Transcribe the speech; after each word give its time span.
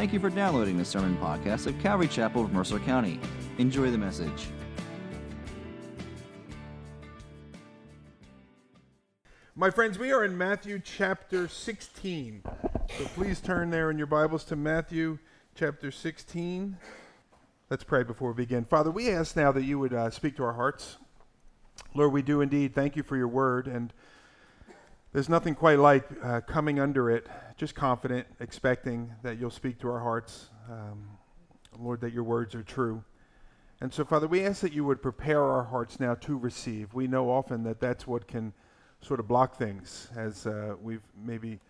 Thank 0.00 0.14
you 0.14 0.18
for 0.18 0.30
downloading 0.30 0.78
the 0.78 0.84
sermon 0.86 1.14
podcast 1.18 1.66
of 1.66 1.78
Calvary 1.78 2.08
Chapel 2.08 2.42
of 2.42 2.54
Mercer 2.54 2.78
County. 2.78 3.20
Enjoy 3.58 3.90
the 3.90 3.98
message. 3.98 4.46
My 9.54 9.68
friends, 9.68 9.98
we 9.98 10.10
are 10.10 10.24
in 10.24 10.38
Matthew 10.38 10.80
chapter 10.82 11.48
16. 11.48 12.42
So 12.96 13.04
please 13.14 13.42
turn 13.42 13.68
there 13.68 13.90
in 13.90 13.98
your 13.98 14.06
Bibles 14.06 14.44
to 14.44 14.56
Matthew 14.56 15.18
chapter 15.54 15.90
16. 15.90 16.78
Let's 17.68 17.84
pray 17.84 18.02
before 18.02 18.32
we 18.32 18.36
begin. 18.36 18.64
Father, 18.64 18.90
we 18.90 19.10
ask 19.10 19.36
now 19.36 19.52
that 19.52 19.64
you 19.64 19.78
would 19.78 19.92
uh, 19.92 20.08
speak 20.08 20.34
to 20.36 20.44
our 20.44 20.54
hearts. 20.54 20.96
Lord, 21.94 22.14
we 22.14 22.22
do 22.22 22.40
indeed 22.40 22.74
thank 22.74 22.96
you 22.96 23.02
for 23.02 23.18
your 23.18 23.28
word. 23.28 23.66
And 23.66 23.92
there's 25.12 25.28
nothing 25.28 25.54
quite 25.54 25.78
like 25.78 26.08
uh, 26.22 26.40
coming 26.40 26.80
under 26.80 27.10
it, 27.10 27.26
just 27.60 27.74
confident, 27.74 28.26
expecting 28.40 29.12
that 29.22 29.38
you'll 29.38 29.50
speak 29.50 29.78
to 29.78 29.86
our 29.86 30.00
hearts. 30.00 30.48
Um, 30.70 31.10
Lord, 31.78 32.00
that 32.00 32.10
your 32.10 32.24
words 32.24 32.54
are 32.54 32.62
true. 32.62 33.04
And 33.82 33.92
so, 33.92 34.02
Father, 34.02 34.26
we 34.26 34.46
ask 34.46 34.62
that 34.62 34.72
you 34.72 34.82
would 34.86 35.02
prepare 35.02 35.44
our 35.44 35.64
hearts 35.64 36.00
now 36.00 36.14
to 36.14 36.38
receive. 36.38 36.94
We 36.94 37.06
know 37.06 37.30
often 37.30 37.62
that 37.64 37.78
that's 37.78 38.06
what 38.06 38.26
can 38.26 38.54
sort 39.02 39.20
of 39.20 39.28
block 39.28 39.58
things 39.58 40.08
as 40.16 40.46
uh, 40.46 40.76
we've 40.80 41.02
maybe 41.22 41.60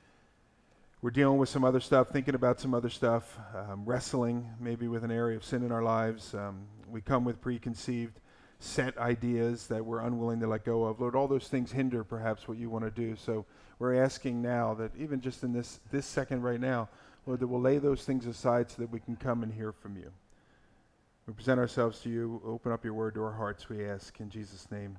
we're 1.03 1.11
dealing 1.11 1.39
with 1.39 1.48
some 1.48 1.65
other 1.65 1.81
stuff, 1.81 2.11
thinking 2.11 2.37
about 2.37 2.61
some 2.61 2.73
other 2.73 2.89
stuff, 2.89 3.37
um, 3.57 3.83
wrestling 3.84 4.48
maybe 4.61 4.87
with 4.87 5.03
an 5.03 5.11
area 5.11 5.37
of 5.37 5.45
sin 5.45 5.65
in 5.65 5.73
our 5.73 5.83
lives. 5.83 6.34
Um, 6.34 6.69
we 6.89 7.01
come 7.01 7.25
with 7.25 7.41
preconceived 7.41 8.20
set 8.61 8.97
ideas 8.97 9.67
that 9.67 9.84
we're 9.84 10.03
unwilling 10.03 10.39
to 10.39 10.47
let 10.47 10.64
go 10.64 10.84
of. 10.84 11.01
Lord, 11.01 11.17
all 11.17 11.27
those 11.27 11.48
things 11.48 11.73
hinder 11.73 12.05
perhaps 12.05 12.47
what 12.47 12.59
you 12.59 12.70
want 12.70 12.84
to 12.84 12.92
do. 12.92 13.17
So 13.17 13.45
we're 13.81 13.95
asking 13.95 14.41
now 14.42 14.75
that 14.75 14.92
even 14.97 15.20
just 15.20 15.42
in 15.42 15.53
this 15.53 15.81
this 15.91 16.06
second 16.06 16.42
right 16.42 16.61
now, 16.61 16.89
Lord, 17.27 17.41
that 17.41 17.48
we'll 17.48 17.61
lay 17.61 17.78
those 17.78 18.05
things 18.05 18.27
aside 18.27 18.70
so 18.70 18.83
that 18.83 18.91
we 18.92 19.00
can 19.00 19.17
come 19.17 19.42
and 19.42 19.53
hear 19.53 19.73
from 19.73 19.97
you. 19.97 20.12
We 21.27 21.33
present 21.33 21.59
ourselves 21.59 21.98
to 22.01 22.11
you. 22.11 22.41
Open 22.47 22.70
up 22.70 22.84
your 22.84 22.95
word 22.95 23.14
to 23.14 23.23
our 23.25 23.33
hearts, 23.33 23.69
we 23.69 23.84
ask 23.84 24.20
in 24.20 24.31
Jesus' 24.31 24.70
name. 24.70 24.98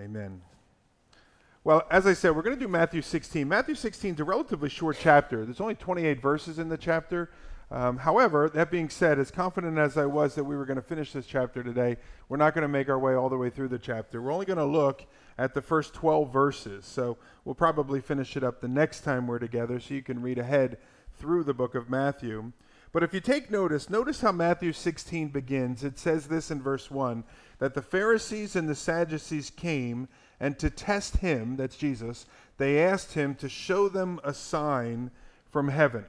Amen. 0.00 0.40
Well, 1.62 1.84
as 1.90 2.06
I 2.06 2.12
said, 2.12 2.34
we're 2.34 2.42
going 2.42 2.56
to 2.56 2.62
do 2.62 2.68
Matthew 2.68 3.00
16. 3.00 3.48
Matthew 3.48 3.74
16 3.74 4.14
is 4.14 4.20
a 4.20 4.24
relatively 4.24 4.68
short 4.68 4.98
chapter. 5.00 5.44
There's 5.44 5.60
only 5.60 5.74
28 5.74 6.20
verses 6.20 6.58
in 6.58 6.68
the 6.68 6.76
chapter. 6.76 7.30
Um, 7.74 7.96
however, 7.96 8.48
that 8.54 8.70
being 8.70 8.88
said, 8.88 9.18
as 9.18 9.32
confident 9.32 9.78
as 9.78 9.98
I 9.98 10.06
was 10.06 10.36
that 10.36 10.44
we 10.44 10.56
were 10.56 10.64
going 10.64 10.76
to 10.76 10.82
finish 10.82 11.12
this 11.12 11.26
chapter 11.26 11.60
today, 11.60 11.96
we're 12.28 12.36
not 12.36 12.54
going 12.54 12.62
to 12.62 12.68
make 12.68 12.88
our 12.88 13.00
way 13.00 13.14
all 13.14 13.28
the 13.28 13.36
way 13.36 13.50
through 13.50 13.66
the 13.66 13.80
chapter. 13.80 14.22
We're 14.22 14.32
only 14.32 14.46
going 14.46 14.58
to 14.58 14.64
look 14.64 15.04
at 15.38 15.54
the 15.54 15.60
first 15.60 15.92
12 15.92 16.32
verses. 16.32 16.86
So 16.86 17.18
we'll 17.44 17.56
probably 17.56 18.00
finish 18.00 18.36
it 18.36 18.44
up 18.44 18.60
the 18.60 18.68
next 18.68 19.00
time 19.00 19.26
we're 19.26 19.40
together 19.40 19.80
so 19.80 19.92
you 19.92 20.04
can 20.04 20.22
read 20.22 20.38
ahead 20.38 20.78
through 21.18 21.42
the 21.42 21.52
book 21.52 21.74
of 21.74 21.90
Matthew. 21.90 22.52
But 22.92 23.02
if 23.02 23.12
you 23.12 23.18
take 23.18 23.50
notice, 23.50 23.90
notice 23.90 24.20
how 24.20 24.30
Matthew 24.30 24.72
16 24.72 25.30
begins. 25.30 25.82
It 25.82 25.98
says 25.98 26.28
this 26.28 26.52
in 26.52 26.62
verse 26.62 26.92
1 26.92 27.24
that 27.58 27.74
the 27.74 27.82
Pharisees 27.82 28.54
and 28.54 28.68
the 28.68 28.76
Sadducees 28.76 29.50
came 29.50 30.06
and 30.38 30.56
to 30.60 30.70
test 30.70 31.16
him, 31.16 31.56
that's 31.56 31.76
Jesus, 31.76 32.26
they 32.56 32.80
asked 32.80 33.14
him 33.14 33.34
to 33.34 33.48
show 33.48 33.88
them 33.88 34.20
a 34.22 34.32
sign 34.32 35.10
from 35.50 35.66
heaven. 35.66 36.04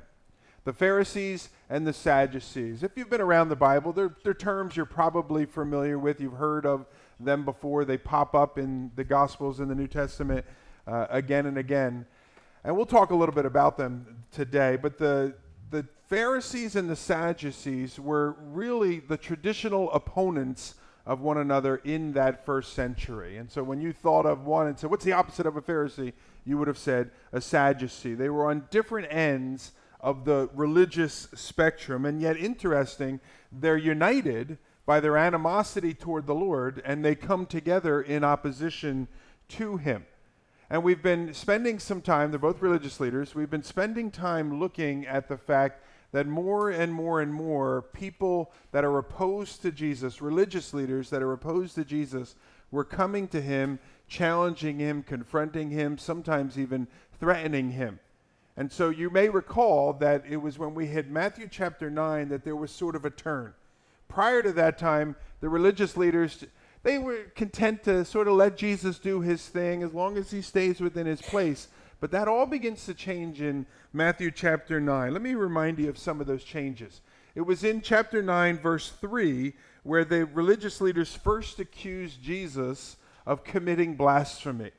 The 0.66 0.73
Pharisees 0.73 1.49
and 1.69 1.85
the 1.85 1.94
Sadducees. 1.94 2.81
If 2.81 2.97
you've 2.97 3.09
been 3.09 3.21
around 3.21 3.49
the 3.49 3.55
Bible, 3.55 3.94
they're, 3.94 4.16
they're 4.23 4.33
terms 4.33 4.75
you're 4.75 4.88
probably 4.88 5.45
familiar 5.45 5.99
with. 5.99 6.19
You've 6.19 6.33
heard 6.33 6.66
of 6.66 6.88
them 7.19 7.45
before. 7.45 7.85
They 7.85 7.99
pop 7.99 8.33
up 8.33 8.58
in 8.58 8.91
the 8.95 9.03
Gospels 9.03 9.59
in 9.59 9.67
the 9.67 9.75
New 9.75 9.88
Testament 9.88 10.43
uh, 10.88 11.05
again 11.11 11.45
and 11.45 11.59
again. 11.59 12.08
And 12.64 12.76
we'll 12.76 12.87
talk 12.87 13.11
a 13.11 13.15
little 13.15 13.36
bit 13.36 13.45
about 13.45 13.77
them 13.77 14.23
today. 14.31 14.76
But 14.76 14.98
the, 14.98 15.36
the 15.70 15.86
Pharisees 16.08 16.76
and 16.76 16.89
the 16.89 16.95
Sadducees 16.95 17.99
were 17.99 18.36
really 18.39 19.02
the 19.02 19.17
traditional 19.17 19.92
opponents 19.92 20.73
of 21.05 21.21
one 21.21 21.37
another 21.37 21.76
in 21.83 22.14
that 22.14 22.43
first 22.43 22.73
century. 22.73 23.37
And 23.37 23.52
so 23.52 23.61
when 23.61 23.82
you 23.82 23.93
thought 23.93 24.26
of 24.26 24.47
one 24.47 24.65
and 24.65 24.80
said, 24.80 24.89
what's 24.89 25.05
the 25.05 25.14
opposite 25.14 25.45
of 25.45 25.58
a 25.58 25.61
Pharisee? 25.61 26.14
You 26.43 26.58
would 26.58 26.67
have 26.67 26.80
said 26.80 27.11
a 27.32 27.39
Sadducee. 27.39 28.15
They 28.15 28.30
were 28.30 28.49
on 28.49 28.65
different 28.71 29.09
ends 29.11 29.73
of 30.05 30.23
the 30.23 30.48
religious 30.54 31.27
spectrum. 31.33 32.05
And 32.05 32.21
yet, 32.21 32.38
interesting, 32.38 33.20
they're 33.52 33.76
united 33.76 34.60
by 34.86 34.99
their 34.99 35.17
animosity 35.17 35.95
toward 35.95 36.27
the 36.27 36.36
Lord, 36.36 36.80
and 36.86 37.04
they 37.04 37.16
come 37.16 37.48
together 37.48 38.04
in 38.04 38.23
opposition 38.23 39.08
to 39.49 39.77
Him. 39.77 40.05
And 40.70 40.83
we've 40.83 41.02
been 41.02 41.33
spending 41.33 41.80
some 41.80 42.02
time, 42.02 42.30
they're 42.30 42.39
both 42.39 42.61
religious 42.61 42.99
leaders, 42.99 43.33
we've 43.33 43.49
been 43.49 43.64
spending 43.64 44.11
time 44.11 44.60
looking 44.60 45.08
at 45.08 45.27
the 45.27 45.38
fact 45.38 45.83
that 46.11 46.27
more 46.27 46.70
and 46.70 46.94
more 46.94 47.20
and 47.21 47.33
more 47.33 47.82
people 47.92 48.52
that 48.73 48.86
are 48.86 48.99
opposed 48.99 49.64
to 49.64 49.71
Jesus, 49.71 50.21
religious 50.21 50.71
leaders 50.71 51.10
that 51.10 51.23
are 51.23 51.33
opposed 51.33 51.73
to 51.76 51.83
Jesus, 51.83 52.36
were 52.70 52.83
coming 52.83 53.27
to 53.30 53.42
him, 53.42 53.80
challenging 54.08 54.77
him, 54.77 55.02
confronting 55.02 55.71
him, 55.71 55.98
sometimes 55.98 56.60
even 56.60 56.88
threatening 57.20 57.71
him. 57.71 57.99
And 58.58 58.71
so 58.71 58.89
you 58.89 59.10
may 59.10 59.30
recall 59.30 59.93
that 59.93 60.23
it 60.30 60.38
was 60.38 60.58
when 60.58 60.73
we 60.73 60.86
hit 60.86 61.10
Matthew 61.10 61.48
chapter 61.49 61.89
9 61.89 62.30
that 62.30 62.43
there 62.43 62.55
was 62.55 62.71
sort 62.71 62.95
of 62.95 63.05
a 63.05 63.10
turn. 63.10 63.54
Prior 64.08 64.42
to 64.42 64.54
that 64.54 64.77
time, 64.77 65.16
the 65.42 65.49
religious 65.49 65.98
leaders 65.98 66.45
they 66.86 66.99
were 66.99 67.23
content 67.36 67.83
to 67.86 68.05
sort 68.05 68.27
of 68.27 68.36
let 68.36 68.58
Jesus 68.58 68.99
do 68.99 69.20
his 69.20 69.48
thing 69.48 69.82
as 69.82 69.92
long 69.92 70.20
as 70.20 70.30
he 70.30 70.44
stays 70.44 70.80
within 70.80 71.08
his 71.08 71.20
place. 71.20 71.67
But 71.99 72.11
that 72.11 72.27
all 72.27 72.45
begins 72.45 72.86
to 72.86 72.94
change 72.94 73.42
in 73.42 73.65
Matthew 73.92 74.30
chapter 74.30 74.80
9. 74.80 75.11
Let 75.11 75.23
me 75.23 75.33
remind 75.33 75.80
you 75.80 75.89
of 75.89 75.98
some 75.98 76.21
of 76.21 76.27
those 76.27 76.44
changes. 76.44 77.02
It 77.33 77.42
was 77.42 77.64
in 77.64 77.82
chapter 77.82 78.21
9, 78.21 78.60
verse 78.60 78.92
3, 79.02 79.54
where 79.82 80.05
the 80.05 80.27
religious 80.27 80.80
leaders 80.80 81.15
first 81.15 81.60
accused 81.60 82.21
Jesus 82.21 82.98
of 83.26 83.44
committing 83.44 83.95
blasphemy. 83.95 84.70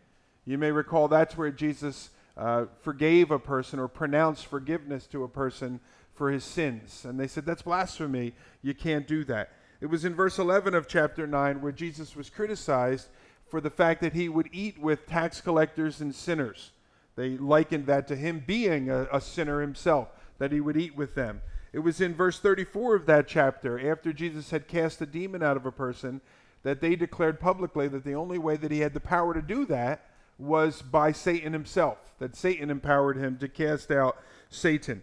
You 0.44 0.58
may 0.58 0.70
recall 0.70 1.08
that's 1.08 1.36
where 1.36 1.50
Jesus 1.50 2.10
uh, 2.36 2.66
forgave 2.80 3.30
a 3.30 3.38
person 3.38 3.78
or 3.78 3.88
pronounced 3.88 4.46
forgiveness 4.46 5.06
to 5.06 5.24
a 5.24 5.28
person 5.28 5.80
for 6.14 6.30
his 6.30 6.44
sins. 6.44 7.04
And 7.04 7.18
they 7.18 7.26
said, 7.26 7.46
That's 7.46 7.62
blasphemy. 7.62 8.34
You 8.62 8.74
can't 8.74 9.06
do 9.06 9.24
that. 9.24 9.52
It 9.80 9.86
was 9.86 10.04
in 10.04 10.14
verse 10.14 10.38
11 10.38 10.74
of 10.74 10.88
chapter 10.88 11.26
9 11.26 11.60
where 11.60 11.72
Jesus 11.72 12.16
was 12.16 12.30
criticized 12.30 13.08
for 13.48 13.60
the 13.60 13.70
fact 13.70 14.00
that 14.00 14.14
he 14.14 14.28
would 14.28 14.48
eat 14.52 14.78
with 14.78 15.06
tax 15.06 15.40
collectors 15.40 16.00
and 16.00 16.14
sinners. 16.14 16.72
They 17.14 17.36
likened 17.36 17.86
that 17.86 18.08
to 18.08 18.16
him 18.16 18.42
being 18.46 18.90
a, 18.90 19.06
a 19.12 19.20
sinner 19.20 19.60
himself, 19.60 20.08
that 20.38 20.52
he 20.52 20.60
would 20.60 20.76
eat 20.76 20.96
with 20.96 21.14
them. 21.14 21.42
It 21.72 21.80
was 21.80 22.00
in 22.00 22.14
verse 22.14 22.38
34 22.38 22.94
of 22.94 23.06
that 23.06 23.28
chapter, 23.28 23.90
after 23.90 24.12
Jesus 24.12 24.50
had 24.50 24.68
cast 24.68 25.00
a 25.00 25.06
demon 25.06 25.42
out 25.42 25.56
of 25.56 25.66
a 25.66 25.72
person, 25.72 26.20
that 26.62 26.80
they 26.80 26.96
declared 26.96 27.38
publicly 27.38 27.86
that 27.88 28.04
the 28.04 28.14
only 28.14 28.38
way 28.38 28.56
that 28.56 28.70
he 28.70 28.80
had 28.80 28.94
the 28.94 29.00
power 29.00 29.34
to 29.34 29.42
do 29.42 29.64
that 29.66 30.10
was 30.38 30.82
by 30.82 31.12
Satan 31.12 31.52
himself, 31.52 31.98
that 32.18 32.36
Satan 32.36 32.70
empowered 32.70 33.16
him 33.16 33.38
to 33.38 33.48
cast 33.48 33.90
out 33.90 34.16
Satan. 34.50 35.02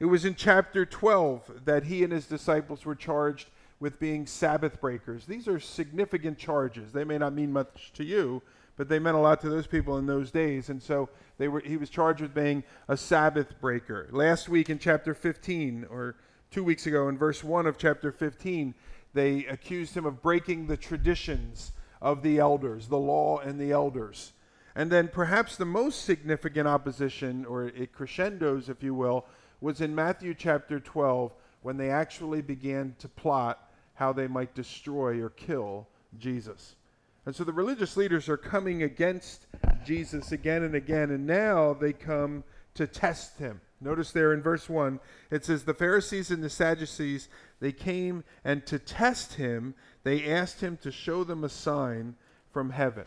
It 0.00 0.06
was 0.06 0.24
in 0.24 0.34
chapter 0.34 0.84
12 0.84 1.64
that 1.64 1.84
he 1.84 2.04
and 2.04 2.12
his 2.12 2.26
disciples 2.26 2.84
were 2.84 2.94
charged 2.94 3.48
with 3.80 3.98
being 3.98 4.26
Sabbath 4.26 4.80
breakers. 4.80 5.26
These 5.26 5.48
are 5.48 5.60
significant 5.60 6.38
charges. 6.38 6.92
They 6.92 7.04
may 7.04 7.18
not 7.18 7.32
mean 7.32 7.52
much 7.52 7.92
to 7.94 8.04
you, 8.04 8.42
but 8.76 8.88
they 8.88 8.98
meant 8.98 9.16
a 9.16 9.20
lot 9.20 9.40
to 9.42 9.50
those 9.50 9.66
people 9.66 9.98
in 9.98 10.06
those 10.06 10.30
days. 10.30 10.68
And 10.68 10.82
so 10.82 11.08
they 11.38 11.48
were, 11.48 11.60
he 11.60 11.76
was 11.76 11.90
charged 11.90 12.20
with 12.20 12.34
being 12.34 12.64
a 12.88 12.96
Sabbath 12.96 13.60
breaker. 13.60 14.08
Last 14.10 14.48
week 14.48 14.68
in 14.68 14.78
chapter 14.78 15.14
15, 15.14 15.86
or 15.90 16.16
two 16.50 16.64
weeks 16.64 16.86
ago 16.86 17.08
in 17.08 17.16
verse 17.16 17.42
1 17.42 17.66
of 17.66 17.78
chapter 17.78 18.12
15, 18.12 18.74
they 19.12 19.46
accused 19.46 19.96
him 19.96 20.06
of 20.06 20.22
breaking 20.22 20.66
the 20.66 20.76
traditions 20.76 21.72
of 22.02 22.22
the 22.22 22.38
elders, 22.38 22.88
the 22.88 22.98
law 22.98 23.38
and 23.38 23.58
the 23.58 23.72
elders. 23.72 24.32
And 24.76 24.90
then 24.90 25.08
perhaps 25.08 25.56
the 25.56 25.64
most 25.64 26.04
significant 26.04 26.66
opposition, 26.66 27.44
or 27.46 27.64
it 27.64 27.92
crescendos, 27.92 28.68
if 28.68 28.82
you 28.82 28.94
will, 28.94 29.24
was 29.60 29.80
in 29.80 29.94
Matthew 29.94 30.34
chapter 30.34 30.80
12 30.80 31.32
when 31.62 31.76
they 31.76 31.90
actually 31.90 32.42
began 32.42 32.94
to 32.98 33.08
plot 33.08 33.70
how 33.94 34.12
they 34.12 34.26
might 34.26 34.54
destroy 34.54 35.20
or 35.22 35.30
kill 35.30 35.86
Jesus. 36.18 36.74
And 37.26 37.34
so 37.34 37.44
the 37.44 37.52
religious 37.52 37.96
leaders 37.96 38.28
are 38.28 38.36
coming 38.36 38.82
against 38.82 39.46
Jesus 39.84 40.32
again 40.32 40.62
and 40.62 40.74
again, 40.74 41.10
and 41.10 41.26
now 41.26 41.72
they 41.72 41.92
come 41.92 42.44
to 42.74 42.86
test 42.86 43.38
him. 43.38 43.60
Notice 43.80 44.12
there 44.12 44.32
in 44.32 44.42
verse 44.42 44.68
1, 44.68 44.98
it 45.30 45.44
says, 45.44 45.64
The 45.64 45.74
Pharisees 45.74 46.30
and 46.30 46.42
the 46.42 46.50
Sadducees, 46.50 47.28
they 47.60 47.72
came 47.72 48.24
and 48.44 48.66
to 48.66 48.78
test 48.78 49.34
him, 49.34 49.74
they 50.02 50.30
asked 50.30 50.60
him 50.60 50.76
to 50.78 50.90
show 50.90 51.24
them 51.24 51.44
a 51.44 51.48
sign 51.48 52.16
from 52.52 52.70
heaven. 52.70 53.04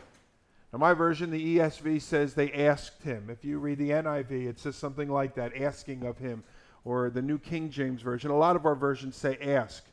Now, 0.72 0.78
my 0.78 0.94
version, 0.94 1.30
the 1.30 1.56
ESV, 1.56 2.02
says 2.02 2.34
they 2.34 2.52
asked 2.52 3.02
him. 3.02 3.30
If 3.30 3.44
you 3.44 3.58
read 3.58 3.78
the 3.78 3.90
NIV, 3.90 4.48
it 4.48 4.58
says 4.58 4.76
something 4.76 5.08
like 5.08 5.34
that, 5.36 5.56
asking 5.56 6.04
of 6.04 6.18
him. 6.18 6.44
Or 6.84 7.10
the 7.10 7.22
New 7.22 7.38
King 7.38 7.70
James 7.70 8.02
Version, 8.02 8.30
a 8.30 8.36
lot 8.36 8.56
of 8.56 8.66
our 8.66 8.74
versions 8.74 9.16
say 9.16 9.38
ask 9.40 9.84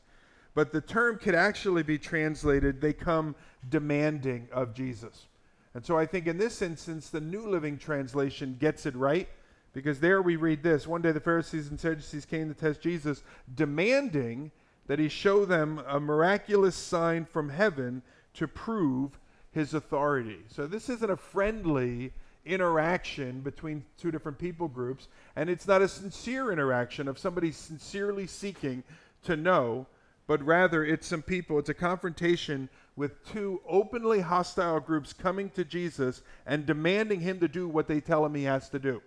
but 0.55 0.71
the 0.71 0.81
term 0.81 1.19
could 1.19 1.35
actually 1.35 1.83
be 1.83 1.99
translated 1.99 2.79
they 2.79 2.93
come 2.93 3.35
demanding 3.69 4.47
of 4.51 4.73
Jesus. 4.73 5.27
And 5.75 5.85
so 5.85 5.97
I 5.97 6.05
think 6.05 6.25
in 6.25 6.37
this 6.37 6.61
instance, 6.61 7.09
the 7.09 7.19
New 7.19 7.47
Living 7.47 7.77
Translation 7.77 8.55
gets 8.59 8.85
it 8.85 8.95
right 8.95 9.27
Because 9.73 9.99
there 9.99 10.21
we 10.21 10.37
read 10.37 10.63
this 10.63 10.87
One 10.87 11.01
day 11.01 11.11
the 11.11 11.19
Pharisees 11.19 11.67
and 11.67 11.79
Sadducees 11.79 12.25
came 12.25 12.47
to 12.47 12.55
test 12.55 12.81
Jesus, 12.81 13.21
demanding 13.53 14.51
that 14.87 14.99
he 14.99 15.09
show 15.09 15.43
them 15.43 15.81
a 15.85 15.99
miraculous 15.99 16.75
sign 16.75 17.25
from 17.25 17.49
heaven 17.49 18.01
to 18.35 18.47
prove 18.47 19.19
his 19.55 19.73
authority. 19.73 20.39
So 20.49 20.67
this 20.67 20.89
isn't 20.89 21.09
a 21.09 21.17
friendly 21.17 22.11
interaction 22.45 23.39
between 23.39 23.83
two 23.97 24.11
different 24.11 24.37
people 24.37 24.67
groups, 24.67 25.07
and 25.35 25.49
it's 25.49 25.67
not 25.67 25.81
a 25.81 25.87
sincere 25.87 26.51
interaction 26.51 27.07
of 27.07 27.17
somebody 27.17 27.51
sincerely 27.51 28.27
seeking 28.27 28.83
to 29.23 29.35
know, 29.35 29.87
but 30.27 30.43
rather 30.43 30.85
it's 30.85 31.07
some 31.07 31.23
people, 31.23 31.57
it's 31.57 31.69
a 31.69 31.73
confrontation 31.73 32.69
with 32.95 33.25
two 33.31 33.61
openly 33.67 34.19
hostile 34.19 34.79
groups 34.79 35.13
coming 35.13 35.49
to 35.51 35.63
Jesus 35.63 36.21
and 36.45 36.65
demanding 36.65 37.21
him 37.21 37.39
to 37.39 37.47
do 37.47 37.67
what 37.67 37.87
they 37.87 38.01
tell 38.01 38.25
him 38.25 38.35
he 38.35 38.43
has 38.43 38.69
to 38.69 38.77
do. 38.77 39.01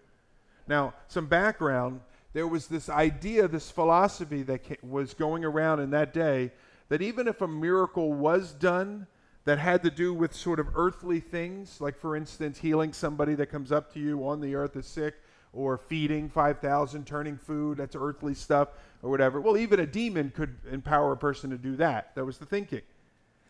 Now, 0.67 0.95
some 1.07 1.27
background 1.27 2.01
there 2.33 2.47
was 2.47 2.67
this 2.67 2.89
idea, 2.89 3.49
this 3.49 3.71
philosophy 3.71 4.43
that 4.43 4.85
was 4.85 5.15
going 5.15 5.45
around 5.45 5.81
in 5.81 5.91
that 5.91 6.13
day 6.13 6.53
that 6.89 7.03
even 7.03 7.29
if 7.29 7.41
a 7.41 7.49
miracle 7.49 8.13
was 8.13 8.53
done 8.53 9.07
that 9.45 9.59
had 9.59 9.83
to 9.83 9.91
do 9.91 10.13
with 10.13 10.35
sort 10.35 10.61
of 10.61 10.69
earthly 10.75 11.21
things, 11.21 11.81
like 11.81 11.99
for 11.99 12.17
instance, 12.17 12.59
healing 12.59 12.93
somebody 12.93 13.35
that 13.35 13.47
comes 13.47 13.73
up 13.73 13.93
to 13.95 14.01
you 14.01 14.27
on 14.27 14.41
the 14.41 14.55
earth 14.55 14.77
is 14.77 14.87
sick, 14.87 15.15
or 15.53 15.79
feeding 15.79 16.29
5,000, 16.29 17.07
turning 17.07 17.37
food, 17.37 17.79
that's 17.79 17.97
earthly 17.99 18.35
stuff, 18.35 18.69
or 19.03 19.11
whatever. 19.11 19.41
Well, 19.41 19.57
even 19.57 19.81
a 19.81 19.87
demon 19.87 20.31
could 20.35 20.57
empower 20.71 21.13
a 21.13 21.17
person 21.17 21.51
to 21.51 21.59
do 21.59 21.77
that. 21.77 22.15
That 22.15 22.25
was 22.25 22.39
the 22.39 22.47
thinking. 22.47 22.83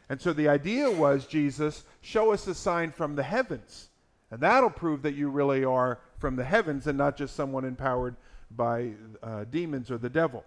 And 0.08 0.20
so 0.20 0.32
the 0.32 0.48
idea 0.48 0.90
was, 0.90 1.26
Jesus, 1.26 1.84
show 2.00 2.32
us 2.32 2.46
a 2.46 2.54
sign 2.54 2.92
from 2.92 3.16
the 3.16 3.22
heavens. 3.22 3.88
And 4.30 4.40
that'll 4.40 4.70
prove 4.70 5.02
that 5.02 5.14
you 5.14 5.28
really 5.28 5.64
are 5.64 5.98
from 6.18 6.36
the 6.36 6.44
heavens 6.44 6.86
and 6.86 6.96
not 6.96 7.16
just 7.16 7.34
someone 7.34 7.64
empowered 7.64 8.16
by 8.50 8.92
uh, 9.22 9.44
demons 9.50 9.90
or 9.90 9.98
the 9.98 10.08
devil. 10.08 10.44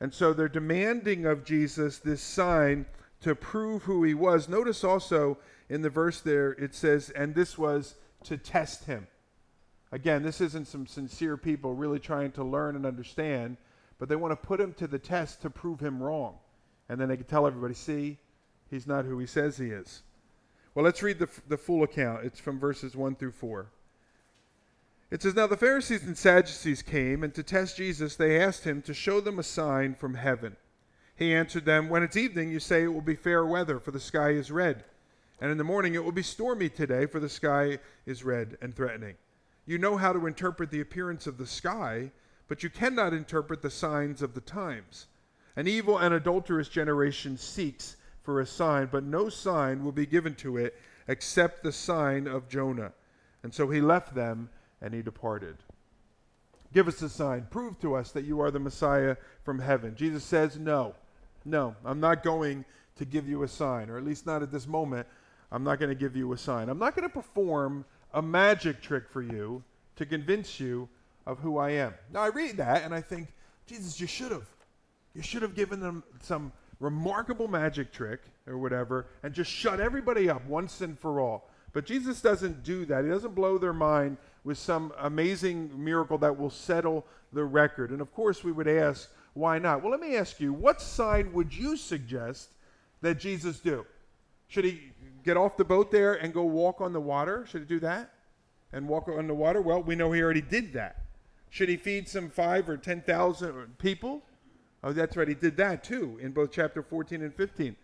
And 0.00 0.12
so 0.12 0.32
they're 0.32 0.48
demanding 0.48 1.26
of 1.26 1.44
Jesus 1.44 1.98
this 1.98 2.20
sign 2.20 2.86
to 3.22 3.34
prove 3.34 3.84
who 3.84 4.04
he 4.04 4.14
was. 4.14 4.48
Notice 4.48 4.84
also 4.84 5.38
in 5.68 5.82
the 5.82 5.90
verse 5.90 6.20
there, 6.20 6.52
it 6.52 6.74
says, 6.74 7.10
and 7.10 7.34
this 7.34 7.56
was 7.56 7.94
to 8.24 8.36
test 8.36 8.84
him. 8.84 9.06
Again, 9.90 10.22
this 10.22 10.40
isn't 10.40 10.68
some 10.68 10.86
sincere 10.86 11.36
people 11.36 11.74
really 11.74 11.98
trying 11.98 12.32
to 12.32 12.44
learn 12.44 12.76
and 12.76 12.86
understand, 12.86 13.56
but 13.98 14.08
they 14.08 14.16
want 14.16 14.32
to 14.32 14.46
put 14.46 14.60
him 14.60 14.72
to 14.74 14.86
the 14.86 14.98
test 14.98 15.42
to 15.42 15.50
prove 15.50 15.80
him 15.80 16.02
wrong. 16.02 16.36
And 16.88 17.00
then 17.00 17.08
they 17.08 17.16
can 17.16 17.26
tell 17.26 17.46
everybody, 17.46 17.74
see, 17.74 18.18
he's 18.70 18.86
not 18.86 19.04
who 19.04 19.18
he 19.18 19.26
says 19.26 19.58
he 19.58 19.68
is. 19.68 20.02
Well, 20.74 20.84
let's 20.84 21.02
read 21.02 21.18
the, 21.18 21.28
the 21.48 21.58
full 21.58 21.82
account. 21.82 22.24
It's 22.24 22.40
from 22.40 22.58
verses 22.58 22.96
1 22.96 23.16
through 23.16 23.32
4. 23.32 23.66
It 25.10 25.22
says, 25.22 25.34
Now 25.34 25.46
the 25.46 25.58
Pharisees 25.58 26.04
and 26.04 26.16
Sadducees 26.16 26.80
came, 26.80 27.22
and 27.22 27.34
to 27.34 27.42
test 27.42 27.76
Jesus, 27.76 28.16
they 28.16 28.40
asked 28.40 28.64
him 28.64 28.80
to 28.82 28.94
show 28.94 29.20
them 29.20 29.38
a 29.38 29.42
sign 29.42 29.94
from 29.94 30.14
heaven. 30.14 30.56
He 31.16 31.34
answered 31.34 31.64
them, 31.64 31.88
When 31.88 32.02
it's 32.02 32.16
evening, 32.16 32.50
you 32.50 32.60
say 32.60 32.82
it 32.82 32.92
will 32.92 33.00
be 33.00 33.14
fair 33.14 33.44
weather, 33.44 33.78
for 33.78 33.90
the 33.90 34.00
sky 34.00 34.30
is 34.30 34.50
red. 34.50 34.84
And 35.40 35.50
in 35.50 35.58
the 35.58 35.64
morning, 35.64 35.94
it 35.94 36.04
will 36.04 36.12
be 36.12 36.22
stormy 36.22 36.68
today, 36.68 37.06
for 37.06 37.20
the 37.20 37.28
sky 37.28 37.78
is 38.06 38.24
red 38.24 38.56
and 38.62 38.74
threatening. 38.74 39.16
You 39.66 39.78
know 39.78 39.96
how 39.96 40.12
to 40.12 40.26
interpret 40.26 40.70
the 40.70 40.80
appearance 40.80 41.26
of 41.26 41.38
the 41.38 41.46
sky, 41.46 42.10
but 42.48 42.62
you 42.62 42.70
cannot 42.70 43.12
interpret 43.12 43.62
the 43.62 43.70
signs 43.70 44.22
of 44.22 44.34
the 44.34 44.40
times. 44.40 45.06
An 45.56 45.68
evil 45.68 45.98
and 45.98 46.14
adulterous 46.14 46.68
generation 46.68 47.36
seeks 47.36 47.96
for 48.22 48.40
a 48.40 48.46
sign, 48.46 48.88
but 48.90 49.04
no 49.04 49.28
sign 49.28 49.84
will 49.84 49.92
be 49.92 50.06
given 50.06 50.34
to 50.36 50.56
it 50.56 50.76
except 51.08 51.62
the 51.62 51.72
sign 51.72 52.26
of 52.26 52.48
Jonah. 52.48 52.92
And 53.42 53.52
so 53.52 53.68
he 53.68 53.80
left 53.80 54.14
them 54.14 54.48
and 54.80 54.94
he 54.94 55.02
departed. 55.02 55.56
Give 56.72 56.88
us 56.88 57.02
a 57.02 57.08
sign. 57.08 57.46
Prove 57.50 57.78
to 57.80 57.94
us 57.94 58.12
that 58.12 58.24
you 58.24 58.40
are 58.40 58.50
the 58.50 58.58
Messiah 58.58 59.16
from 59.44 59.58
heaven. 59.58 59.94
Jesus 59.94 60.24
says, 60.24 60.58
No, 60.58 60.94
no, 61.44 61.74
I'm 61.84 62.00
not 62.00 62.22
going 62.22 62.64
to 62.96 63.04
give 63.04 63.28
you 63.28 63.42
a 63.42 63.48
sign, 63.48 63.90
or 63.90 63.98
at 63.98 64.04
least 64.04 64.26
not 64.26 64.42
at 64.42 64.50
this 64.50 64.66
moment. 64.66 65.06
I'm 65.50 65.64
not 65.64 65.78
going 65.78 65.90
to 65.90 65.94
give 65.94 66.16
you 66.16 66.32
a 66.32 66.38
sign. 66.38 66.68
I'm 66.68 66.78
not 66.78 66.96
going 66.96 67.08
to 67.08 67.12
perform 67.12 67.84
a 68.14 68.22
magic 68.22 68.80
trick 68.80 69.08
for 69.08 69.22
you 69.22 69.62
to 69.96 70.06
convince 70.06 70.58
you 70.60 70.88
of 71.26 71.38
who 71.38 71.58
I 71.58 71.70
am. 71.70 71.94
Now, 72.12 72.20
I 72.22 72.28
read 72.28 72.56
that 72.56 72.84
and 72.84 72.94
I 72.94 73.00
think, 73.00 73.28
Jesus, 73.66 74.00
you 74.00 74.06
should 74.06 74.32
have. 74.32 74.46
You 75.14 75.22
should 75.22 75.42
have 75.42 75.54
given 75.54 75.80
them 75.80 76.02
some 76.22 76.52
remarkable 76.80 77.48
magic 77.48 77.92
trick 77.92 78.20
or 78.46 78.58
whatever 78.58 79.06
and 79.22 79.32
just 79.32 79.50
shut 79.50 79.78
everybody 79.78 80.28
up 80.28 80.44
once 80.46 80.80
and 80.80 80.98
for 80.98 81.20
all. 81.20 81.48
But 81.72 81.86
Jesus 81.86 82.20
doesn't 82.20 82.64
do 82.64 82.84
that. 82.86 83.04
He 83.04 83.10
doesn't 83.10 83.34
blow 83.34 83.56
their 83.58 83.72
mind 83.72 84.16
with 84.44 84.58
some 84.58 84.92
amazing 84.98 85.70
miracle 85.82 86.18
that 86.18 86.36
will 86.36 86.50
settle 86.50 87.06
the 87.32 87.44
record. 87.44 87.90
And 87.90 88.00
of 88.00 88.12
course, 88.12 88.42
we 88.42 88.52
would 88.52 88.68
ask, 88.68 89.10
why 89.34 89.58
not? 89.58 89.82
Well, 89.82 89.90
let 89.90 90.00
me 90.00 90.16
ask 90.16 90.40
you, 90.40 90.52
what 90.52 90.80
sign 90.80 91.32
would 91.32 91.54
you 91.54 91.76
suggest 91.76 92.50
that 93.00 93.18
Jesus 93.18 93.60
do? 93.60 93.86
Should 94.48 94.64
he 94.64 94.92
get 95.24 95.36
off 95.36 95.56
the 95.56 95.64
boat 95.64 95.90
there 95.90 96.14
and 96.14 96.34
go 96.34 96.42
walk 96.42 96.80
on 96.80 96.92
the 96.92 97.00
water? 97.00 97.46
Should 97.48 97.62
he 97.62 97.66
do 97.66 97.80
that? 97.80 98.10
And 98.72 98.88
walk 98.88 99.08
on 99.08 99.26
the 99.26 99.34
water? 99.34 99.62
Well, 99.62 99.82
we 99.82 99.94
know 99.94 100.12
he 100.12 100.22
already 100.22 100.42
did 100.42 100.74
that. 100.74 101.02
Should 101.50 101.68
he 101.68 101.76
feed 101.76 102.08
some 102.08 102.30
five 102.30 102.68
or 102.68 102.76
10,000 102.76 103.78
people? 103.78 104.22
Oh, 104.84 104.92
that's 104.92 105.16
right, 105.16 105.28
he 105.28 105.34
did 105.34 105.56
that 105.58 105.84
too 105.84 106.18
in 106.20 106.32
both 106.32 106.50
chapter 106.50 106.82
14 106.82 107.22
and 107.22 107.34
15. 107.34 107.76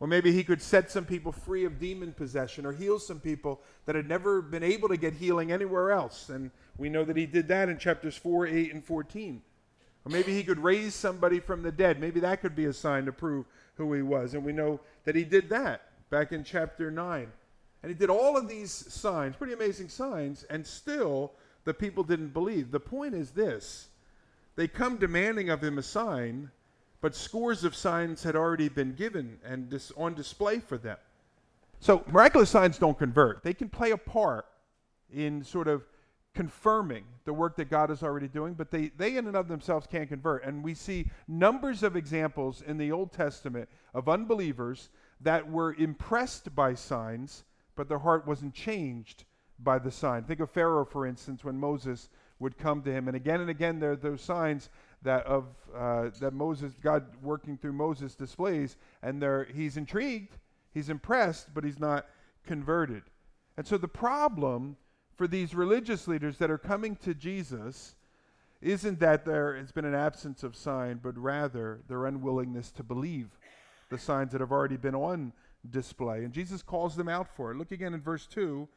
Or 0.00 0.08
maybe 0.08 0.32
he 0.32 0.42
could 0.42 0.60
set 0.60 0.90
some 0.90 1.04
people 1.04 1.30
free 1.30 1.64
of 1.64 1.78
demon 1.78 2.12
possession 2.12 2.66
or 2.66 2.72
heal 2.72 2.98
some 2.98 3.20
people 3.20 3.60
that 3.86 3.94
had 3.94 4.08
never 4.08 4.42
been 4.42 4.64
able 4.64 4.88
to 4.88 4.96
get 4.96 5.14
healing 5.14 5.52
anywhere 5.52 5.92
else. 5.92 6.28
And 6.28 6.50
we 6.76 6.88
know 6.88 7.04
that 7.04 7.16
he 7.16 7.26
did 7.26 7.46
that 7.48 7.68
in 7.68 7.78
chapters 7.78 8.16
4, 8.16 8.48
8, 8.48 8.72
and 8.72 8.84
14. 8.84 9.42
Or 10.04 10.10
maybe 10.10 10.32
he 10.32 10.42
could 10.42 10.58
raise 10.58 10.94
somebody 10.94 11.38
from 11.40 11.62
the 11.62 11.72
dead. 11.72 12.00
Maybe 12.00 12.20
that 12.20 12.40
could 12.40 12.56
be 12.56 12.64
a 12.64 12.72
sign 12.72 13.04
to 13.06 13.12
prove 13.12 13.46
who 13.76 13.92
he 13.92 14.02
was. 14.02 14.34
And 14.34 14.44
we 14.44 14.52
know 14.52 14.80
that 15.04 15.14
he 15.14 15.24
did 15.24 15.48
that 15.50 15.82
back 16.10 16.32
in 16.32 16.44
chapter 16.44 16.90
9. 16.90 17.32
And 17.82 17.90
he 17.90 17.94
did 17.94 18.10
all 18.10 18.36
of 18.36 18.48
these 18.48 18.72
signs, 18.72 19.36
pretty 19.36 19.52
amazing 19.52 19.88
signs, 19.88 20.44
and 20.44 20.66
still 20.66 21.32
the 21.64 21.74
people 21.74 22.04
didn't 22.04 22.32
believe. 22.32 22.70
The 22.70 22.80
point 22.80 23.14
is 23.14 23.30
this 23.30 23.88
they 24.56 24.68
come 24.68 24.96
demanding 24.96 25.50
of 25.50 25.62
him 25.62 25.78
a 25.78 25.82
sign 25.82 26.50
but 27.02 27.16
scores 27.16 27.64
of 27.64 27.74
signs 27.74 28.22
had 28.22 28.36
already 28.36 28.68
been 28.68 28.94
given 28.94 29.38
and 29.44 29.68
dis- 29.68 29.92
on 29.96 30.14
display 30.14 30.60
for 30.60 30.78
them. 30.78 30.96
So 31.80 32.04
miraculous 32.06 32.48
signs 32.48 32.78
don't 32.78 32.96
convert. 32.96 33.42
They 33.42 33.52
can 33.52 33.68
play 33.68 33.90
a 33.90 33.96
part 33.98 34.46
in 35.12 35.42
sort 35.42 35.66
of 35.66 35.84
confirming 36.34 37.04
the 37.24 37.32
work 37.32 37.56
that 37.56 37.68
God 37.68 37.90
is 37.90 38.02
already 38.02 38.28
doing, 38.28 38.54
but 38.54 38.70
they, 38.70 38.90
they 38.96 39.16
in 39.16 39.26
and 39.26 39.36
of 39.36 39.48
themselves 39.48 39.86
can't 39.86 40.08
convert. 40.08 40.44
And 40.44 40.64
we 40.64 40.74
see 40.74 41.10
numbers 41.28 41.82
of 41.82 41.96
examples 41.96 42.62
in 42.62 42.78
the 42.78 42.90
Old 42.90 43.12
Testament 43.12 43.68
of 43.94 44.08
unbelievers 44.08 44.90
that 45.20 45.48
were 45.48 45.74
impressed 45.74 46.54
by 46.54 46.74
signs, 46.74 47.44
but 47.76 47.88
their 47.88 47.98
heart 47.98 48.26
wasn't 48.26 48.54
changed 48.54 49.24
by 49.58 49.78
the 49.78 49.90
sign. 49.90 50.24
Think 50.24 50.40
of 50.40 50.50
Pharaoh, 50.50 50.84
for 50.84 51.06
instance, 51.06 51.44
when 51.44 51.58
Moses 51.58 52.08
would 52.38 52.58
come 52.58 52.82
to 52.82 52.92
him. 52.92 53.08
And 53.08 53.16
again 53.16 53.40
and 53.40 53.50
again, 53.50 53.78
there 53.78 53.92
are 53.92 53.96
those 53.96 54.20
signs 54.20 54.70
that 55.02 55.24
of 55.26 55.46
uh, 55.74 56.10
that 56.20 56.32
Moses, 56.32 56.72
God 56.82 57.04
working 57.22 57.56
through 57.56 57.72
Moses 57.72 58.14
displays, 58.14 58.76
and 59.02 59.20
there 59.22 59.44
he's 59.52 59.76
intrigued, 59.76 60.36
he's 60.72 60.88
impressed, 60.88 61.52
but 61.54 61.64
he's 61.64 61.78
not 61.78 62.06
converted. 62.44 63.02
And 63.56 63.66
so 63.66 63.76
the 63.78 63.88
problem 63.88 64.76
for 65.16 65.26
these 65.26 65.54
religious 65.54 66.08
leaders 66.08 66.38
that 66.38 66.50
are 66.50 66.58
coming 66.58 66.96
to 66.96 67.14
Jesus 67.14 67.94
isn't 68.60 69.00
that 69.00 69.24
there 69.24 69.56
has 69.56 69.72
been 69.72 69.84
an 69.84 69.94
absence 69.94 70.42
of 70.42 70.56
sign, 70.56 71.00
but 71.02 71.18
rather 71.18 71.80
their 71.88 72.06
unwillingness 72.06 72.70
to 72.72 72.82
believe 72.82 73.28
the 73.90 73.98
signs 73.98 74.32
that 74.32 74.40
have 74.40 74.52
already 74.52 74.76
been 74.76 74.94
on 74.94 75.32
display. 75.68 76.24
And 76.24 76.32
Jesus 76.32 76.62
calls 76.62 76.96
them 76.96 77.08
out 77.08 77.28
for 77.28 77.50
it. 77.50 77.56
Look 77.56 77.72
again 77.72 77.94
in 77.94 78.00
verse 78.00 78.26
2. 78.26 78.68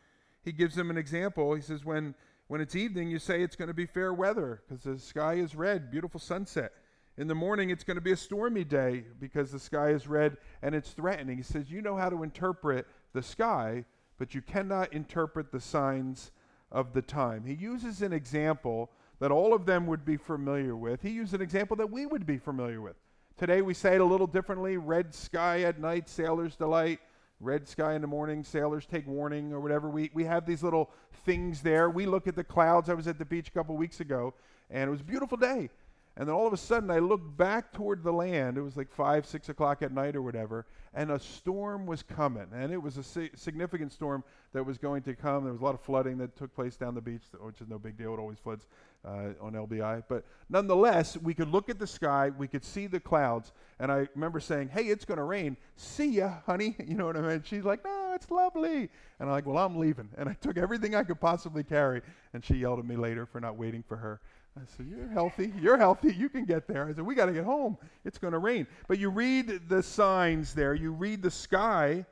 He 0.44 0.52
gives 0.52 0.76
them 0.76 0.90
an 0.90 0.98
example. 0.98 1.54
He 1.54 1.62
says, 1.62 1.86
When 1.86 2.16
when 2.48 2.62
it's 2.62 2.76
evening, 2.76 3.10
you 3.10 3.18
say 3.18 3.42
it's 3.42 3.56
going 3.56 3.70
to 3.70 3.74
be 3.74 3.88
fair 3.88 4.14
weather 4.14 4.62
because 4.68 4.84
the 4.84 5.00
sky 5.00 5.36
is 5.36 5.56
red, 5.56 5.90
beautiful 5.90 6.20
sunset. 6.20 6.74
In 7.18 7.28
the 7.28 7.36
morning, 7.36 7.70
it's 7.70 7.84
going 7.84 7.96
to 7.96 8.02
be 8.02 8.12
a 8.12 8.18
stormy 8.18 8.64
day 8.64 9.06
because 9.20 9.52
the 9.52 9.60
sky 9.60 9.90
is 9.90 10.08
red 10.08 10.38
and 10.62 10.76
it's 10.76 10.92
threatening. 10.92 11.38
He 11.38 11.44
says, 11.44 11.72
You 11.72 11.82
know 11.82 11.96
how 11.96 12.10
to 12.10 12.22
interpret 12.24 12.86
the 13.14 13.24
sky, 13.24 13.86
but 14.18 14.34
you 14.34 14.42
cannot 14.42 14.94
interpret 14.94 15.52
the 15.52 15.60
signs 15.60 16.32
of 16.72 16.94
the 16.94 17.02
time. 17.02 17.46
He 17.46 17.54
uses 17.54 18.02
an 18.02 18.14
example 18.14 18.92
that 19.20 19.32
all 19.32 19.54
of 19.54 19.66
them 19.66 19.88
would 19.88 20.04
be 20.04 20.18
familiar 20.18 20.76
with. 20.76 21.02
He 21.02 21.10
used 21.10 21.34
an 21.34 21.42
example 21.42 21.78
that 21.78 21.92
we 21.92 22.06
would 22.06 22.26
be 22.26 22.38
familiar 22.38 22.82
with. 22.82 22.96
Today, 23.38 23.62
we 23.62 23.74
say 23.74 23.96
it 23.96 24.02
a 24.02 24.06
little 24.06 24.28
differently 24.28 24.78
red 24.78 25.14
sky 25.14 25.62
at 25.62 25.80
night, 25.80 26.10
sailor's 26.10 26.56
delight 26.56 27.00
red 27.40 27.68
sky 27.68 27.94
in 27.94 28.02
the 28.02 28.08
morning, 28.08 28.44
sailors 28.44 28.86
take 28.86 29.08
warning, 29.08 29.54
or 29.54 29.60
whatever. 29.60 29.90
We, 29.90 30.10
we 30.14 30.24
have 30.26 30.46
these 30.46 30.64
little 30.64 30.90
things 31.26 31.62
there. 31.62 31.90
We 31.90 32.06
look 32.06 32.28
at 32.28 32.36
the 32.36 32.44
clouds. 32.44 32.90
I 32.90 32.94
was 32.94 33.08
at 33.08 33.20
the 33.20 33.26
beach 33.26 33.50
a 33.50 33.52
couple 33.52 33.76
weeks 33.76 34.00
ago, 34.00 34.34
and 34.70 34.88
it 34.88 34.92
was 34.92 35.02
a 35.02 35.06
beautiful 35.06 35.38
day. 35.38 35.70
And 36.18 36.30
then 36.30 36.36
all 36.36 36.48
of 36.48 36.54
a 36.54 36.58
sudden, 36.58 36.90
I 36.90 37.00
looked 37.00 37.36
back 37.36 37.74
toward 37.74 38.02
the 38.02 38.12
land. 38.14 38.58
It 38.58 38.62
was 38.62 38.78
like 38.78 38.90
five, 38.90 39.26
six 39.26 39.50
o'clock 39.50 39.82
at 39.82 39.92
night 39.92 40.16
or 40.16 40.22
whatever, 40.22 40.66
and 40.94 41.12
a 41.12 41.20
storm 41.20 41.86
was 41.86 42.04
coming. 42.04 42.48
And 42.54 42.72
it 42.72 42.82
was 42.82 42.98
a 42.98 43.04
si- 43.04 43.32
significant 43.36 43.92
storm 43.92 44.24
that 44.54 44.64
was 44.66 44.78
going 44.78 45.02
to 45.04 45.14
come. 45.14 45.44
There 45.44 45.52
was 45.52 45.62
a 45.62 45.66
lot 45.66 45.76
of 45.76 45.82
flooding 45.82 46.18
that 46.20 46.38
took 46.38 46.56
place 46.56 46.78
down 46.78 46.96
the 46.96 47.02
beach, 47.02 47.24
which 47.42 47.60
is 47.60 47.68
no 47.68 47.78
big 47.78 47.98
deal. 47.98 48.14
It 48.14 48.20
always 48.20 48.40
floods 48.40 48.66
uh, 49.06 49.34
on 49.42 49.54
LBI. 49.54 50.04
But 50.08 50.24
nonetheless, 50.50 51.18
we 51.18 51.34
could 51.34 51.50
look 51.50 51.70
at 51.70 51.80
the 51.80 51.88
sky, 51.88 52.32
we 52.38 52.48
could 52.48 52.64
see 52.64 52.88
the 52.88 53.00
clouds. 53.00 53.52
And 53.80 53.92
I 53.92 54.08
remember 54.16 54.40
saying, 54.40 54.70
Hey, 54.70 54.84
it's 54.84 55.06
going 55.06 55.18
to 55.18 55.24
rain. 55.24 55.58
See 55.76 56.08
ya, 56.08 56.36
honey. 56.46 56.76
You 56.86 56.96
know 56.96 57.08
what 57.08 57.18
I 57.18 57.22
mean? 57.22 57.44
She's 57.46 57.66
like, 57.66 57.84
No, 57.84 58.14
it's 58.16 58.32
lovely. 58.32 58.90
And 59.20 59.28
I'm 59.28 59.32
like, 59.32 59.46
Well, 59.46 59.58
I'm 59.58 59.78
leaving. 59.78 60.10
And 60.18 60.30
I 60.30 60.34
took 60.34 60.58
everything 60.58 60.96
I 60.96 61.04
could 61.04 61.20
possibly 61.20 61.64
carry. 61.64 62.02
And 62.34 62.44
she 62.44 62.56
yelled 62.56 62.80
at 62.80 62.86
me 62.86 62.96
later 62.96 63.26
for 63.26 63.42
not 63.42 63.58
waiting 63.58 63.84
for 63.86 63.98
her. 63.98 64.22
I 64.58 64.62
said, 64.78 64.88
You're 64.88 65.10
healthy. 65.10 65.54
You're 65.60 65.78
healthy. 65.78 66.14
You 66.14 66.30
can 66.30 66.46
get 66.46 66.68
there. 66.68 66.88
I 66.88 66.94
said, 66.94 67.06
We 67.06 67.16
got 67.16 67.26
to 67.26 67.34
get 67.34 67.44
home. 67.44 67.78
It's 68.06 68.18
going 68.18 68.34
to 68.34 68.40
rain. 68.40 68.68
But 68.88 69.00
you 69.00 69.10
read 69.10 69.68
the 69.68 69.84
signs 69.84 70.54
there, 70.54 70.74
you 70.74 70.92
read 70.92 71.22
the 71.22 71.32
sky, 71.32 72.06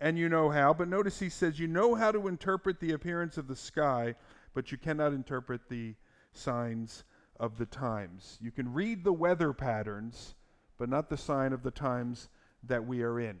and 0.00 0.16
you 0.16 0.28
know 0.28 0.50
how. 0.50 0.72
But 0.72 0.88
notice 0.88 1.18
he 1.18 1.28
says, 1.28 1.58
You 1.58 1.66
know 1.66 1.94
how 1.94 2.12
to 2.12 2.28
interpret 2.28 2.78
the 2.80 2.92
appearance 2.92 3.38
of 3.38 3.48
the 3.48 3.56
sky, 3.56 4.14
but 4.54 4.70
you 4.70 4.78
cannot 4.78 5.12
interpret 5.12 5.68
the 5.68 5.94
signs 6.32 7.04
of 7.40 7.58
the 7.58 7.66
times. 7.66 8.38
You 8.40 8.52
can 8.52 8.72
read 8.72 9.02
the 9.02 9.12
weather 9.12 9.52
patterns, 9.52 10.34
but 10.78 10.88
not 10.88 11.10
the 11.10 11.16
sign 11.16 11.52
of 11.52 11.62
the 11.62 11.70
times 11.70 12.28
that 12.62 12.86
we 12.86 13.02
are 13.02 13.18
in. 13.18 13.38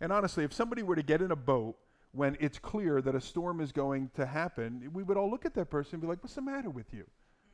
And 0.00 0.12
honestly, 0.12 0.44
if 0.44 0.52
somebody 0.52 0.84
were 0.84 0.94
to 0.94 1.02
get 1.02 1.20
in 1.20 1.32
a 1.32 1.36
boat 1.36 1.76
when 2.12 2.36
it's 2.38 2.58
clear 2.58 3.02
that 3.02 3.14
a 3.14 3.20
storm 3.20 3.60
is 3.60 3.72
going 3.72 4.10
to 4.14 4.24
happen, 4.24 4.88
we 4.92 5.02
would 5.02 5.16
all 5.16 5.28
look 5.28 5.44
at 5.44 5.54
that 5.54 5.68
person 5.68 5.94
and 5.94 6.02
be 6.02 6.06
like, 6.06 6.22
What's 6.22 6.34
the 6.34 6.42
matter 6.42 6.70
with 6.70 6.94
you? 6.94 7.04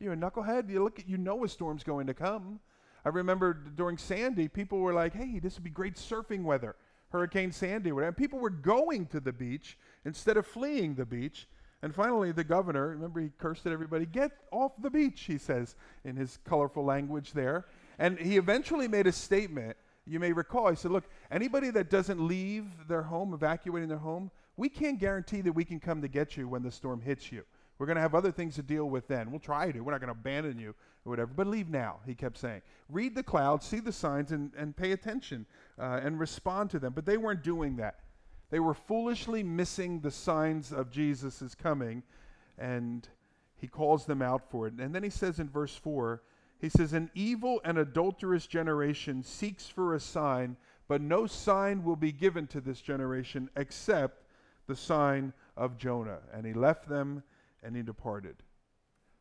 You're 0.00 0.14
a 0.14 0.16
knucklehead. 0.16 0.70
You 0.70 0.82
look 0.82 0.98
at, 0.98 1.08
you 1.08 1.16
know 1.16 1.44
a 1.44 1.48
storm's 1.48 1.82
going 1.82 2.06
to 2.06 2.14
come. 2.14 2.60
I 3.04 3.10
remember 3.10 3.52
during 3.52 3.98
Sandy, 3.98 4.48
people 4.48 4.78
were 4.78 4.94
like, 4.94 5.14
"Hey, 5.14 5.38
this 5.38 5.54
would 5.56 5.64
be 5.64 5.70
great 5.70 5.96
surfing 5.96 6.42
weather." 6.42 6.76
Hurricane 7.10 7.52
Sandy, 7.52 7.92
whatever. 7.92 8.08
And 8.08 8.16
people 8.16 8.40
were 8.40 8.50
going 8.50 9.06
to 9.06 9.20
the 9.20 9.32
beach 9.32 9.78
instead 10.04 10.36
of 10.36 10.46
fleeing 10.46 10.94
the 10.94 11.06
beach. 11.06 11.46
And 11.82 11.94
finally, 11.94 12.32
the 12.32 12.42
governor, 12.42 12.88
remember, 12.88 13.20
he 13.20 13.30
cursed 13.38 13.66
at 13.66 13.72
everybody, 13.72 14.06
"Get 14.06 14.32
off 14.50 14.72
the 14.80 14.90
beach," 14.90 15.20
he 15.20 15.38
says 15.38 15.76
in 16.04 16.16
his 16.16 16.38
colorful 16.44 16.84
language 16.84 17.32
there. 17.32 17.66
And 17.98 18.18
he 18.18 18.36
eventually 18.36 18.88
made 18.88 19.06
a 19.06 19.12
statement. 19.12 19.76
You 20.06 20.20
may 20.20 20.32
recall, 20.32 20.68
he 20.70 20.76
said, 20.76 20.90
Look, 20.90 21.08
anybody 21.30 21.70
that 21.70 21.90
doesn't 21.90 22.20
leave 22.20 22.66
their 22.88 23.02
home, 23.02 23.32
evacuating 23.32 23.88
their 23.88 23.98
home, 23.98 24.30
we 24.56 24.68
can't 24.68 24.98
guarantee 24.98 25.40
that 25.40 25.52
we 25.52 25.64
can 25.64 25.80
come 25.80 26.02
to 26.02 26.08
get 26.08 26.36
you 26.36 26.48
when 26.48 26.62
the 26.62 26.70
storm 26.70 27.00
hits 27.00 27.32
you. 27.32 27.44
We're 27.78 27.86
going 27.86 27.96
to 27.96 28.02
have 28.02 28.14
other 28.14 28.30
things 28.30 28.54
to 28.56 28.62
deal 28.62 28.88
with 28.88 29.08
then. 29.08 29.30
We'll 29.30 29.40
try 29.40 29.72
to. 29.72 29.80
We're 29.80 29.92
not 29.92 30.00
going 30.00 30.12
to 30.12 30.18
abandon 30.18 30.58
you 30.58 30.74
or 31.04 31.10
whatever. 31.10 31.32
But 31.34 31.48
leave 31.48 31.68
now, 31.68 31.98
he 32.06 32.14
kept 32.14 32.38
saying. 32.38 32.62
Read 32.88 33.14
the 33.14 33.22
clouds, 33.22 33.66
see 33.66 33.80
the 33.80 33.92
signs, 33.92 34.32
and, 34.32 34.52
and 34.56 34.76
pay 34.76 34.92
attention 34.92 35.46
uh, 35.78 36.00
and 36.02 36.18
respond 36.18 36.70
to 36.70 36.78
them. 36.78 36.92
But 36.94 37.04
they 37.04 37.16
weren't 37.16 37.42
doing 37.42 37.76
that. 37.76 38.00
They 38.50 38.60
were 38.60 38.74
foolishly 38.74 39.42
missing 39.42 40.00
the 40.00 40.10
signs 40.10 40.72
of 40.72 40.90
Jesus' 40.90 41.54
coming, 41.60 42.02
and 42.58 43.08
he 43.56 43.66
calls 43.66 44.06
them 44.06 44.22
out 44.22 44.48
for 44.50 44.68
it. 44.68 44.74
And 44.74 44.94
then 44.94 45.02
he 45.02 45.10
says 45.10 45.40
in 45.40 45.48
verse 45.48 45.74
4 45.74 46.22
he 46.60 46.68
says, 46.68 46.92
An 46.92 47.10
evil 47.14 47.60
and 47.64 47.78
adulterous 47.78 48.46
generation 48.46 49.22
seeks 49.22 49.66
for 49.66 49.94
a 49.94 50.00
sign, 50.00 50.56
but 50.88 51.00
no 51.00 51.26
sign 51.26 51.84
will 51.84 51.96
be 51.96 52.12
given 52.12 52.46
to 52.48 52.60
this 52.60 52.80
generation 52.80 53.50
except 53.56 54.22
the 54.66 54.76
sign 54.76 55.32
of 55.56 55.76
Jonah. 55.76 56.20
And 56.32 56.46
he 56.46 56.52
left 56.52 56.88
them 56.88 57.22
and 57.64 57.74
he 57.74 57.82
departed. 57.82 58.36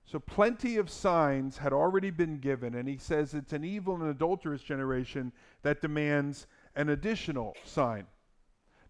So 0.06 0.20
plenty 0.20 0.78
of 0.78 0.90
signs 0.90 1.58
had 1.58 1.74
already 1.74 2.12
been 2.12 2.40
given, 2.40 2.76
and 2.76 2.88
he 2.88 2.98
says 2.98 3.34
it's 3.34 3.54
an 3.54 3.64
evil 3.64 3.96
and 3.96 4.10
adulterous 4.10 4.62
generation 4.62 5.32
that 5.62 5.82
demands 5.82 6.46
an 6.76 6.90
additional 6.90 7.56
sign. 7.64 8.06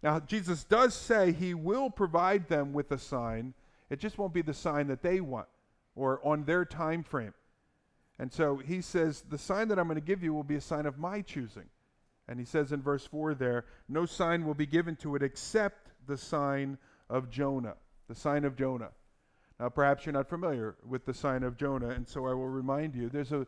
Now, 0.01 0.19
Jesus 0.19 0.63
does 0.63 0.93
say 0.93 1.31
he 1.31 1.53
will 1.53 1.89
provide 1.89 2.48
them 2.50 2.74
with 2.74 2.91
a 2.91 2.98
sign. 2.98 3.53
It 3.89 4.00
just 4.00 4.17
won't 4.17 4.33
be 4.33 4.41
the 4.41 4.53
sign 4.53 4.88
that 4.88 5.01
they 5.01 5.22
want 5.22 5.48
or 5.95 6.19
on 6.25 6.43
their 6.43 6.65
time 6.65 7.03
frame. 7.03 7.33
And 8.19 8.31
so 8.31 8.57
he 8.57 8.81
says, 8.81 9.24
The 9.29 9.38
sign 9.38 9.69
that 9.69 9.79
I'm 9.79 9.88
going 9.88 9.95
to 9.95 10.05
give 10.05 10.24
you 10.24 10.33
will 10.33 10.43
be 10.43 10.55
a 10.55 10.62
sign 10.62 10.86
of 10.86 10.98
my 10.98 11.22
choosing. 11.22 11.69
And 12.27 12.39
he 12.39 12.45
says 12.45 12.72
in 12.72 12.81
verse 12.81 13.05
4 13.05 13.36
there, 13.36 13.65
No 13.88 14.05
sign 14.05 14.45
will 14.45 14.53
be 14.53 14.65
given 14.65 14.95
to 14.98 15.15
it 15.15 15.24
except 15.24 15.91
the 16.07 16.17
sign 16.17 16.77
of 17.10 17.29
Jonah. 17.29 17.75
The 18.07 18.15
sign 18.15 18.43
of 18.45 18.55
Jonah. 18.55 18.89
Now, 19.63 19.70
perhaps 19.70 20.05
you're 20.05 20.12
not 20.12 20.27
familiar 20.27 20.75
with 20.86 21.05
the 21.05 21.13
sign 21.13 21.41
of 21.41 21.55
Jonah, 21.55 21.91
and 21.91 22.05
so 22.05 22.27
I 22.27 22.34
will 22.34 22.50
remind 22.50 22.96
you. 22.96 23.08
There's 23.08 23.32
a, 23.32 23.48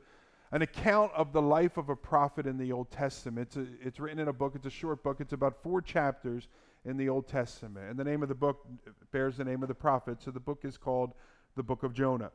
an 0.53 0.61
account 0.61 1.11
of 1.13 1.33
the 1.33 1.41
life 1.41 1.75
of 1.75 1.89
a 1.89 1.95
prophet 1.97 2.47
in 2.47 2.57
the 2.57 2.71
Old 2.71 2.89
Testament. 2.89 3.49
It's, 3.49 3.57
a, 3.57 3.67
it's 3.85 3.99
written 3.99 4.19
in 4.19 4.29
a 4.29 4.33
book, 4.33 4.53
it's 4.55 4.65
a 4.65 4.69
short 4.69 5.03
book, 5.03 5.17
it's 5.19 5.33
about 5.33 5.61
four 5.61 5.81
chapters 5.81 6.47
in 6.85 6.95
the 6.95 7.09
Old 7.09 7.27
Testament. 7.27 7.89
And 7.89 7.99
the 7.99 8.05
name 8.05 8.23
of 8.23 8.29
the 8.29 8.35
book 8.35 8.65
bears 9.11 9.35
the 9.35 9.43
name 9.43 9.61
of 9.61 9.67
the 9.67 9.75
prophet, 9.75 10.23
so 10.23 10.31
the 10.31 10.39
book 10.39 10.63
is 10.63 10.77
called 10.77 11.11
the 11.57 11.63
Book 11.63 11.83
of 11.83 11.93
Jonah. 11.93 12.31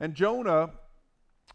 And 0.00 0.16
Jonah 0.16 0.72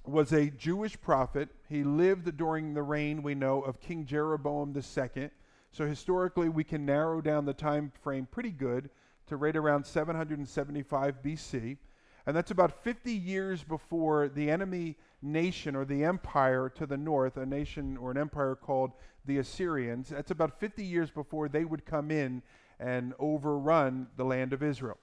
was 0.06 0.32
a 0.32 0.52
Jewish 0.52 0.98
prophet. 1.02 1.50
He 1.68 1.84
lived 1.84 2.38
during 2.38 2.74
the 2.74 2.84
reign, 2.84 3.22
we 3.22 3.36
know, 3.36 3.60
of 3.64 3.82
King 3.82 4.06
Jeroboam 4.06 4.74
II. 4.74 5.30
So 5.74 5.86
historically, 5.86 6.48
we 6.48 6.64
can 6.64 6.86
narrow 6.86 7.20
down 7.20 7.44
the 7.44 7.54
time 7.54 7.92
frame 8.02 8.30
pretty 8.32 8.52
good 8.52 8.90
to 9.30 9.38
right 9.38 9.56
around 9.56 9.86
775 9.86 11.22
BC. 11.24 11.78
And 12.26 12.36
that's 12.36 12.52
about 12.52 12.84
50 12.84 13.12
years 13.12 13.64
before 13.64 14.28
the 14.28 14.52
enemy 14.52 14.98
nation 15.22 15.76
or 15.76 15.86
the 15.86 16.04
empire 16.04 16.70
to 16.76 16.86
the 16.86 16.98
north, 16.98 17.38
a 17.38 17.46
nation 17.46 17.98
or 17.98 18.12
an 18.12 18.18
empire 18.18 18.56
called 18.56 18.92
the 19.26 19.38
Assyrians, 19.38 20.10
that's 20.10 20.32
about 20.32 20.60
50 20.60 20.84
years 20.84 21.12
before 21.12 21.50
they 21.50 21.66
would 21.66 21.86
come 21.86 22.12
in 22.12 22.42
and 22.80 23.14
overrun 23.20 24.08
the 24.18 24.24
land 24.24 24.54
of 24.54 24.64
Israel. 24.64 24.98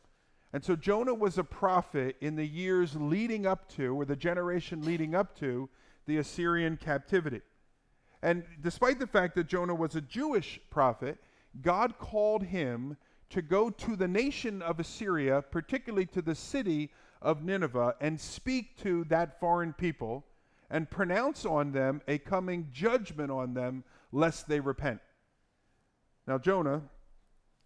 And 0.53 0.65
so 0.65 0.75
Jonah 0.75 1.15
was 1.15 1.39
a 1.39 1.45
prophet 1.45 2.17
in 2.21 2.37
the 2.37 2.47
years 2.47 2.97
leading 2.97 3.47
up 3.47 3.69
to, 3.75 3.95
or 3.95 4.05
the 4.05 4.17
generation 4.17 4.85
leading 4.85 5.15
up 5.15 5.39
to, 5.41 5.69
the 6.07 6.19
Assyrian 6.19 6.77
captivity. 6.77 7.43
And 8.23 8.45
despite 8.63 8.99
the 8.99 9.07
fact 9.07 9.35
that 9.35 9.47
Jonah 9.47 9.75
was 9.75 9.95
a 9.95 10.01
Jewish 10.01 10.59
prophet, 10.71 11.19
God 11.61 11.99
called 11.99 12.45
him 12.45 12.97
to 13.31 13.43
go 13.43 13.71
to 13.71 13.97
the 13.97 14.09
nation 14.09 14.63
of 14.63 14.81
Assyria, 14.81 15.43
particularly 15.43 16.07
to 16.07 16.23
the 16.23 16.35
city 16.35 16.91
of 17.21 17.43
Nineveh, 17.43 17.95
and 18.01 18.21
speak 18.21 18.77
to 18.83 19.05
that 19.05 19.41
foreign 19.41 19.73
people 19.73 20.25
and 20.71 20.91
pronounce 20.91 21.45
on 21.45 21.73
them 21.73 22.01
a 22.09 22.19
coming 22.19 22.69
judgment 22.73 23.31
on 23.31 23.55
them, 23.55 23.85
lest 24.13 24.49
they 24.49 24.61
repent. 24.61 25.01
Now, 26.27 26.39
Jonah, 26.39 26.83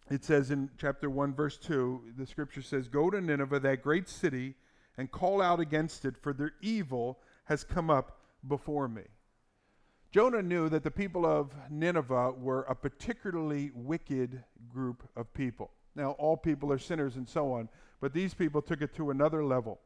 it 0.09 0.23
says 0.23 0.51
in 0.51 0.69
chapter 0.77 1.09
1, 1.09 1.33
verse 1.33 1.57
2, 1.57 2.13
the 2.17 2.27
scripture 2.27 2.61
says, 2.61 2.87
Go 2.87 3.09
to 3.09 3.21
Nineveh, 3.21 3.59
that 3.59 3.81
great 3.81 4.09
city, 4.09 4.55
and 4.97 5.09
call 5.09 5.41
out 5.41 5.59
against 5.59 6.05
it, 6.05 6.15
for 6.21 6.33
their 6.33 6.53
evil 6.61 7.19
has 7.45 7.63
come 7.63 7.89
up 7.89 8.19
before 8.47 8.87
me. 8.87 9.03
Jonah 10.11 10.41
knew 10.41 10.67
that 10.67 10.83
the 10.83 10.91
people 10.91 11.25
of 11.25 11.53
Nineveh 11.69 12.33
were 12.33 12.63
a 12.63 12.75
particularly 12.75 13.71
wicked 13.73 14.43
group 14.67 15.07
of 15.15 15.33
people. 15.33 15.71
Now, 15.95 16.11
all 16.11 16.35
people 16.35 16.69
are 16.73 16.77
sinners 16.77 17.15
and 17.15 17.27
so 17.27 17.53
on, 17.53 17.69
but 18.01 18.13
these 18.13 18.33
people 18.33 18.61
took 18.61 18.81
it 18.81 18.93
to 18.95 19.11
another 19.11 19.41
level. 19.45 19.79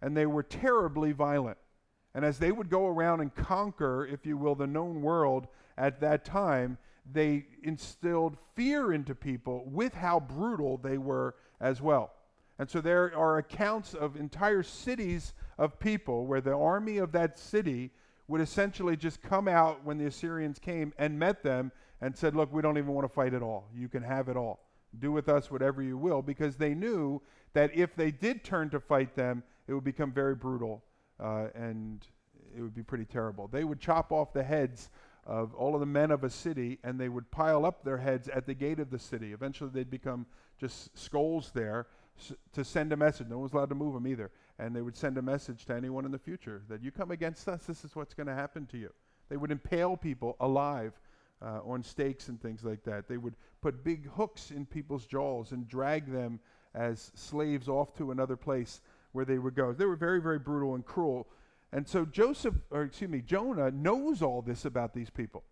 And 0.00 0.16
they 0.16 0.24
were 0.24 0.42
terribly 0.42 1.12
violent. 1.12 1.58
And 2.14 2.24
as 2.24 2.38
they 2.38 2.52
would 2.52 2.70
go 2.70 2.86
around 2.86 3.20
and 3.20 3.34
conquer, 3.34 4.06
if 4.06 4.24
you 4.24 4.38
will, 4.38 4.54
the 4.54 4.66
known 4.66 5.02
world 5.02 5.46
at 5.76 6.00
that 6.00 6.24
time, 6.24 6.78
they 7.12 7.44
instilled 7.62 8.38
fear 8.54 8.94
into 8.94 9.14
people 9.14 9.64
with 9.66 9.92
how 9.92 10.20
brutal 10.20 10.78
they 10.78 10.96
were 10.96 11.34
as 11.60 11.82
well. 11.82 12.12
And 12.58 12.68
so 12.68 12.80
there 12.80 13.14
are 13.14 13.36
accounts 13.36 13.92
of 13.92 14.16
entire 14.16 14.62
cities 14.62 15.34
of 15.58 15.78
people 15.78 16.26
where 16.26 16.40
the 16.40 16.56
army 16.56 16.96
of 16.96 17.12
that 17.12 17.38
city 17.38 17.90
would 18.30 18.40
essentially 18.40 18.96
just 18.96 19.20
come 19.20 19.48
out 19.48 19.84
when 19.84 19.98
the 19.98 20.06
Assyrians 20.06 20.60
came 20.60 20.94
and 20.98 21.18
met 21.18 21.42
them 21.42 21.72
and 22.00 22.16
said, 22.16 22.36
Look, 22.36 22.52
we 22.52 22.62
don't 22.62 22.78
even 22.78 22.94
want 22.94 23.04
to 23.04 23.12
fight 23.12 23.34
at 23.34 23.42
all. 23.42 23.68
You 23.74 23.88
can 23.88 24.04
have 24.04 24.28
it 24.28 24.36
all. 24.36 24.60
Do 25.00 25.10
with 25.10 25.28
us 25.28 25.50
whatever 25.50 25.82
you 25.82 25.96
will, 25.96 26.22
because 26.22 26.56
they 26.56 26.72
knew 26.72 27.20
that 27.54 27.74
if 27.74 27.96
they 27.96 28.12
did 28.12 28.44
turn 28.44 28.70
to 28.70 28.78
fight 28.78 29.16
them, 29.16 29.42
it 29.66 29.74
would 29.74 29.82
become 29.82 30.12
very 30.12 30.36
brutal 30.36 30.84
uh, 31.18 31.48
and 31.56 32.06
it 32.56 32.62
would 32.62 32.74
be 32.74 32.84
pretty 32.84 33.04
terrible. 33.04 33.48
They 33.48 33.64
would 33.64 33.80
chop 33.80 34.12
off 34.12 34.32
the 34.32 34.44
heads 34.44 34.90
of 35.26 35.52
all 35.54 35.74
of 35.74 35.80
the 35.80 35.86
men 35.86 36.12
of 36.12 36.22
a 36.22 36.30
city 36.30 36.78
and 36.84 37.00
they 37.00 37.08
would 37.08 37.28
pile 37.32 37.66
up 37.66 37.82
their 37.84 37.98
heads 37.98 38.28
at 38.28 38.46
the 38.46 38.54
gate 38.54 38.78
of 38.78 38.90
the 38.90 38.98
city. 38.98 39.32
Eventually, 39.32 39.70
they'd 39.72 39.90
become 39.90 40.24
just 40.56 40.96
skulls 40.96 41.50
there 41.52 41.88
to 42.52 42.64
send 42.64 42.92
a 42.92 42.96
message. 42.96 43.26
No 43.28 43.36
one 43.36 43.42
was 43.42 43.52
allowed 43.52 43.70
to 43.70 43.74
move 43.74 43.94
them 43.94 44.06
either 44.06 44.30
and 44.60 44.76
they 44.76 44.82
would 44.82 44.96
send 44.96 45.16
a 45.16 45.22
message 45.22 45.64
to 45.64 45.74
anyone 45.74 46.04
in 46.04 46.12
the 46.12 46.18
future 46.18 46.62
that 46.68 46.82
you 46.82 46.90
come 46.90 47.10
against 47.10 47.48
us, 47.48 47.64
this 47.64 47.82
is 47.82 47.96
what's 47.96 48.12
going 48.12 48.26
to 48.26 48.34
happen 48.34 48.66
to 48.66 48.76
you. 48.76 48.92
They 49.30 49.36
would 49.38 49.50
impale 49.50 49.96
people 49.96 50.36
alive 50.38 50.92
uh, 51.40 51.60
on 51.64 51.82
stakes 51.82 52.28
and 52.28 52.40
things 52.40 52.62
like 52.62 52.84
that. 52.84 53.08
They 53.08 53.16
would 53.16 53.34
put 53.62 53.82
big 53.82 54.06
hooks 54.10 54.50
in 54.50 54.66
people's 54.66 55.06
jaws 55.06 55.52
and 55.52 55.66
drag 55.66 56.12
them 56.12 56.40
as 56.74 57.10
slaves 57.14 57.68
off 57.68 57.94
to 57.96 58.10
another 58.10 58.36
place 58.36 58.82
where 59.12 59.24
they 59.24 59.38
would 59.38 59.54
go. 59.54 59.72
They 59.72 59.86
were 59.86 59.96
very, 59.96 60.20
very 60.20 60.38
brutal 60.38 60.74
and 60.74 60.84
cruel. 60.84 61.26
And 61.72 61.88
so 61.88 62.04
Joseph, 62.04 62.54
or 62.70 62.82
excuse 62.82 63.10
me, 63.10 63.22
Jonah 63.22 63.70
knows 63.70 64.20
all 64.20 64.42
this 64.42 64.66
about 64.66 64.92
these 64.92 65.10
people. 65.10 65.42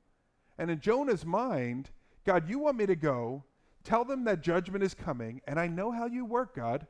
And 0.59 0.71
in 0.71 0.81
Jonah's 0.81 1.25
mind, 1.25 1.91
God, 2.27 2.49
you 2.49 2.59
want 2.59 2.77
me 2.77 2.85
to 2.87 2.97
go, 2.97 3.45
tell 3.85 4.05
them 4.05 4.25
that 4.25 4.43
judgment 4.43 4.85
is 4.85 4.93
coming, 4.93 5.41
and 5.47 5.59
I 5.59 5.67
know 5.67 5.93
how 5.93 6.07
you 6.07 6.25
work, 6.25 6.55
God. 6.55 6.87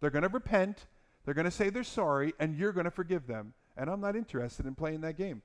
They're 0.00 0.10
going 0.10 0.22
to 0.22 0.28
repent, 0.28 0.86
they're 1.24 1.34
going 1.34 1.44
to 1.44 1.50
say 1.50 1.70
they're 1.70 1.84
sorry, 1.84 2.34
and 2.38 2.56
you're 2.56 2.72
going 2.72 2.84
to 2.84 2.90
forgive 2.90 3.26
them. 3.26 3.54
And 3.76 3.88
I'm 3.88 4.00
not 4.00 4.16
interested 4.16 4.66
in 4.66 4.74
playing 4.74 5.00
that 5.02 5.16
game. 5.16 5.42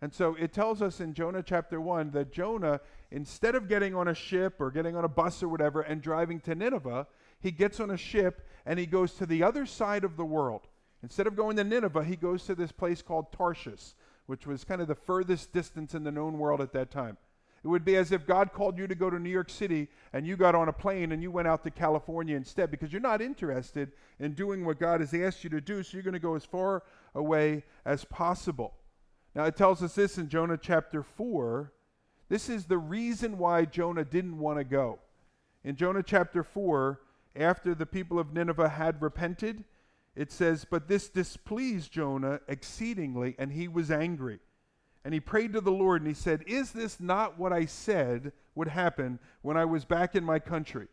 And 0.00 0.12
so 0.12 0.36
it 0.36 0.52
tells 0.52 0.80
us 0.80 1.00
in 1.00 1.12
Jonah 1.12 1.42
chapter 1.42 1.80
1 1.80 2.12
that 2.12 2.32
Jonah, 2.32 2.80
instead 3.10 3.54
of 3.54 3.68
getting 3.68 3.94
on 3.94 4.08
a 4.08 4.14
ship 4.14 4.60
or 4.60 4.70
getting 4.70 4.94
on 4.94 5.04
a 5.04 5.08
bus 5.08 5.42
or 5.42 5.48
whatever 5.48 5.80
and 5.80 6.00
driving 6.00 6.38
to 6.40 6.54
Nineveh, 6.54 7.06
he 7.40 7.50
gets 7.50 7.80
on 7.80 7.90
a 7.90 7.96
ship 7.96 8.46
and 8.64 8.78
he 8.78 8.86
goes 8.86 9.14
to 9.14 9.26
the 9.26 9.42
other 9.42 9.66
side 9.66 10.04
of 10.04 10.16
the 10.16 10.24
world. 10.24 10.68
Instead 11.02 11.26
of 11.26 11.36
going 11.36 11.56
to 11.56 11.64
Nineveh, 11.64 12.04
he 12.04 12.16
goes 12.16 12.44
to 12.44 12.54
this 12.54 12.72
place 12.72 13.02
called 13.02 13.32
Tarshish, 13.32 13.94
which 14.26 14.46
was 14.46 14.64
kind 14.64 14.80
of 14.80 14.88
the 14.88 14.94
furthest 14.94 15.52
distance 15.52 15.94
in 15.94 16.04
the 16.04 16.12
known 16.12 16.38
world 16.38 16.60
at 16.60 16.72
that 16.72 16.90
time. 16.90 17.16
It 17.68 17.70
would 17.70 17.84
be 17.84 17.96
as 17.96 18.12
if 18.12 18.26
God 18.26 18.54
called 18.54 18.78
you 18.78 18.86
to 18.86 18.94
go 18.94 19.10
to 19.10 19.18
New 19.18 19.28
York 19.28 19.50
City 19.50 19.88
and 20.14 20.26
you 20.26 20.38
got 20.38 20.54
on 20.54 20.70
a 20.70 20.72
plane 20.72 21.12
and 21.12 21.22
you 21.22 21.30
went 21.30 21.48
out 21.48 21.62
to 21.64 21.70
California 21.70 22.34
instead 22.34 22.70
because 22.70 22.94
you're 22.94 23.02
not 23.02 23.20
interested 23.20 23.92
in 24.18 24.32
doing 24.32 24.64
what 24.64 24.80
God 24.80 25.00
has 25.00 25.12
asked 25.12 25.44
you 25.44 25.50
to 25.50 25.60
do, 25.60 25.82
so 25.82 25.90
you're 25.92 26.02
going 26.02 26.14
to 26.14 26.18
go 26.18 26.34
as 26.34 26.46
far 26.46 26.82
away 27.14 27.64
as 27.84 28.06
possible. 28.06 28.72
Now, 29.34 29.44
it 29.44 29.54
tells 29.54 29.82
us 29.82 29.94
this 29.94 30.16
in 30.16 30.30
Jonah 30.30 30.56
chapter 30.56 31.02
4. 31.02 31.70
This 32.30 32.48
is 32.48 32.64
the 32.64 32.78
reason 32.78 33.36
why 33.36 33.66
Jonah 33.66 34.06
didn't 34.06 34.38
want 34.38 34.56
to 34.56 34.64
go. 34.64 35.00
In 35.62 35.76
Jonah 35.76 36.02
chapter 36.02 36.42
4, 36.42 37.02
after 37.36 37.74
the 37.74 37.84
people 37.84 38.18
of 38.18 38.32
Nineveh 38.32 38.70
had 38.70 39.02
repented, 39.02 39.64
it 40.16 40.32
says, 40.32 40.64
But 40.64 40.88
this 40.88 41.10
displeased 41.10 41.92
Jonah 41.92 42.40
exceedingly, 42.48 43.36
and 43.38 43.52
he 43.52 43.68
was 43.68 43.90
angry. 43.90 44.38
And 45.04 45.14
he 45.14 45.20
prayed 45.20 45.52
to 45.52 45.60
the 45.60 45.70
Lord, 45.70 46.02
and 46.02 46.08
he 46.08 46.14
said, 46.14 46.44
Is 46.46 46.72
this 46.72 47.00
not 47.00 47.38
what 47.38 47.52
I 47.52 47.64
said 47.64 48.32
would 48.54 48.68
happen 48.68 49.18
when 49.42 49.56
I 49.56 49.64
was 49.64 49.84
back 49.84 50.14
in 50.14 50.24
my 50.24 50.38
country? 50.38 50.88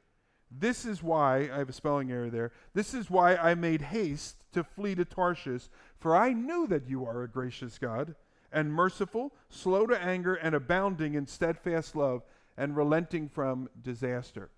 This 0.52 0.86
is 0.86 1.04
why, 1.04 1.50
I 1.52 1.58
have 1.58 1.70
a 1.70 1.74
spelling 1.74 2.12
error 2.12 2.30
there, 2.30 2.52
this 2.74 2.94
is 2.94 3.10
why 3.10 3.36
I 3.36 3.56
made 3.56 3.82
haste 3.82 4.38
to 4.54 4.64
flee 4.64 4.96
to 4.96 5.06
Tarshish, 5.06 5.70
for 5.98 6.16
I 6.16 6.34
knew 6.34 6.68
that 6.68 6.88
you 6.88 7.06
are 7.06 7.24
a 7.24 7.28
gracious 7.28 7.78
God, 7.78 8.16
and 8.52 8.72
merciful, 8.72 9.34
slow 9.50 9.86
to 9.88 10.02
anger, 10.02 10.36
and 10.36 10.56
abounding 10.56 11.16
in 11.16 11.28
steadfast 11.28 11.96
love, 11.96 12.24
and 12.58 12.78
relenting 12.78 13.28
from 13.28 13.70
disaster. 13.82 14.50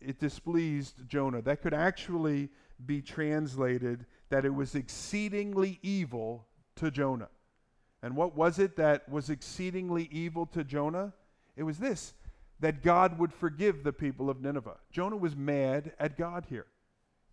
It 0.00 0.18
displeased 0.18 1.08
Jonah. 1.08 1.42
That 1.42 1.62
could 1.62 1.74
actually 1.74 2.50
be 2.84 3.00
translated 3.00 4.04
that 4.30 4.44
it 4.44 4.54
was 4.54 4.74
exceedingly 4.74 5.78
evil 5.82 6.46
to 6.76 6.90
Jonah. 6.90 7.28
And 8.02 8.16
what 8.16 8.36
was 8.36 8.58
it 8.58 8.76
that 8.76 9.08
was 9.08 9.30
exceedingly 9.30 10.08
evil 10.12 10.46
to 10.46 10.64
Jonah? 10.64 11.12
It 11.56 11.62
was 11.62 11.78
this 11.78 12.14
that 12.60 12.82
God 12.82 13.18
would 13.18 13.34
forgive 13.34 13.82
the 13.82 13.92
people 13.92 14.30
of 14.30 14.40
Nineveh. 14.40 14.78
Jonah 14.90 15.16
was 15.16 15.36
mad 15.36 15.92
at 15.98 16.16
God 16.16 16.46
here. 16.48 16.66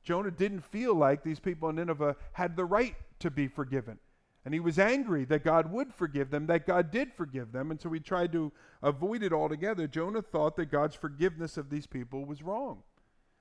Jonah 0.03 0.31
didn't 0.31 0.65
feel 0.65 0.93
like 0.93 1.23
these 1.23 1.39
people 1.39 1.69
in 1.69 1.77
Nineveh 1.77 2.17
had 2.33 2.57
the 2.57 2.65
right 2.65 2.95
to 3.19 3.31
be 3.31 3.47
forgiven. 3.47 3.99
And 4.45 4.53
he 4.53 4.59
was 4.59 4.77
angry 4.77 5.23
that 5.25 5.45
God 5.45 5.71
would 5.71 5.93
forgive 5.93 6.29
them, 6.29 6.47
that 6.47 6.67
God 6.67 6.91
did 6.91 7.13
forgive 7.13 7.53
them. 7.53 7.71
And 7.71 7.79
so 7.79 7.89
he 7.89 8.01
tried 8.01 8.33
to 8.33 8.51
avoid 8.81 9.23
it 9.23 9.31
altogether. 9.31 9.87
Jonah 9.87 10.21
thought 10.21 10.57
that 10.57 10.65
God's 10.65 10.95
forgiveness 10.95 11.55
of 11.55 11.69
these 11.69 11.87
people 11.87 12.25
was 12.25 12.43
wrong. 12.43 12.83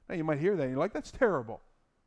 Now 0.08 0.14
you 0.14 0.22
might 0.24 0.38
hear 0.38 0.54
that 0.54 0.62
and 0.62 0.70
you're 0.70 0.78
like, 0.78 0.92
that's 0.92 1.10
terrible 1.10 1.60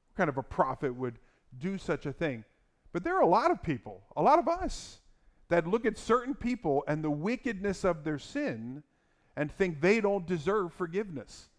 What 0.07 0.17
kind 0.17 0.29
of 0.29 0.37
a 0.37 0.43
prophet 0.43 0.95
would 0.95 1.19
do 1.59 1.77
such 1.77 2.05
a 2.05 2.13
thing? 2.13 2.45
But 2.93 3.03
there 3.03 3.17
are 3.17 3.21
a 3.21 3.27
lot 3.27 3.51
of 3.51 3.61
people, 3.61 4.03
a 4.15 4.21
lot 4.21 4.39
of 4.39 4.47
us, 4.47 4.99
that 5.49 5.67
look 5.67 5.85
at 5.85 5.97
certain 5.97 6.33
people 6.35 6.83
and 6.87 7.03
the 7.03 7.11
wickedness 7.11 7.83
of 7.83 8.03
their 8.03 8.19
sin 8.19 8.83
and 9.35 9.51
think 9.51 9.81
they 9.81 10.01
don't 10.01 10.25
deserve 10.25 10.73
forgiveness. 10.73 11.49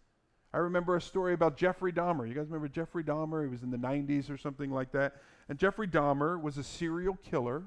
I 0.53 0.59
remember 0.59 0.97
a 0.97 1.01
story 1.01 1.35
about 1.35 1.57
Jeffrey 1.57 1.93
Dahmer. 1.93 2.27
You 2.27 2.35
guys 2.35 2.47
remember 2.47 2.69
Jeffrey 2.69 3.05
Dahmer? 3.05 3.43
He 3.43 3.49
was 3.49 3.63
in 3.63 3.71
the 3.71 3.77
90s 3.77 4.31
or 4.31 4.39
something 4.39 4.71
like 4.71 4.93
that. 4.93 5.17
And 5.49 5.59
Jeffrey 5.59 5.87
Dahmer 5.87 6.41
was 6.41 6.57
a 6.57 6.63
serial 6.63 7.19
killer 7.23 7.65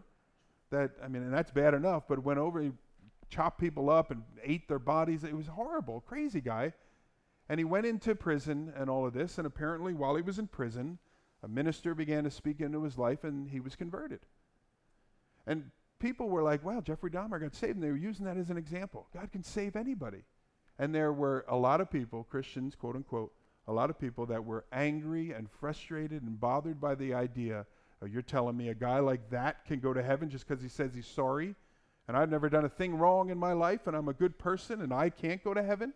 that, 0.72 0.92
I 1.04 1.08
mean, 1.08 1.24
and 1.24 1.34
that's 1.34 1.52
bad 1.52 1.74
enough, 1.74 2.04
but 2.08 2.24
went 2.24 2.40
over, 2.40 2.62
he 2.62 2.72
chopped 3.30 3.60
people 3.60 3.90
up 3.90 4.12
and 4.12 4.24
ate 4.44 4.68
their 4.68 4.80
bodies. 4.80 5.24
It 5.24 5.36
was 5.36 5.48
horrible, 5.48 6.02
crazy 6.02 6.42
guy. 6.42 6.74
And 7.48 7.60
he 7.60 7.64
went 7.64 7.86
into 7.86 8.16
prison 8.16 8.74
and 8.76 8.90
all 8.90 9.06
of 9.06 9.14
this. 9.14 9.38
And 9.38 9.48
apparently, 9.48 9.94
while 9.94 10.16
he 10.16 10.22
was 10.22 10.40
in 10.40 10.48
prison, 10.48 11.00
a 11.44 11.48
minister 11.48 11.96
began 11.96 12.24
to 12.24 12.32
speak 12.32 12.60
into 12.60 12.84
his 12.84 12.98
life 12.98 13.24
and 13.24 13.50
he 13.50 13.60
was 13.60 13.76
converted. 13.76 14.20
And 15.48 15.72
people 16.00 16.30
were 16.30 16.44
like, 16.44 16.64
wow, 16.64 16.82
Jeffrey 16.82 17.10
Dahmer 17.10 17.40
got 17.40 17.56
saved. 17.56 17.76
And 17.76 17.84
they 17.84 17.92
were 17.92 17.98
using 17.98 18.26
that 18.26 18.38
as 18.38 18.50
an 18.50 18.58
example. 18.58 19.08
God 19.14 19.32
can 19.32 19.44
save 19.44 19.76
anybody. 19.76 20.24
And 20.78 20.96
there 20.96 21.12
were 21.12 21.46
a 21.48 21.56
lot 21.56 21.82
of 21.82 21.92
people, 21.92 22.24
Christians, 22.24 22.76
quote 22.76 22.96
unquote, 22.96 23.34
a 23.68 23.74
lot 23.74 23.90
of 23.90 24.00
people 24.00 24.26
that 24.28 24.44
were 24.44 24.66
angry 24.72 25.32
and 25.32 25.50
frustrated 25.50 26.24
and 26.24 26.40
bothered 26.40 26.82
by 26.82 26.96
the 26.96 27.14
idea 27.14 27.66
oh, 28.02 28.06
you're 28.06 28.22
telling 28.22 28.56
me 28.56 28.70
a 28.70 28.74
guy 28.74 29.00
like 29.00 29.30
that 29.30 29.66
can 29.66 29.80
go 29.80 29.94
to 29.94 30.02
heaven 30.02 30.30
just 30.30 30.48
because 30.48 30.64
he 30.64 30.70
says 30.70 30.96
he's 30.96 31.06
sorry 31.06 31.54
and 32.10 32.18
I've 32.18 32.32
never 32.32 32.50
done 32.50 32.66
a 32.66 32.70
thing 32.70 32.98
wrong 32.98 33.30
in 33.30 33.38
my 33.38 33.54
life 33.54 33.86
and 33.86 33.96
I'm 33.96 34.08
a 34.08 34.14
good 34.14 34.40
person 34.40 34.82
and 34.82 34.92
I 34.92 35.12
can't 35.12 35.44
go 35.44 35.54
to 35.54 35.62
heaven? 35.62 35.94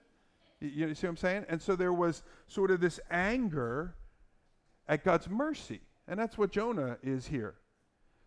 You, 0.60 0.94
see 0.94 1.08
what 1.08 1.12
I'm 1.12 1.18
saying? 1.18 1.46
And 1.50 1.60
so 1.60 1.76
there 1.76 1.92
was 1.92 2.22
sort 2.48 2.70
of 2.70 2.80
this 2.80 3.00
anger 3.10 3.96
at 4.88 5.04
God's 5.04 5.28
mercy. 5.28 5.82
And 6.08 6.20
that's 6.20 6.38
what 6.38 6.52
Jonah 6.52 6.98
is 7.02 7.26
here. 7.26 7.56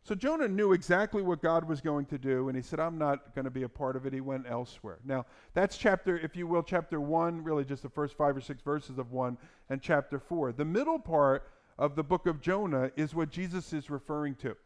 So 0.06 0.14
Jonah 0.14 0.46
knew 0.46 0.72
exactly 0.72 1.20
what 1.20 1.42
God 1.42 1.64
was 1.64 1.80
going 1.80 2.06
to 2.06 2.16
do, 2.16 2.48
and 2.48 2.56
he 2.56 2.62
said, 2.62 2.78
I'm 2.78 2.96
not 2.96 3.34
going 3.34 3.44
to 3.44 3.50
be 3.50 3.64
a 3.64 3.68
part 3.68 3.96
of 3.96 4.06
it. 4.06 4.12
He 4.12 4.20
went 4.20 4.46
elsewhere. 4.48 4.98
Now, 5.04 5.26
that's 5.52 5.76
chapter, 5.76 6.16
if 6.16 6.36
you 6.36 6.46
will, 6.46 6.62
chapter 6.62 7.00
1, 7.00 7.42
really 7.42 7.64
just 7.64 7.82
the 7.82 7.88
first 7.88 8.16
five 8.16 8.36
or 8.36 8.40
six 8.40 8.62
verses 8.62 8.98
of 8.98 9.10
1, 9.10 9.36
and 9.68 9.82
chapter 9.82 10.20
4. 10.20 10.52
The 10.52 10.64
middle 10.64 11.00
part 11.00 11.50
of 11.76 11.96
the 11.96 12.04
book 12.04 12.28
of 12.28 12.40
Jonah 12.40 12.92
is 12.94 13.16
what 13.16 13.30
Jesus 13.30 13.72
is 13.72 13.90
referring 13.90 14.36
to. 14.36 14.56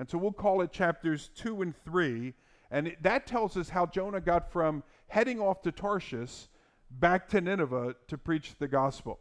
And 0.00 0.10
so 0.10 0.18
we'll 0.18 0.32
call 0.32 0.60
it 0.60 0.72
chapters 0.72 1.30
2 1.36 1.62
and 1.62 1.74
3. 1.84 2.34
And 2.72 2.88
it, 2.88 3.00
that 3.04 3.28
tells 3.28 3.56
us 3.56 3.68
how 3.68 3.86
Jonah 3.86 4.20
got 4.20 4.50
from 4.50 4.82
heading 5.06 5.38
off 5.38 5.62
to 5.62 5.70
Tarshish 5.70 6.48
back 6.90 7.28
to 7.28 7.40
Nineveh 7.40 7.94
to 8.08 8.18
preach 8.18 8.56
the 8.58 8.66
gospel. 8.66 9.20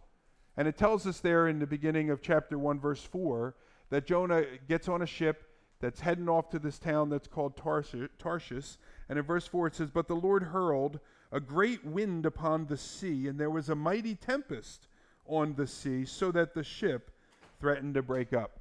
And 0.58 0.68
it 0.68 0.78
tells 0.80 1.06
us 1.06 1.20
there 1.20 1.48
in 1.48 1.60
the 1.60 1.68
beginning 1.68 2.10
of 2.10 2.24
chapter 2.24 2.58
1, 2.58 2.80
verse 2.80 3.04
4, 3.04 3.54
that 3.92 4.08
Jonah 4.08 4.46
gets 4.68 4.90
on 4.90 5.04
a 5.04 5.06
ship 5.06 5.46
that's 5.82 6.02
heading 6.02 6.30
off 6.30 6.50
to 6.50 6.60
this 6.60 6.80
town 6.80 7.10
that's 7.10 7.28
called 7.28 7.56
Tarshish. 7.56 8.78
And 9.08 9.20
in 9.20 9.26
verse 9.26 9.48
4 9.48 9.68
it 9.68 9.76
says, 9.76 9.90
But 9.90 10.08
the 10.08 10.16
Lord 10.16 10.44
hurled 10.44 11.00
a 11.32 11.40
great 11.40 11.86
wind 11.86 12.26
upon 12.26 12.66
the 12.66 12.78
sea, 12.78 13.28
and 13.28 13.40
there 13.40 13.50
was 13.50 13.70
a 13.70 13.76
mighty 13.76 14.16
tempest 14.16 14.88
on 15.26 15.56
the 15.56 15.68
sea, 15.68 16.06
so 16.06 16.32
that 16.32 16.54
the 16.54 16.64
ship 16.64 17.12
threatened 17.60 17.94
to 17.94 18.02
break 18.02 18.34
up. 18.34 18.60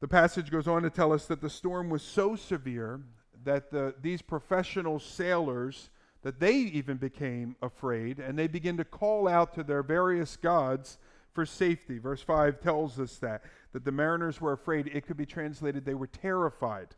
The 0.00 0.08
passage 0.08 0.50
goes 0.50 0.66
on 0.66 0.82
to 0.82 0.90
tell 0.90 1.12
us 1.12 1.26
that 1.26 1.40
the 1.40 1.50
storm 1.50 1.90
was 1.90 2.02
so 2.02 2.36
severe 2.36 3.00
that 3.44 3.70
the, 3.70 3.94
these 4.00 4.22
professional 4.22 4.98
sailors 4.98 5.90
that 6.22 6.40
they 6.40 6.54
even 6.54 6.96
became 6.96 7.56
afraid 7.62 8.18
and 8.18 8.38
they 8.38 8.46
begin 8.46 8.76
to 8.76 8.84
call 8.84 9.26
out 9.26 9.54
to 9.54 9.62
their 9.62 9.82
various 9.82 10.36
gods 10.36 10.98
for 11.32 11.46
safety. 11.46 11.98
Verse 11.98 12.22
5 12.22 12.60
tells 12.60 12.98
us 12.98 13.16
that 13.18 13.42
that 13.72 13.84
the 13.84 13.92
mariners 13.92 14.40
were 14.40 14.52
afraid. 14.52 14.90
It 14.92 15.06
could 15.06 15.16
be 15.16 15.26
translated 15.26 15.84
they 15.84 15.94
were 15.94 16.06
terrified 16.06 16.88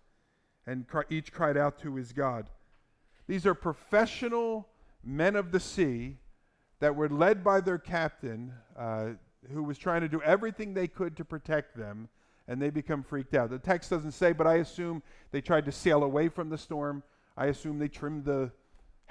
and 0.67 0.87
each 1.11 1.33
cried 1.33 1.57
out 1.57 1.79
to 1.81 1.97
his 1.97 2.13
god. 2.13 2.49
These 3.27 3.47
are 3.47 3.55
professional 3.55 4.69
men 5.05 5.37
of 5.37 5.53
the 5.53 5.61
sea 5.61 6.19
that 6.81 6.95
were 6.97 7.09
led 7.09 7.45
by 7.45 7.61
their 7.61 7.79
captain 7.79 8.53
uh, 8.77 9.11
who 9.53 9.63
was 9.63 9.79
trying 9.79 10.01
to 10.03 10.09
do 10.09 10.23
everything 10.23 10.75
they 10.75 10.89
could 10.89 11.17
to 11.17 11.25
protect 11.25 11.77
them 11.77 12.09
and 12.49 12.61
they 12.61 12.71
become 12.71 13.03
freaked 13.03 13.35
out. 13.35 13.51
The 13.51 13.59
text 13.59 13.91
doesn't 13.91 14.13
say, 14.13 14.33
but 14.33 14.47
I 14.47 14.57
assume 14.57 15.03
they 15.31 15.41
tried 15.41 15.65
to 15.67 15.73
sail 15.73 16.03
away 16.03 16.29
from 16.29 16.49
the 16.49 16.59
storm. 16.59 17.03
I 17.37 17.47
assume 17.47 17.79
they 17.79 17.89
trimmed 17.89 18.25
the 18.25 18.51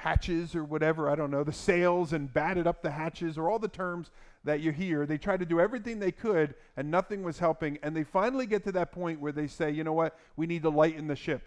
hatches 0.01 0.55
or 0.55 0.63
whatever, 0.63 1.09
I 1.09 1.15
don't 1.15 1.29
know, 1.29 1.43
the 1.43 1.53
sails 1.53 2.11
and 2.11 2.33
batted 2.33 2.65
up 2.65 2.81
the 2.81 2.89
hatches 2.89 3.37
or 3.37 3.49
all 3.49 3.59
the 3.59 3.67
terms 3.67 4.09
that 4.43 4.59
you 4.59 4.71
hear. 4.71 5.05
They 5.05 5.19
tried 5.19 5.41
to 5.41 5.45
do 5.45 5.59
everything 5.59 5.99
they 5.99 6.11
could 6.11 6.55
and 6.75 6.89
nothing 6.89 7.21
was 7.21 7.37
helping. 7.37 7.77
And 7.83 7.95
they 7.95 8.03
finally 8.03 8.47
get 8.47 8.63
to 8.63 8.71
that 8.71 8.91
point 8.91 9.21
where 9.21 9.31
they 9.31 9.45
say, 9.45 9.69
you 9.69 9.83
know 9.83 9.93
what, 9.93 10.17
we 10.35 10.47
need 10.47 10.63
to 10.63 10.69
lighten 10.69 11.07
the 11.07 11.15
ship. 11.15 11.43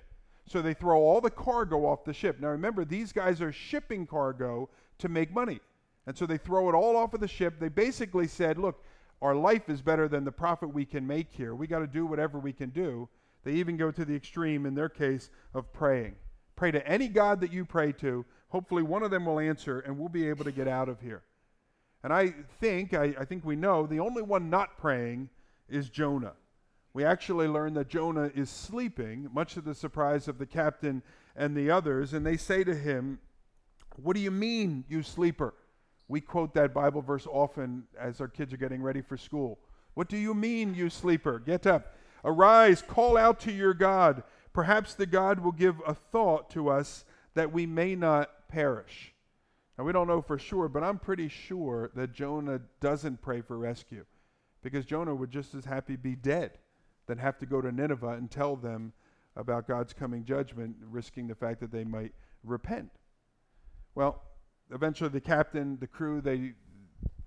So 0.46 0.62
they 0.62 0.72
throw 0.72 1.00
all 1.00 1.20
the 1.20 1.30
cargo 1.30 1.84
off 1.84 2.04
the 2.04 2.14
ship. 2.14 2.38
Now 2.38 2.48
remember, 2.48 2.84
these 2.84 3.12
guys 3.12 3.40
are 3.40 3.50
shipping 3.50 4.06
cargo 4.06 4.68
to 4.98 5.08
make 5.08 5.34
money. 5.34 5.58
And 6.06 6.16
so 6.16 6.24
they 6.24 6.38
throw 6.38 6.68
it 6.68 6.76
all 6.76 6.96
off 6.96 7.12
of 7.12 7.20
the 7.20 7.26
ship. 7.26 7.58
They 7.58 7.68
basically 7.68 8.28
said, 8.28 8.56
look, 8.56 8.84
our 9.20 9.34
life 9.34 9.68
is 9.68 9.82
better 9.82 10.06
than 10.06 10.24
the 10.24 10.30
profit 10.30 10.72
we 10.72 10.84
can 10.84 11.04
make 11.04 11.32
here. 11.32 11.56
We 11.56 11.66
got 11.66 11.80
to 11.80 11.88
do 11.88 12.06
whatever 12.06 12.38
we 12.38 12.52
can 12.52 12.70
do. 12.70 13.08
They 13.42 13.54
even 13.54 13.76
go 13.76 13.90
to 13.90 14.04
the 14.04 14.14
extreme, 14.14 14.64
in 14.64 14.74
their 14.76 14.88
case, 14.88 15.30
of 15.54 15.72
praying. 15.72 16.14
Pray 16.56 16.70
to 16.70 16.86
any 16.86 17.08
God 17.08 17.40
that 17.40 17.52
you 17.52 17.64
pray 17.64 17.92
to. 17.92 18.24
Hopefully, 18.54 18.84
one 18.84 19.02
of 19.02 19.10
them 19.10 19.26
will 19.26 19.40
answer, 19.40 19.80
and 19.80 19.98
we'll 19.98 20.08
be 20.08 20.28
able 20.28 20.44
to 20.44 20.52
get 20.52 20.68
out 20.68 20.88
of 20.88 21.00
here. 21.00 21.24
And 22.04 22.12
I 22.12 22.32
think, 22.60 22.94
I, 22.94 23.12
I 23.18 23.24
think 23.24 23.44
we 23.44 23.56
know, 23.56 23.84
the 23.84 23.98
only 23.98 24.22
one 24.22 24.48
not 24.48 24.78
praying 24.78 25.28
is 25.68 25.90
Jonah. 25.90 26.34
we 26.92 27.04
actually 27.04 27.48
learn 27.48 27.74
that 27.74 27.88
Jonah 27.88 28.30
is 28.32 28.48
sleeping, 28.48 29.28
much 29.34 29.54
to 29.54 29.60
the 29.60 29.74
surprise 29.74 30.28
of 30.28 30.38
the 30.38 30.46
captain 30.46 31.02
and 31.34 31.56
the 31.56 31.68
others, 31.68 32.12
and 32.12 32.24
they 32.24 32.36
say 32.36 32.62
to 32.62 32.76
him, 32.76 33.18
What 33.96 34.14
do 34.14 34.22
you 34.22 34.30
mean, 34.30 34.84
you 34.88 35.02
sleeper? 35.02 35.54
We 36.06 36.20
quote 36.20 36.54
that 36.54 36.72
Bible 36.72 37.02
verse 37.02 37.26
often 37.26 37.88
as 37.98 38.20
our 38.20 38.28
kids 38.28 38.52
are 38.52 38.56
getting 38.56 38.84
ready 38.84 39.02
for 39.02 39.16
school. 39.16 39.58
What 39.94 40.08
do 40.08 40.16
you 40.16 40.32
mean, 40.32 40.76
you 40.76 40.90
sleeper? 40.90 41.40
Get 41.40 41.66
up. 41.66 41.96
Arise, 42.24 42.82
call 42.82 43.16
out 43.16 43.40
to 43.40 43.50
your 43.50 43.74
God. 43.74 44.22
Perhaps 44.52 44.94
the 44.94 45.06
God 45.06 45.40
will 45.40 45.50
give 45.50 45.74
a 45.84 45.94
thought 45.94 46.50
to 46.50 46.68
us 46.68 47.04
that 47.34 47.52
we 47.52 47.66
may 47.66 47.94
not 47.94 48.48
perish. 48.48 49.12
Now, 49.76 49.84
we 49.84 49.92
don't 49.92 50.06
know 50.06 50.22
for 50.22 50.38
sure, 50.38 50.68
but 50.68 50.84
I'm 50.84 50.98
pretty 50.98 51.28
sure 51.28 51.90
that 51.94 52.12
Jonah 52.12 52.60
doesn't 52.80 53.22
pray 53.22 53.40
for 53.40 53.58
rescue 53.58 54.04
because 54.62 54.84
Jonah 54.84 55.14
would 55.14 55.30
just 55.30 55.54
as 55.54 55.64
happy 55.64 55.96
be 55.96 56.14
dead 56.14 56.58
than 57.06 57.18
have 57.18 57.38
to 57.38 57.46
go 57.46 57.60
to 57.60 57.72
Nineveh 57.72 58.10
and 58.10 58.30
tell 58.30 58.56
them 58.56 58.92
about 59.36 59.66
God's 59.66 59.92
coming 59.92 60.24
judgment, 60.24 60.76
risking 60.80 61.26
the 61.26 61.34
fact 61.34 61.60
that 61.60 61.72
they 61.72 61.84
might 61.84 62.12
repent. 62.44 62.90
Well, 63.94 64.22
eventually 64.70 65.10
the 65.10 65.20
captain, 65.20 65.76
the 65.80 65.86
crew, 65.86 66.20
they 66.20 66.52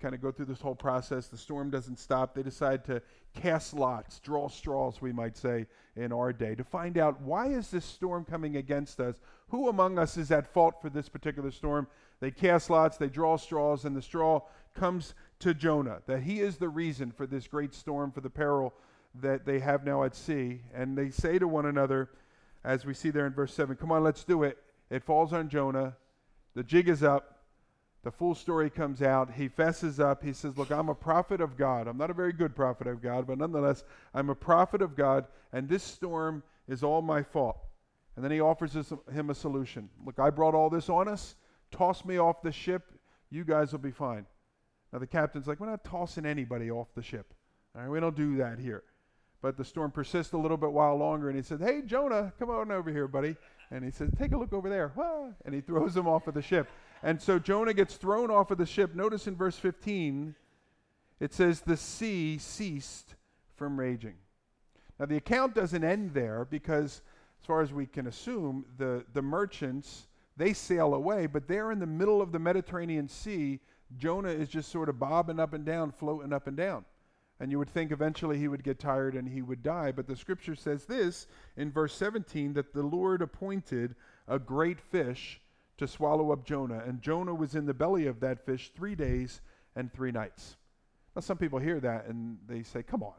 kind 0.00 0.14
of 0.14 0.22
go 0.22 0.30
through 0.30 0.46
this 0.46 0.60
whole 0.60 0.74
process. 0.74 1.26
The 1.26 1.36
storm 1.36 1.70
doesn't 1.70 1.98
stop. 1.98 2.34
They 2.34 2.42
decide 2.42 2.84
to 2.86 3.02
cast 3.34 3.74
lots, 3.74 4.20
draw 4.20 4.48
straws, 4.48 5.00
we 5.00 5.12
might 5.12 5.36
say, 5.36 5.66
in 5.96 6.12
our 6.12 6.32
day, 6.32 6.54
to 6.54 6.64
find 6.64 6.98
out 6.98 7.20
why 7.20 7.48
is 7.48 7.70
this 7.70 7.84
storm 7.84 8.24
coming 8.24 8.56
against 8.56 9.00
us? 9.00 9.16
Who 9.48 9.68
among 9.68 9.98
us 9.98 10.16
is 10.16 10.30
at 10.30 10.52
fault 10.52 10.80
for 10.80 10.90
this 10.90 11.08
particular 11.08 11.50
storm? 11.50 11.88
They 12.20 12.30
cast 12.30 12.70
lots, 12.70 12.96
they 12.96 13.08
draw 13.08 13.36
straws, 13.36 13.84
and 13.84 13.96
the 13.96 14.02
straw 14.02 14.42
comes 14.74 15.14
to 15.40 15.54
Jonah, 15.54 16.02
that 16.06 16.22
he 16.22 16.40
is 16.40 16.56
the 16.56 16.68
reason 16.68 17.10
for 17.10 17.26
this 17.26 17.46
great 17.46 17.74
storm, 17.74 18.12
for 18.12 18.20
the 18.20 18.30
peril 18.30 18.74
that 19.14 19.44
they 19.44 19.58
have 19.58 19.84
now 19.84 20.04
at 20.04 20.14
sea. 20.14 20.60
And 20.74 20.96
they 20.96 21.10
say 21.10 21.38
to 21.38 21.48
one 21.48 21.66
another, 21.66 22.10
as 22.64 22.84
we 22.84 22.94
see 22.94 23.10
there 23.10 23.26
in 23.26 23.32
verse 23.32 23.54
7, 23.54 23.76
Come 23.76 23.92
on, 23.92 24.04
let's 24.04 24.24
do 24.24 24.42
it. 24.42 24.58
It 24.90 25.04
falls 25.04 25.32
on 25.32 25.48
Jonah. 25.48 25.96
The 26.54 26.64
jig 26.64 26.88
is 26.88 27.02
up. 27.02 27.37
The 28.04 28.10
full 28.12 28.34
story 28.34 28.70
comes 28.70 29.02
out. 29.02 29.32
He 29.32 29.48
fesses 29.48 29.98
up. 29.98 30.22
He 30.22 30.32
says, 30.32 30.56
Look, 30.56 30.70
I'm 30.70 30.88
a 30.88 30.94
prophet 30.94 31.40
of 31.40 31.56
God. 31.56 31.88
I'm 31.88 31.98
not 31.98 32.10
a 32.10 32.14
very 32.14 32.32
good 32.32 32.54
prophet 32.54 32.86
of 32.86 33.02
God, 33.02 33.26
but 33.26 33.38
nonetheless, 33.38 33.84
I'm 34.14 34.30
a 34.30 34.34
prophet 34.34 34.82
of 34.82 34.96
God, 34.96 35.26
and 35.52 35.68
this 35.68 35.82
storm 35.82 36.42
is 36.68 36.82
all 36.82 37.02
my 37.02 37.22
fault. 37.22 37.58
And 38.14 38.24
then 38.24 38.32
he 38.32 38.40
offers 38.40 38.74
him 39.12 39.30
a 39.30 39.34
solution. 39.34 39.88
Look, 40.04 40.18
I 40.18 40.30
brought 40.30 40.54
all 40.54 40.70
this 40.70 40.88
on 40.88 41.08
us. 41.08 41.36
Toss 41.70 42.04
me 42.04 42.18
off 42.18 42.42
the 42.42 42.52
ship. 42.52 42.92
You 43.30 43.44
guys 43.44 43.72
will 43.72 43.78
be 43.78 43.90
fine. 43.90 44.26
Now, 44.92 44.98
the 45.00 45.06
captain's 45.06 45.46
like, 45.46 45.60
We're 45.60 45.70
not 45.70 45.84
tossing 45.84 46.24
anybody 46.24 46.70
off 46.70 46.88
the 46.94 47.02
ship. 47.02 47.34
All 47.74 47.82
right, 47.82 47.90
we 47.90 48.00
don't 48.00 48.16
do 48.16 48.36
that 48.36 48.58
here. 48.58 48.84
But 49.40 49.56
the 49.56 49.64
storm 49.64 49.92
persists 49.92 50.32
a 50.32 50.38
little 50.38 50.56
bit 50.56 50.72
while 50.72 50.96
longer, 50.96 51.28
and 51.28 51.36
he 51.36 51.42
said, 51.42 51.60
Hey, 51.60 51.82
Jonah, 51.84 52.32
come 52.38 52.50
on 52.50 52.72
over 52.72 52.90
here, 52.90 53.06
buddy. 53.06 53.36
And 53.70 53.84
he 53.84 53.90
says, 53.90 54.10
Take 54.18 54.32
a 54.32 54.38
look 54.38 54.52
over 54.52 54.68
there. 54.68 54.92
And 55.44 55.54
he 55.54 55.60
throws 55.60 55.96
him 55.96 56.08
off 56.08 56.26
of 56.26 56.34
the 56.34 56.42
ship. 56.42 56.68
And 57.02 57.20
so 57.20 57.38
Jonah 57.38 57.74
gets 57.74 57.96
thrown 57.96 58.30
off 58.30 58.50
of 58.50 58.58
the 58.58 58.66
ship. 58.66 58.94
Notice 58.94 59.26
in 59.26 59.36
verse 59.36 59.56
15, 59.56 60.34
it 61.20 61.32
says, 61.32 61.60
The 61.60 61.76
sea 61.76 62.38
ceased 62.38 63.14
from 63.56 63.78
raging. 63.78 64.14
Now, 64.98 65.06
the 65.06 65.16
account 65.16 65.54
doesn't 65.54 65.84
end 65.84 66.12
there 66.12 66.44
because, 66.44 67.02
as 67.40 67.46
far 67.46 67.60
as 67.60 67.72
we 67.72 67.86
can 67.86 68.08
assume, 68.08 68.64
the, 68.78 69.04
the 69.12 69.22
merchants, 69.22 70.08
they 70.36 70.52
sail 70.52 70.94
away, 70.94 71.26
but 71.26 71.46
they're 71.46 71.70
in 71.70 71.78
the 71.78 71.86
middle 71.86 72.20
of 72.20 72.32
the 72.32 72.38
Mediterranean 72.38 73.08
Sea. 73.08 73.60
Jonah 73.96 74.28
is 74.28 74.48
just 74.48 74.70
sort 74.70 74.88
of 74.88 74.98
bobbing 74.98 75.40
up 75.40 75.52
and 75.52 75.64
down, 75.64 75.92
floating 75.92 76.32
up 76.32 76.46
and 76.46 76.56
down. 76.56 76.84
And 77.40 77.52
you 77.52 77.58
would 77.58 77.70
think 77.70 77.92
eventually 77.92 78.38
he 78.38 78.48
would 78.48 78.64
get 78.64 78.80
tired 78.80 79.14
and 79.14 79.28
he 79.28 79.42
would 79.42 79.62
die. 79.62 79.92
But 79.92 80.08
the 80.08 80.16
scripture 80.16 80.56
says 80.56 80.84
this 80.84 81.28
in 81.56 81.70
verse 81.70 81.94
17 81.94 82.52
that 82.54 82.74
the 82.74 82.82
Lord 82.82 83.22
appointed 83.22 83.94
a 84.26 84.40
great 84.40 84.80
fish 84.80 85.40
to 85.78 85.88
swallow 85.88 86.32
up 86.32 86.44
Jonah. 86.44 86.82
And 86.86 87.00
Jonah 87.00 87.34
was 87.34 87.54
in 87.54 87.66
the 87.66 87.74
belly 87.74 88.06
of 88.06 88.20
that 88.20 88.44
fish 88.44 88.70
three 88.74 88.94
days 88.94 89.40
and 89.74 89.92
three 89.92 90.12
nights. 90.12 90.56
Now, 91.16 91.20
some 91.20 91.38
people 91.38 91.58
hear 91.58 91.80
that 91.80 92.06
and 92.06 92.38
they 92.46 92.62
say, 92.62 92.82
Come 92.82 93.02
on. 93.02 93.14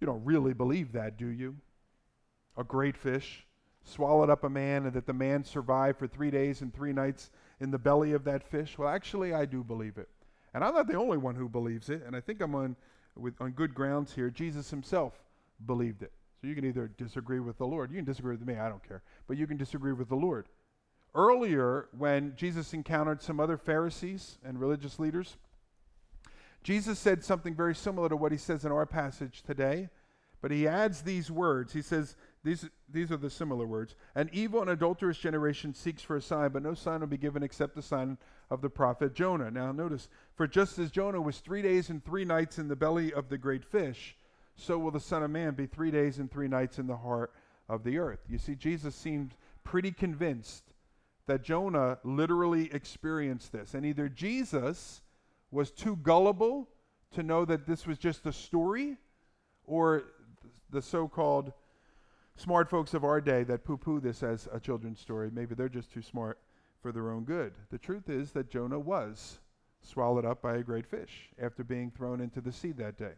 You 0.00 0.06
don't 0.06 0.24
really 0.24 0.54
believe 0.54 0.92
that, 0.92 1.16
do 1.16 1.26
you? 1.26 1.56
A 2.56 2.64
great 2.64 2.96
fish 2.96 3.44
swallowed 3.84 4.30
up 4.30 4.44
a 4.44 4.50
man 4.50 4.84
and 4.84 4.92
that 4.92 5.06
the 5.06 5.12
man 5.12 5.44
survived 5.44 5.98
for 5.98 6.06
three 6.06 6.30
days 6.30 6.60
and 6.60 6.72
three 6.72 6.92
nights 6.92 7.30
in 7.60 7.70
the 7.70 7.78
belly 7.78 8.12
of 8.12 8.24
that 8.24 8.42
fish? 8.42 8.78
Well, 8.78 8.88
actually, 8.88 9.32
I 9.32 9.44
do 9.44 9.64
believe 9.64 9.98
it. 9.98 10.08
And 10.54 10.62
I'm 10.62 10.74
not 10.74 10.86
the 10.86 10.94
only 10.94 11.18
one 11.18 11.34
who 11.34 11.48
believes 11.48 11.88
it. 11.88 12.02
And 12.06 12.14
I 12.14 12.20
think 12.20 12.40
I'm 12.40 12.54
on, 12.54 12.76
with, 13.16 13.34
on 13.40 13.52
good 13.52 13.74
grounds 13.74 14.14
here. 14.14 14.30
Jesus 14.30 14.70
himself 14.70 15.14
believed 15.66 16.02
it. 16.02 16.12
So 16.40 16.46
you 16.46 16.54
can 16.54 16.64
either 16.64 16.88
disagree 16.96 17.40
with 17.40 17.58
the 17.58 17.66
Lord. 17.66 17.90
You 17.90 17.96
can 17.96 18.04
disagree 18.04 18.36
with 18.36 18.46
me, 18.46 18.56
I 18.56 18.68
don't 18.68 18.86
care. 18.86 19.02
But 19.26 19.36
you 19.36 19.46
can 19.46 19.56
disagree 19.56 19.92
with 19.92 20.08
the 20.08 20.16
Lord. 20.16 20.46
Earlier, 21.14 21.88
when 21.96 22.34
Jesus 22.36 22.74
encountered 22.74 23.22
some 23.22 23.40
other 23.40 23.56
Pharisees 23.56 24.38
and 24.44 24.60
religious 24.60 24.98
leaders, 24.98 25.36
Jesus 26.62 26.98
said 26.98 27.24
something 27.24 27.54
very 27.54 27.74
similar 27.74 28.08
to 28.08 28.16
what 28.16 28.32
he 28.32 28.38
says 28.38 28.64
in 28.64 28.72
our 28.72 28.86
passage 28.86 29.42
today, 29.42 29.88
but 30.40 30.50
he 30.50 30.68
adds 30.68 31.02
these 31.02 31.30
words. 31.30 31.72
He 31.72 31.82
says, 31.82 32.14
these, 32.44 32.68
these 32.88 33.10
are 33.10 33.16
the 33.16 33.30
similar 33.30 33.66
words. 33.66 33.96
An 34.14 34.30
evil 34.32 34.60
and 34.60 34.70
adulterous 34.70 35.18
generation 35.18 35.74
seeks 35.74 36.02
for 36.02 36.16
a 36.16 36.22
sign, 36.22 36.50
but 36.50 36.62
no 36.62 36.74
sign 36.74 37.00
will 37.00 37.06
be 37.06 37.16
given 37.16 37.42
except 37.42 37.74
the 37.74 37.82
sign 37.82 38.18
of 38.50 38.60
the 38.60 38.70
prophet 38.70 39.14
Jonah. 39.14 39.50
Now, 39.50 39.72
notice, 39.72 40.08
for 40.34 40.46
just 40.46 40.78
as 40.78 40.90
Jonah 40.90 41.20
was 41.20 41.38
three 41.38 41.62
days 41.62 41.90
and 41.90 42.04
three 42.04 42.24
nights 42.24 42.58
in 42.58 42.68
the 42.68 42.76
belly 42.76 43.12
of 43.12 43.28
the 43.28 43.38
great 43.38 43.64
fish, 43.64 44.16
so 44.56 44.78
will 44.78 44.90
the 44.90 45.00
Son 45.00 45.22
of 45.22 45.30
Man 45.30 45.54
be 45.54 45.66
three 45.66 45.90
days 45.90 46.18
and 46.18 46.30
three 46.30 46.48
nights 46.48 46.78
in 46.78 46.86
the 46.86 46.96
heart 46.96 47.32
of 47.68 47.84
the 47.84 47.98
earth. 47.98 48.20
You 48.28 48.38
see, 48.38 48.54
Jesus 48.54 48.94
seemed 48.94 49.34
pretty 49.64 49.90
convinced 49.90 50.64
that 51.28 51.44
Jonah 51.44 51.98
literally 52.02 52.72
experienced 52.72 53.52
this. 53.52 53.74
And 53.74 53.86
either 53.86 54.08
Jesus 54.08 55.02
was 55.50 55.70
too 55.70 55.96
gullible 55.96 56.68
to 57.12 57.22
know 57.22 57.44
that 57.44 57.66
this 57.66 57.86
was 57.86 57.96
just 57.96 58.26
a 58.26 58.32
story, 58.32 58.96
or 59.64 60.04
the 60.70 60.82
so 60.82 61.06
called 61.06 61.52
smart 62.36 62.68
folks 62.68 62.94
of 62.94 63.04
our 63.04 63.20
day 63.20 63.44
that 63.44 63.64
poo 63.64 63.76
poo 63.76 64.00
this 64.00 64.22
as 64.22 64.48
a 64.52 64.60
children's 64.60 65.00
story, 65.00 65.30
maybe 65.32 65.54
they're 65.54 65.68
just 65.68 65.92
too 65.92 66.02
smart 66.02 66.38
for 66.82 66.92
their 66.92 67.10
own 67.10 67.24
good. 67.24 67.52
The 67.70 67.78
truth 67.78 68.08
is 68.08 68.32
that 68.32 68.50
Jonah 68.50 68.78
was 68.78 69.38
swallowed 69.80 70.24
up 70.24 70.42
by 70.42 70.56
a 70.56 70.62
great 70.62 70.86
fish 70.86 71.30
after 71.40 71.64
being 71.64 71.90
thrown 71.90 72.20
into 72.20 72.40
the 72.40 72.52
sea 72.52 72.72
that 72.72 72.98
day. 72.98 73.14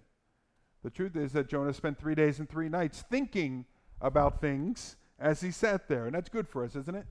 The 0.83 0.91
truth 0.91 1.17
is 1.17 1.33
that 1.33 1.49
Jonah 1.49 1.75
spent 1.75 1.99
three 1.99 2.15
days 2.15 2.39
and 2.39 2.49
three 2.49 2.69
nights 2.69 3.05
thinking 3.11 3.67
about 4.01 4.41
things 4.41 4.97
as 5.19 5.41
he 5.41 5.51
sat 5.51 5.89
there. 5.89 6.07
And 6.07 6.15
that's 6.15 6.29
good 6.29 6.49
for 6.49 6.65
us, 6.65 6.75
isn't 6.75 6.95
it? 6.95 7.07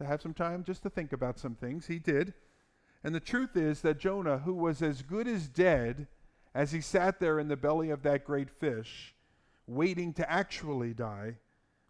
To 0.00 0.06
have 0.06 0.22
some 0.22 0.32
time 0.32 0.64
just 0.64 0.82
to 0.84 0.90
think 0.90 1.12
about 1.12 1.38
some 1.38 1.54
things. 1.54 1.86
He 1.86 1.98
did. 1.98 2.32
And 3.04 3.14
the 3.14 3.20
truth 3.20 3.54
is 3.54 3.82
that 3.82 3.98
Jonah, 3.98 4.38
who 4.38 4.54
was 4.54 4.80
as 4.80 5.02
good 5.02 5.28
as 5.28 5.46
dead 5.46 6.06
as 6.54 6.72
he 6.72 6.80
sat 6.80 7.20
there 7.20 7.38
in 7.38 7.48
the 7.48 7.56
belly 7.56 7.90
of 7.90 8.02
that 8.02 8.24
great 8.24 8.48
fish, 8.48 9.14
waiting 9.66 10.14
to 10.14 10.30
actually 10.30 10.94
die, 10.94 11.36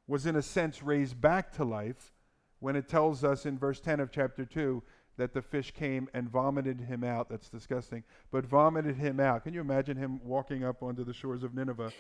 was 0.09 0.27
in 0.27 0.35
a 0.35 0.43
sense 0.43 0.83
raised 0.83 1.21
back 1.21 1.53
to 1.53 1.65
life 1.65 2.13
when 2.59 2.75
it 2.75 2.89
tells 2.89 3.23
us 3.23 3.47
in 3.47 3.57
verse 3.57 3.79
10 3.79 4.01
of 4.01 4.11
chapter 4.11 4.45
2 4.45 4.83
that 5.17 5.33
the 5.33 5.43
fish 5.43 5.71
came 5.71 6.09
and 6.13 6.29
vomited 6.29 6.81
him 6.81 7.05
out. 7.05 7.29
That's 7.29 7.49
disgusting. 7.49 8.03
But 8.33 8.45
vomited 8.45 8.97
him 8.97 9.21
out. 9.21 9.45
Can 9.45 9.55
you 9.55 9.61
imagine 9.61 9.97
him 9.97 10.21
walking 10.25 10.65
up 10.65 10.83
onto 10.83 11.05
the 11.05 11.15
shores 11.15 11.45
of 11.45 11.55
Nineveh? 11.55 11.93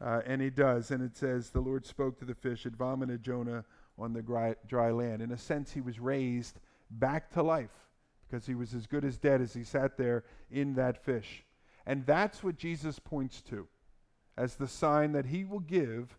Uh, 0.00 0.20
and 0.24 0.40
he 0.40 0.50
does. 0.50 0.92
And 0.92 1.02
it 1.02 1.16
says, 1.16 1.50
The 1.50 1.60
Lord 1.60 1.84
spoke 1.84 2.16
to 2.20 2.24
the 2.24 2.36
fish, 2.36 2.64
it 2.64 2.76
vomited 2.76 3.24
Jonah 3.24 3.64
on 3.98 4.12
the 4.12 4.22
dry, 4.22 4.54
dry 4.66 4.90
land. 4.90 5.22
In 5.22 5.32
a 5.32 5.38
sense, 5.38 5.72
he 5.72 5.80
was 5.80 5.98
raised 5.98 6.58
back 6.90 7.30
to 7.32 7.42
life 7.42 7.70
because 8.28 8.46
he 8.46 8.54
was 8.54 8.74
as 8.74 8.86
good 8.86 9.04
as 9.04 9.18
dead 9.18 9.40
as 9.40 9.54
he 9.54 9.64
sat 9.64 9.96
there 9.96 10.24
in 10.50 10.74
that 10.74 11.04
fish. 11.04 11.44
And 11.86 12.04
that's 12.06 12.42
what 12.42 12.56
Jesus 12.56 12.98
points 12.98 13.40
to 13.42 13.66
as 14.36 14.54
the 14.54 14.68
sign 14.68 15.12
that 15.12 15.26
he 15.26 15.44
will 15.44 15.60
give 15.60 16.16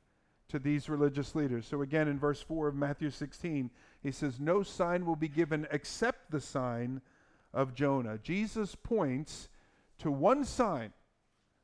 to 0.50 0.60
these 0.60 0.90
religious 0.90 1.36
leaders. 1.36 1.68
So, 1.68 1.82
again, 1.82 2.08
in 2.08 2.20
verse 2.20 2.42
4 2.42 2.70
of 2.70 2.76
Matthew 2.76 3.12
16, 3.12 3.70
he 4.02 4.12
says, 4.12 4.40
No 4.40 4.64
sign 4.64 5.06
will 5.06 5.16
be 5.16 5.28
given 5.28 5.68
except 5.72 6.32
the 6.32 6.42
sign 6.42 7.02
of 7.54 7.76
Jonah. 7.76 8.18
Jesus 8.18 8.76
points 8.76 9.48
to 10.00 10.12
one 10.12 10.44
sign 10.44 10.92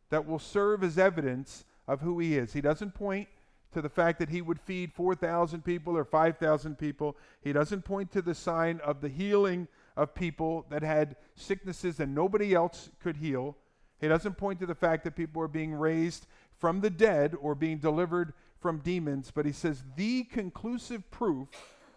that 0.10 0.28
will 0.28 0.39
serve 0.39 0.84
as 0.84 0.97
evidence 0.97 1.65
of 1.88 2.01
who 2.01 2.19
he 2.19 2.38
is. 2.38 2.54
He 2.54 2.62
doesn't 2.62 2.93
point 2.93 3.28
to 3.76 3.82
the 3.82 3.90
fact 3.90 4.20
that 4.20 4.30
he 4.30 4.42
would 4.42 4.60
feed 4.60 4.94
4,000 4.94 5.64
people 5.64 5.98
or 5.98 6.06
5,000 6.06 6.78
people. 6.78 7.18
He 7.42 7.52
doesn't 7.52 7.84
point 7.84 8.10
to 8.14 8.22
the 8.22 8.34
sign 8.34 8.80
of 8.80 9.02
the 9.02 9.10
healing 9.10 9.68
of 9.98 10.16
people 10.16 10.66
that 10.70 10.82
had 10.82 11.18
sicknesses 11.36 11.98
that 11.98 12.08
nobody 12.08 12.54
else 12.54 12.90
could 13.04 13.18
heal. 13.18 13.58
He 14.00 14.08
doesn't 14.08 14.38
point 14.38 14.62
to 14.62 14.66
the 14.66 14.76
fact 14.76 15.04
that 15.04 15.18
people 15.18 15.42
are 15.42 15.50
being 15.50 15.74
raised 15.74 16.26
from 16.58 16.80
the 16.80 16.90
dead 16.90 17.36
or 17.42 17.54
being 17.54 17.80
delivered 17.80 18.34
from 18.62 18.80
demons, 18.80 19.30
but 19.30 19.46
he 19.46 19.52
says, 19.52 19.84
The 19.98 20.24
conclusive 20.24 21.12
proof 21.12 21.50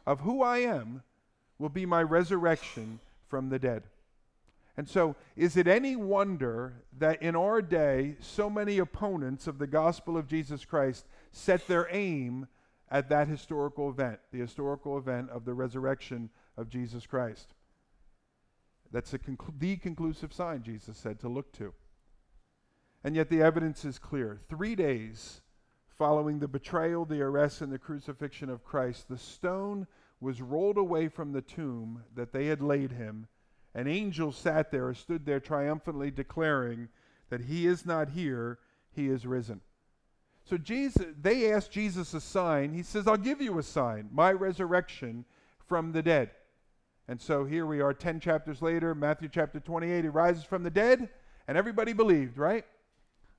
of 0.04 0.20
who 0.20 0.42
I 0.42 0.58
am 0.58 1.04
will 1.60 1.68
be 1.68 1.86
my 1.86 2.02
resurrection 2.02 2.98
from 3.28 3.50
the 3.50 3.58
dead. 3.60 3.84
And 4.78 4.88
so, 4.88 5.16
is 5.34 5.56
it 5.56 5.66
any 5.66 5.96
wonder 5.96 6.84
that 6.98 7.20
in 7.20 7.34
our 7.34 7.60
day, 7.60 8.14
so 8.20 8.48
many 8.48 8.78
opponents 8.78 9.48
of 9.48 9.58
the 9.58 9.66
gospel 9.66 10.16
of 10.16 10.28
Jesus 10.28 10.64
Christ 10.64 11.04
set 11.32 11.66
their 11.66 11.88
aim 11.90 12.46
at 12.88 13.08
that 13.08 13.26
historical 13.26 13.90
event, 13.90 14.20
the 14.30 14.38
historical 14.38 14.96
event 14.96 15.30
of 15.30 15.44
the 15.44 15.52
resurrection 15.52 16.30
of 16.56 16.68
Jesus 16.68 17.06
Christ? 17.06 17.54
That's 18.92 19.12
conclu- 19.12 19.58
the 19.58 19.78
conclusive 19.78 20.32
sign, 20.32 20.62
Jesus 20.62 20.96
said, 20.96 21.18
to 21.20 21.28
look 21.28 21.50
to. 21.54 21.74
And 23.02 23.16
yet 23.16 23.30
the 23.30 23.42
evidence 23.42 23.84
is 23.84 23.98
clear. 23.98 24.38
Three 24.48 24.76
days 24.76 25.40
following 25.88 26.38
the 26.38 26.46
betrayal, 26.46 27.04
the 27.04 27.20
arrest, 27.20 27.62
and 27.62 27.72
the 27.72 27.80
crucifixion 27.80 28.48
of 28.48 28.62
Christ, 28.62 29.08
the 29.08 29.18
stone 29.18 29.88
was 30.20 30.40
rolled 30.40 30.78
away 30.78 31.08
from 31.08 31.32
the 31.32 31.42
tomb 31.42 32.04
that 32.14 32.32
they 32.32 32.46
had 32.46 32.62
laid 32.62 32.92
him, 32.92 33.26
and 33.74 33.88
angel 33.88 34.32
sat 34.32 34.70
there 34.70 34.92
stood 34.94 35.24
there 35.26 35.40
triumphantly 35.40 36.10
declaring 36.10 36.88
that 37.30 37.42
he 37.42 37.66
is 37.66 37.84
not 37.84 38.10
here, 38.10 38.58
he 38.94 39.08
is 39.08 39.26
risen. 39.26 39.60
So 40.44 40.56
Jesus, 40.56 41.06
they 41.20 41.52
asked 41.52 41.70
Jesus 41.70 42.14
a 42.14 42.20
sign. 42.20 42.72
He 42.72 42.82
says, 42.82 43.06
I'll 43.06 43.16
give 43.18 43.42
you 43.42 43.58
a 43.58 43.62
sign, 43.62 44.08
my 44.10 44.32
resurrection 44.32 45.24
from 45.66 45.92
the 45.92 46.02
dead. 46.02 46.30
And 47.06 47.20
so 47.20 47.44
here 47.44 47.66
we 47.66 47.80
are 47.80 47.94
10 47.94 48.20
chapters 48.20 48.62
later, 48.62 48.94
Matthew 48.94 49.28
chapter 49.30 49.60
28, 49.60 50.04
he 50.04 50.08
rises 50.08 50.44
from 50.44 50.62
the 50.62 50.70
dead, 50.70 51.08
and 51.46 51.56
everybody 51.56 51.92
believed, 51.92 52.38
right? 52.38 52.64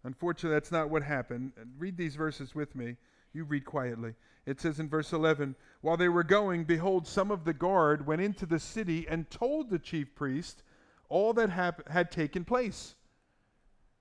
Unfortunately, 0.03 0.55
that's 0.55 0.71
not 0.71 0.89
what 0.89 1.03
happened. 1.03 1.51
Read 1.77 1.97
these 1.97 2.15
verses 2.15 2.55
with 2.55 2.75
me. 2.75 2.95
You 3.33 3.43
read 3.43 3.65
quietly. 3.65 4.15
It 4.45 4.59
says 4.59 4.79
in 4.79 4.89
verse 4.89 5.13
11 5.13 5.55
While 5.81 5.97
they 5.97 6.09
were 6.09 6.23
going, 6.23 6.63
behold, 6.63 7.07
some 7.07 7.31
of 7.31 7.45
the 7.45 7.53
guard 7.53 8.07
went 8.07 8.21
into 8.21 8.45
the 8.45 8.59
city 8.59 9.05
and 9.07 9.29
told 9.29 9.69
the 9.69 9.79
chief 9.79 10.15
priest 10.15 10.63
all 11.07 11.33
that 11.33 11.49
hap- 11.49 11.87
had 11.89 12.11
taken 12.11 12.45
place. 12.45 12.95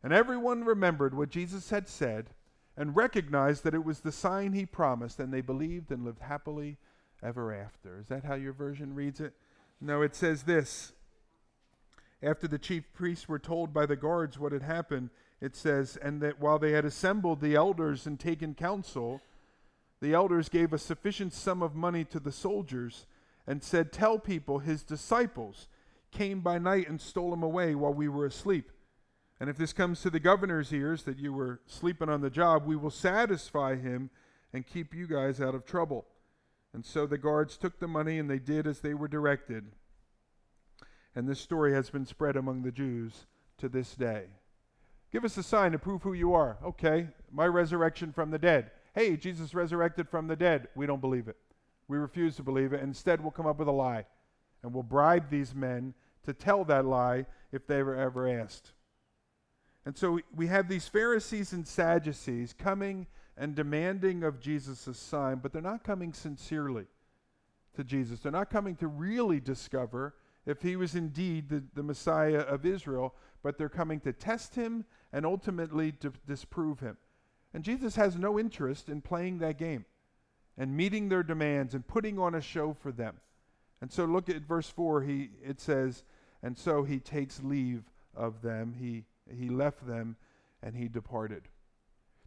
And 0.02 0.12
everyone 0.12 0.64
remembered 0.64 1.14
what 1.14 1.30
Jesus 1.30 1.70
had 1.70 1.88
said 1.88 2.30
and 2.76 2.94
recognized 2.94 3.64
that 3.64 3.74
it 3.74 3.84
was 3.84 4.00
the 4.00 4.12
sign 4.12 4.52
he 4.52 4.64
promised, 4.64 5.18
and 5.18 5.34
they 5.34 5.40
believed 5.40 5.90
and 5.90 6.04
lived 6.04 6.22
happily 6.22 6.78
ever 7.22 7.52
after. 7.52 7.98
Is 7.98 8.06
that 8.06 8.24
how 8.24 8.34
your 8.34 8.52
version 8.52 8.94
reads 8.94 9.20
it? 9.20 9.34
No, 9.80 10.02
it 10.02 10.14
says 10.14 10.44
this. 10.44 10.92
After 12.22 12.46
the 12.46 12.58
chief 12.58 12.84
priests 12.94 13.28
were 13.28 13.38
told 13.38 13.72
by 13.72 13.86
the 13.86 13.96
guards 13.96 14.38
what 14.38 14.52
had 14.52 14.62
happened, 14.62 15.10
it 15.40 15.54
says, 15.54 15.96
and 15.96 16.20
that 16.20 16.40
while 16.40 16.58
they 16.58 16.72
had 16.72 16.84
assembled 16.84 17.40
the 17.40 17.54
elders 17.54 18.06
and 18.06 18.18
taken 18.18 18.54
counsel, 18.54 19.20
the 20.00 20.14
elders 20.14 20.48
gave 20.48 20.72
a 20.72 20.78
sufficient 20.78 21.32
sum 21.32 21.62
of 21.62 21.74
money 21.74 22.04
to 22.04 22.20
the 22.20 22.32
soldiers 22.32 23.06
and 23.46 23.62
said, 23.62 23.92
Tell 23.92 24.18
people 24.18 24.58
his 24.58 24.82
disciples 24.82 25.68
came 26.10 26.40
by 26.40 26.58
night 26.58 26.88
and 26.88 27.00
stole 27.00 27.32
him 27.32 27.42
away 27.42 27.74
while 27.74 27.94
we 27.94 28.08
were 28.08 28.26
asleep. 28.26 28.70
And 29.40 29.48
if 29.48 29.56
this 29.56 29.72
comes 29.72 30.02
to 30.02 30.10
the 30.10 30.20
governor's 30.20 30.72
ears 30.72 31.04
that 31.04 31.18
you 31.18 31.32
were 31.32 31.60
sleeping 31.66 32.08
on 32.08 32.20
the 32.20 32.30
job, 32.30 32.66
we 32.66 32.76
will 32.76 32.90
satisfy 32.90 33.76
him 33.76 34.10
and 34.52 34.66
keep 34.66 34.94
you 34.94 35.06
guys 35.06 35.40
out 35.40 35.54
of 35.54 35.64
trouble. 35.64 36.06
And 36.72 36.84
so 36.84 37.06
the 37.06 37.18
guards 37.18 37.56
took 37.56 37.78
the 37.78 37.88
money 37.88 38.18
and 38.18 38.28
they 38.28 38.38
did 38.38 38.66
as 38.66 38.80
they 38.80 38.94
were 38.94 39.08
directed. 39.08 39.66
And 41.14 41.28
this 41.28 41.40
story 41.40 41.72
has 41.72 41.90
been 41.90 42.06
spread 42.06 42.36
among 42.36 42.62
the 42.62 42.72
Jews 42.72 43.26
to 43.58 43.68
this 43.68 43.94
day. 43.94 44.26
Give 45.10 45.24
us 45.24 45.36
a 45.36 45.42
sign 45.42 45.72
to 45.72 45.78
prove 45.78 46.02
who 46.02 46.12
you 46.12 46.34
are. 46.34 46.58
Okay, 46.62 47.08
my 47.32 47.46
resurrection 47.46 48.12
from 48.12 48.30
the 48.30 48.38
dead. 48.38 48.70
Hey, 48.94 49.16
Jesus 49.16 49.54
resurrected 49.54 50.08
from 50.08 50.26
the 50.26 50.36
dead. 50.36 50.68
We 50.74 50.86
don't 50.86 51.00
believe 51.00 51.28
it. 51.28 51.36
We 51.88 51.96
refuse 51.96 52.36
to 52.36 52.42
believe 52.42 52.72
it. 52.72 52.82
Instead, 52.82 53.20
we'll 53.20 53.30
come 53.30 53.46
up 53.46 53.58
with 53.58 53.68
a 53.68 53.72
lie. 53.72 54.04
And 54.62 54.74
we'll 54.74 54.82
bribe 54.82 55.30
these 55.30 55.54
men 55.54 55.94
to 56.24 56.34
tell 56.34 56.64
that 56.64 56.84
lie 56.84 57.26
if 57.52 57.66
they 57.66 57.82
were 57.82 57.94
ever 57.94 58.28
asked. 58.28 58.72
And 59.86 59.96
so 59.96 60.20
we 60.34 60.48
have 60.48 60.68
these 60.68 60.86
Pharisees 60.86 61.52
and 61.52 61.66
Sadducees 61.66 62.52
coming 62.52 63.06
and 63.38 63.54
demanding 63.54 64.24
of 64.24 64.40
Jesus 64.40 64.86
a 64.86 64.92
sign, 64.92 65.36
but 65.36 65.52
they're 65.52 65.62
not 65.62 65.84
coming 65.84 66.12
sincerely 66.12 66.86
to 67.76 67.84
Jesus. 67.84 68.20
They're 68.20 68.32
not 68.32 68.50
coming 68.50 68.76
to 68.76 68.88
really 68.88 69.40
discover 69.40 70.14
if 70.44 70.60
he 70.60 70.76
was 70.76 70.94
indeed 70.94 71.48
the, 71.48 71.62
the 71.74 71.82
Messiah 71.82 72.40
of 72.40 72.66
Israel, 72.66 73.14
but 73.42 73.56
they're 73.56 73.68
coming 73.68 74.00
to 74.00 74.12
test 74.12 74.54
him 74.54 74.84
and 75.12 75.24
ultimately 75.24 75.92
to 75.92 76.12
disprove 76.26 76.80
him. 76.80 76.96
And 77.54 77.64
Jesus 77.64 77.96
has 77.96 78.16
no 78.16 78.38
interest 78.38 78.88
in 78.88 79.00
playing 79.00 79.38
that 79.38 79.58
game 79.58 79.84
and 80.56 80.76
meeting 80.76 81.08
their 81.08 81.22
demands 81.22 81.74
and 81.74 81.86
putting 81.86 82.18
on 82.18 82.34
a 82.34 82.40
show 82.40 82.74
for 82.74 82.92
them. 82.92 83.16
And 83.80 83.92
so 83.92 84.04
look 84.04 84.28
at 84.28 84.42
verse 84.42 84.68
4. 84.68 85.02
He, 85.02 85.30
it 85.42 85.60
says, 85.60 86.04
And 86.42 86.58
so 86.58 86.82
he 86.82 86.98
takes 86.98 87.42
leave 87.42 87.84
of 88.14 88.42
them. 88.42 88.74
He, 88.78 89.04
he 89.34 89.48
left 89.48 89.86
them 89.86 90.16
and 90.62 90.74
he 90.74 90.88
departed. 90.88 91.42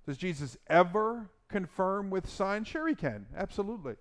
Does 0.06 0.18
Jesus 0.18 0.58
ever 0.68 1.30
confirm 1.50 2.10
with 2.10 2.30
signs? 2.30 2.68
Sure, 2.68 2.88
he 2.88 2.96
can. 2.96 3.28
Absolutely. 3.36 3.96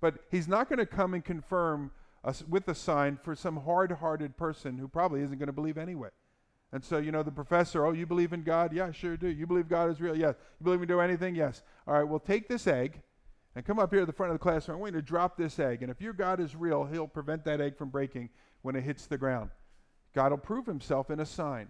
But 0.00 0.14
he's 0.30 0.48
not 0.48 0.68
going 0.68 0.78
to 0.78 0.86
come 0.86 1.14
and 1.14 1.24
confirm 1.24 1.90
us 2.24 2.42
with 2.48 2.66
a 2.68 2.74
sign 2.74 3.18
for 3.22 3.34
some 3.34 3.56
hard 3.58 3.92
hearted 3.92 4.36
person 4.36 4.78
who 4.78 4.88
probably 4.88 5.22
isn't 5.22 5.38
going 5.38 5.46
to 5.46 5.52
believe 5.52 5.78
anyway. 5.78 6.08
And 6.72 6.84
so, 6.84 6.98
you 6.98 7.12
know, 7.12 7.22
the 7.22 7.30
professor, 7.30 7.86
oh, 7.86 7.92
you 7.92 8.06
believe 8.06 8.32
in 8.32 8.42
God? 8.42 8.72
Yeah, 8.72 8.92
sure 8.92 9.16
do. 9.16 9.28
You 9.28 9.46
believe 9.46 9.68
God 9.68 9.90
is 9.90 10.00
real? 10.00 10.16
Yes. 10.16 10.34
You 10.60 10.64
believe 10.64 10.80
we 10.80 10.86
do 10.86 11.00
anything? 11.00 11.34
Yes. 11.34 11.62
All 11.86 11.94
right, 11.94 12.02
well, 12.02 12.20
take 12.20 12.46
this 12.46 12.66
egg 12.66 13.00
and 13.56 13.64
come 13.64 13.78
up 13.78 13.90
here 13.90 14.00
to 14.00 14.06
the 14.06 14.12
front 14.12 14.32
of 14.32 14.34
the 14.34 14.42
classroom. 14.42 14.76
I 14.76 14.80
want 14.80 14.94
you 14.94 15.00
to 15.00 15.06
drop 15.06 15.36
this 15.38 15.58
egg. 15.58 15.82
And 15.82 15.90
if 15.90 16.00
your 16.00 16.12
God 16.12 16.40
is 16.40 16.54
real, 16.54 16.84
he'll 16.84 17.08
prevent 17.08 17.44
that 17.44 17.60
egg 17.60 17.78
from 17.78 17.88
breaking 17.88 18.28
when 18.62 18.76
it 18.76 18.82
hits 18.82 19.06
the 19.06 19.16
ground. 19.16 19.50
God 20.14 20.30
will 20.30 20.38
prove 20.38 20.66
himself 20.66 21.10
in 21.10 21.20
a 21.20 21.26
sign. 21.26 21.68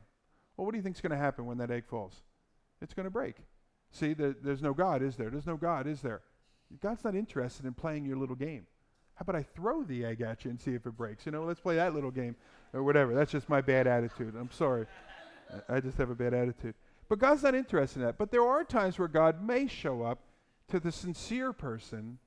Well, 0.57 0.65
what 0.65 0.73
do 0.73 0.79
you 0.79 0.83
think 0.83 0.97
is 0.97 1.01
going 1.01 1.13
to 1.13 1.17
happen 1.17 1.47
when 1.47 1.59
that 1.59 1.71
egg 1.71 1.85
falls? 1.87 2.23
It's 2.83 2.95
going 2.95 3.05
to 3.05 3.11
break. 3.11 3.37
See, 3.93 4.15
there, 4.15 4.35
there's 4.43 4.63
no 4.63 4.75
God, 4.75 5.03
is 5.03 5.17
there? 5.17 5.31
There's 5.31 5.47
no 5.47 5.57
God, 5.57 5.87
is 5.87 6.01
there? 6.03 6.23
God's 6.83 7.05
not 7.05 7.15
interested 7.15 7.65
in 7.65 7.73
playing 7.73 8.05
your 8.05 8.17
little 8.17 8.37
game. 8.37 8.67
How 9.19 9.23
about 9.23 9.35
I 9.35 9.43
throw 9.43 9.83
the 9.83 10.05
egg 10.05 10.21
at 10.21 10.45
you 10.45 10.51
and 10.53 10.61
see 10.61 10.75
if 10.75 10.87
it 10.87 10.97
breaks? 10.97 11.27
You 11.27 11.33
know, 11.33 11.43
let's 11.43 11.59
play 11.59 11.75
that 11.75 11.93
little 11.93 12.13
game 12.13 12.37
or 12.73 12.85
whatever. 12.85 13.17
That's 13.17 13.33
just 13.33 13.49
my 13.49 13.61
bad 13.61 13.89
attitude. 13.89 14.37
I'm 14.39 14.51
sorry. 14.53 14.87
I 15.69 15.81
just 15.81 15.99
have 15.99 16.11
a 16.11 16.15
bad 16.15 16.35
attitude. 16.35 16.77
But 17.09 17.19
God's 17.19 17.43
not 17.43 17.57
interested 17.57 17.99
in 17.99 18.07
that. 18.07 18.17
But 18.17 18.31
there 18.31 18.47
are 18.47 18.63
times 18.63 18.97
where 18.97 19.09
God 19.09 19.43
may 19.43 19.67
show 19.67 20.03
up 20.03 20.21
to 20.69 20.79
the 20.79 20.93
sincere 20.93 21.53
person 21.53 22.19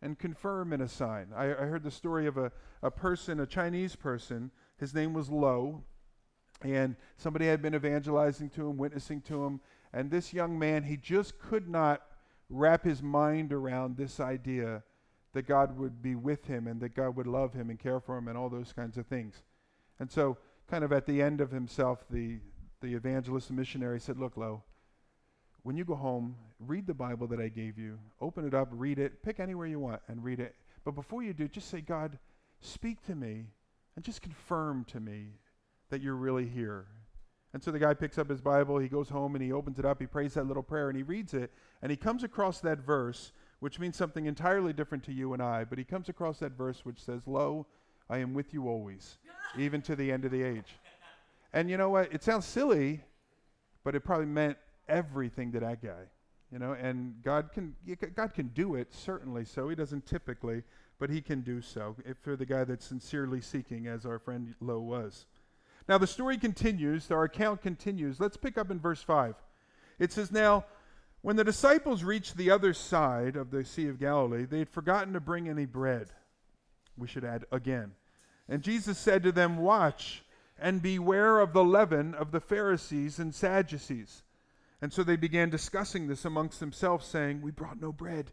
and 0.00 0.18
confirm 0.18 0.72
in 0.72 0.80
a 0.80 0.88
sign. 0.88 1.26
I, 1.36 1.50
I 1.50 1.66
heard 1.66 1.82
the 1.82 1.90
story 1.90 2.26
of 2.26 2.38
a, 2.38 2.50
a 2.82 2.90
person, 2.90 3.40
a 3.40 3.46
Chinese 3.46 3.94
person. 3.94 4.50
His 4.78 4.94
name 4.94 5.12
was 5.12 5.28
Lo. 5.28 5.82
And 6.62 6.96
somebody 7.18 7.48
had 7.48 7.60
been 7.60 7.74
evangelizing 7.74 8.48
to 8.50 8.66
him, 8.66 8.78
witnessing 8.78 9.20
to 9.22 9.44
him. 9.44 9.60
And 9.92 10.10
this 10.10 10.32
young 10.32 10.58
man, 10.58 10.84
he 10.84 10.96
just 10.96 11.38
could 11.38 11.68
not 11.68 12.00
wrap 12.48 12.82
his 12.82 13.02
mind 13.02 13.52
around 13.52 13.98
this 13.98 14.20
idea 14.20 14.84
that 15.32 15.46
God 15.46 15.78
would 15.78 16.02
be 16.02 16.14
with 16.14 16.46
him 16.46 16.66
and 16.66 16.80
that 16.80 16.94
God 16.94 17.16
would 17.16 17.26
love 17.26 17.52
him 17.52 17.70
and 17.70 17.78
care 17.78 18.00
for 18.00 18.18
him 18.18 18.28
and 18.28 18.36
all 18.36 18.48
those 18.48 18.72
kinds 18.72 18.96
of 18.96 19.06
things. 19.06 19.42
And 19.98 20.10
so, 20.10 20.38
kind 20.68 20.84
of 20.84 20.92
at 20.92 21.06
the 21.06 21.22
end 21.22 21.40
of 21.40 21.50
himself, 21.50 22.04
the, 22.10 22.38
the 22.80 22.94
evangelist 22.94 23.50
and 23.50 23.58
missionary 23.58 24.00
said, 24.00 24.18
Look, 24.18 24.36
Lo, 24.36 24.62
when 25.62 25.76
you 25.76 25.84
go 25.84 25.94
home, 25.94 26.36
read 26.58 26.86
the 26.86 26.94
Bible 26.94 27.26
that 27.28 27.40
I 27.40 27.48
gave 27.48 27.78
you, 27.78 27.98
open 28.20 28.46
it 28.46 28.54
up, 28.54 28.68
read 28.72 28.98
it, 28.98 29.22
pick 29.22 29.40
anywhere 29.40 29.66
you 29.66 29.78
want 29.78 30.00
and 30.08 30.24
read 30.24 30.40
it. 30.40 30.54
But 30.84 30.92
before 30.92 31.22
you 31.22 31.32
do, 31.32 31.48
just 31.48 31.68
say, 31.68 31.80
God, 31.80 32.18
speak 32.60 33.04
to 33.06 33.14
me 33.14 33.46
and 33.96 34.04
just 34.04 34.22
confirm 34.22 34.84
to 34.86 35.00
me 35.00 35.34
that 35.90 36.00
you're 36.00 36.14
really 36.14 36.46
here. 36.46 36.86
And 37.52 37.62
so 37.62 37.70
the 37.70 37.78
guy 37.78 37.94
picks 37.94 38.16
up 38.16 38.30
his 38.30 38.40
Bible, 38.40 38.78
he 38.78 38.88
goes 38.88 39.08
home 39.08 39.34
and 39.34 39.42
he 39.42 39.52
opens 39.52 39.78
it 39.78 39.84
up, 39.84 40.00
he 40.00 40.06
prays 40.06 40.34
that 40.34 40.46
little 40.46 40.62
prayer 40.62 40.88
and 40.88 40.96
he 40.96 41.02
reads 41.02 41.34
it, 41.34 41.52
and 41.82 41.90
he 41.90 41.96
comes 41.96 42.22
across 42.22 42.60
that 42.60 42.78
verse 42.78 43.32
which 43.60 43.78
means 43.78 43.96
something 43.96 44.26
entirely 44.26 44.72
different 44.72 45.04
to 45.04 45.12
you 45.12 45.32
and 45.32 45.42
I. 45.42 45.64
But 45.64 45.78
he 45.78 45.84
comes 45.84 46.08
across 46.08 46.38
that 46.40 46.52
verse 46.52 46.84
which 46.84 47.00
says, 47.00 47.22
Lo, 47.26 47.66
I 48.08 48.18
am 48.18 48.34
with 48.34 48.52
you 48.52 48.68
always, 48.68 49.18
even 49.58 49.80
to 49.82 49.94
the 49.94 50.10
end 50.10 50.24
of 50.24 50.32
the 50.32 50.42
age. 50.42 50.76
And 51.52 51.70
you 51.70 51.76
know 51.76 51.90
what? 51.90 52.12
It 52.12 52.22
sounds 52.22 52.46
silly, 52.46 53.02
but 53.84 53.94
it 53.94 54.00
probably 54.00 54.26
meant 54.26 54.56
everything 54.88 55.52
to 55.52 55.60
that 55.60 55.82
guy. 55.82 56.08
You 56.52 56.58
know, 56.58 56.72
and 56.72 57.14
God 57.22 57.50
can 57.52 57.76
God 58.16 58.34
can 58.34 58.48
do 58.48 58.74
it 58.74 58.92
certainly. 58.92 59.44
So 59.44 59.68
He 59.68 59.76
doesn't 59.76 60.06
typically, 60.06 60.64
but 60.98 61.08
He 61.08 61.20
can 61.20 61.42
do 61.42 61.60
so 61.60 61.94
if 62.04 62.18
for 62.18 62.34
the 62.34 62.46
guy 62.46 62.64
that's 62.64 62.84
sincerely 62.84 63.40
seeking, 63.40 63.86
as 63.86 64.04
our 64.04 64.18
friend 64.18 64.54
Lo 64.60 64.80
was. 64.80 65.26
Now 65.88 65.98
the 65.98 66.08
story 66.08 66.38
continues. 66.38 67.10
Our 67.10 67.24
account 67.24 67.62
continues. 67.62 68.18
Let's 68.18 68.36
pick 68.36 68.58
up 68.58 68.70
in 68.70 68.80
verse 68.80 69.02
five. 69.02 69.36
It 70.00 70.12
says, 70.12 70.32
"Now 70.32 70.64
when 71.22 71.36
the 71.36 71.44
disciples 71.44 72.02
reached 72.02 72.36
the 72.36 72.50
other 72.50 72.72
side 72.72 73.36
of 73.36 73.50
the 73.50 73.64
Sea 73.64 73.88
of 73.88 73.98
Galilee, 73.98 74.46
they 74.46 74.60
had 74.60 74.70
forgotten 74.70 75.12
to 75.12 75.20
bring 75.20 75.48
any 75.48 75.66
bread. 75.66 76.08
We 76.96 77.08
should 77.08 77.24
add 77.24 77.44
again. 77.52 77.92
And 78.48 78.62
Jesus 78.62 78.98
said 78.98 79.22
to 79.22 79.32
them, 79.32 79.58
Watch 79.58 80.24
and 80.58 80.82
beware 80.82 81.40
of 81.40 81.52
the 81.52 81.64
leaven 81.64 82.14
of 82.14 82.32
the 82.32 82.40
Pharisees 82.40 83.18
and 83.18 83.34
Sadducees. 83.34 84.22
And 84.82 84.92
so 84.92 85.02
they 85.02 85.16
began 85.16 85.50
discussing 85.50 86.06
this 86.06 86.24
amongst 86.24 86.58
themselves, 86.58 87.06
saying, 87.06 87.42
We 87.42 87.50
brought 87.50 87.80
no 87.80 87.92
bread. 87.92 88.32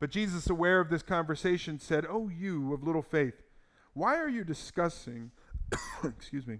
But 0.00 0.10
Jesus, 0.10 0.50
aware 0.50 0.80
of 0.80 0.90
this 0.90 1.02
conversation, 1.02 1.78
said, 1.78 2.06
Oh, 2.08 2.28
you 2.28 2.72
of 2.72 2.82
little 2.82 3.02
faith, 3.02 3.42
why 3.92 4.16
are 4.16 4.28
you 4.28 4.44
discussing, 4.44 5.30
excuse 6.04 6.46
me, 6.46 6.58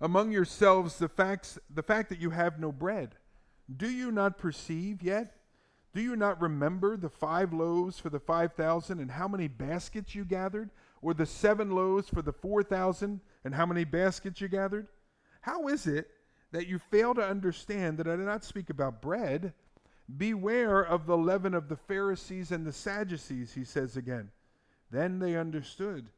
among 0.00 0.30
yourselves 0.32 0.98
the 0.98 1.08
facts 1.08 1.58
the 1.72 1.82
fact 1.82 2.08
that 2.10 2.20
you 2.20 2.30
have 2.30 2.58
no 2.58 2.72
bread. 2.72 3.16
Do 3.74 3.90
you 3.90 4.12
not 4.12 4.38
perceive 4.38 5.02
yet? 5.02 5.34
Do 5.92 6.00
you 6.00 6.14
not 6.14 6.40
remember 6.40 6.96
the 6.96 7.08
five 7.08 7.52
loaves 7.52 7.98
for 7.98 8.10
the 8.10 8.20
five 8.20 8.52
thousand 8.52 9.00
and 9.00 9.10
how 9.10 9.28
many 9.28 9.48
baskets 9.48 10.14
you 10.14 10.24
gathered? 10.24 10.70
Or 11.00 11.14
the 11.14 11.26
seven 11.26 11.70
loaves 11.70 12.08
for 12.08 12.22
the 12.22 12.32
four 12.32 12.62
thousand 12.62 13.20
and 13.44 13.54
how 13.54 13.66
many 13.66 13.84
baskets 13.84 14.40
you 14.40 14.48
gathered? 14.48 14.88
How 15.40 15.68
is 15.68 15.86
it 15.86 16.10
that 16.52 16.66
you 16.66 16.78
fail 16.78 17.14
to 17.14 17.26
understand 17.26 17.98
that 17.98 18.06
I 18.06 18.16
do 18.16 18.22
not 18.22 18.44
speak 18.44 18.70
about 18.70 19.00
bread? 19.00 19.54
Beware 20.16 20.82
of 20.82 21.06
the 21.06 21.16
leaven 21.16 21.54
of 21.54 21.68
the 21.68 21.76
Pharisees 21.76 22.52
and 22.52 22.66
the 22.66 22.72
Sadducees, 22.72 23.54
he 23.54 23.64
says 23.64 23.96
again. 23.96 24.30
Then 24.90 25.18
they 25.18 25.36
understood 25.36 26.10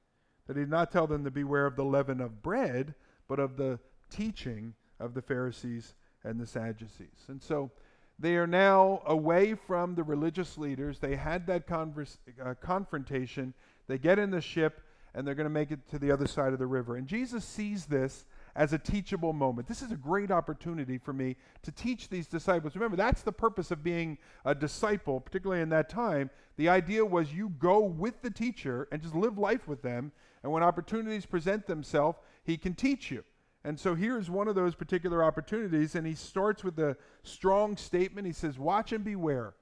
that 0.46 0.56
he 0.56 0.62
did 0.62 0.70
not 0.70 0.90
tell 0.90 1.06
them 1.06 1.24
to 1.24 1.30
beware 1.30 1.66
of 1.66 1.76
the 1.76 1.84
leaven 1.84 2.20
of 2.20 2.42
bread, 2.42 2.94
but 3.28 3.38
of 3.38 3.56
the 3.56 3.78
teaching 4.10 4.74
of 4.98 5.14
the 5.14 5.22
Pharisees 5.22 5.94
and 6.24 6.40
the 6.40 6.46
Sadducees. 6.46 7.26
And 7.28 7.42
so 7.42 7.70
they 8.18 8.36
are 8.36 8.46
now 8.46 9.02
away 9.06 9.54
from 9.54 9.94
the 9.94 10.02
religious 10.02 10.58
leaders. 10.58 10.98
They 10.98 11.16
had 11.16 11.46
that 11.46 11.66
converse, 11.66 12.18
uh, 12.44 12.54
confrontation. 12.54 13.54
They 13.86 13.98
get 13.98 14.18
in 14.18 14.30
the 14.30 14.40
ship 14.40 14.82
and 15.14 15.26
they're 15.26 15.34
going 15.34 15.44
to 15.44 15.50
make 15.50 15.70
it 15.70 15.88
to 15.90 15.98
the 15.98 16.10
other 16.10 16.26
side 16.26 16.52
of 16.52 16.58
the 16.58 16.66
river. 16.66 16.96
And 16.96 17.06
Jesus 17.06 17.44
sees 17.44 17.86
this 17.86 18.24
as 18.54 18.72
a 18.72 18.78
teachable 18.78 19.32
moment. 19.32 19.68
This 19.68 19.82
is 19.82 19.92
a 19.92 19.96
great 19.96 20.30
opportunity 20.30 20.98
for 20.98 21.12
me 21.12 21.36
to 21.62 21.72
teach 21.72 22.08
these 22.08 22.26
disciples. 22.26 22.74
Remember, 22.74 22.96
that's 22.96 23.22
the 23.22 23.32
purpose 23.32 23.70
of 23.70 23.82
being 23.82 24.18
a 24.44 24.54
disciple, 24.54 25.20
particularly 25.20 25.62
in 25.62 25.68
that 25.70 25.88
time. 25.88 26.30
The 26.56 26.68
idea 26.68 27.04
was 27.04 27.32
you 27.32 27.50
go 27.58 27.80
with 27.80 28.20
the 28.20 28.30
teacher 28.30 28.88
and 28.90 29.00
just 29.00 29.14
live 29.14 29.38
life 29.38 29.68
with 29.68 29.82
them. 29.82 30.12
And 30.42 30.52
when 30.52 30.62
opportunities 30.62 31.24
present 31.24 31.66
themselves, 31.66 32.18
he 32.44 32.56
can 32.56 32.74
teach 32.74 33.10
you. 33.10 33.24
And 33.68 33.78
so 33.78 33.94
here's 33.94 34.30
one 34.30 34.48
of 34.48 34.54
those 34.54 34.74
particular 34.74 35.22
opportunities, 35.22 35.94
and 35.94 36.06
he 36.06 36.14
starts 36.14 36.64
with 36.64 36.78
a 36.78 36.96
strong 37.22 37.76
statement. 37.76 38.26
He 38.26 38.32
says, 38.32 38.58
Watch 38.58 38.92
and 38.92 39.04
beware. 39.04 39.52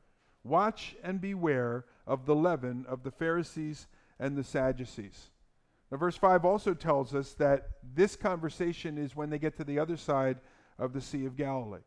Watch 0.44 0.94
and 1.02 1.20
beware 1.20 1.86
of 2.06 2.24
the 2.24 2.36
leaven 2.36 2.86
of 2.88 3.02
the 3.02 3.10
Pharisees 3.10 3.88
and 4.20 4.36
the 4.36 4.44
Sadducees. 4.44 5.30
Now, 5.90 5.98
verse 5.98 6.16
5 6.16 6.44
also 6.44 6.72
tells 6.72 7.16
us 7.16 7.32
that 7.32 7.70
this 7.82 8.14
conversation 8.14 8.96
is 8.96 9.16
when 9.16 9.28
they 9.28 9.40
get 9.40 9.56
to 9.56 9.64
the 9.64 9.80
other 9.80 9.96
side 9.96 10.38
of 10.78 10.92
the 10.92 11.00
Sea 11.00 11.26
of 11.26 11.36
Galilee. 11.36 11.82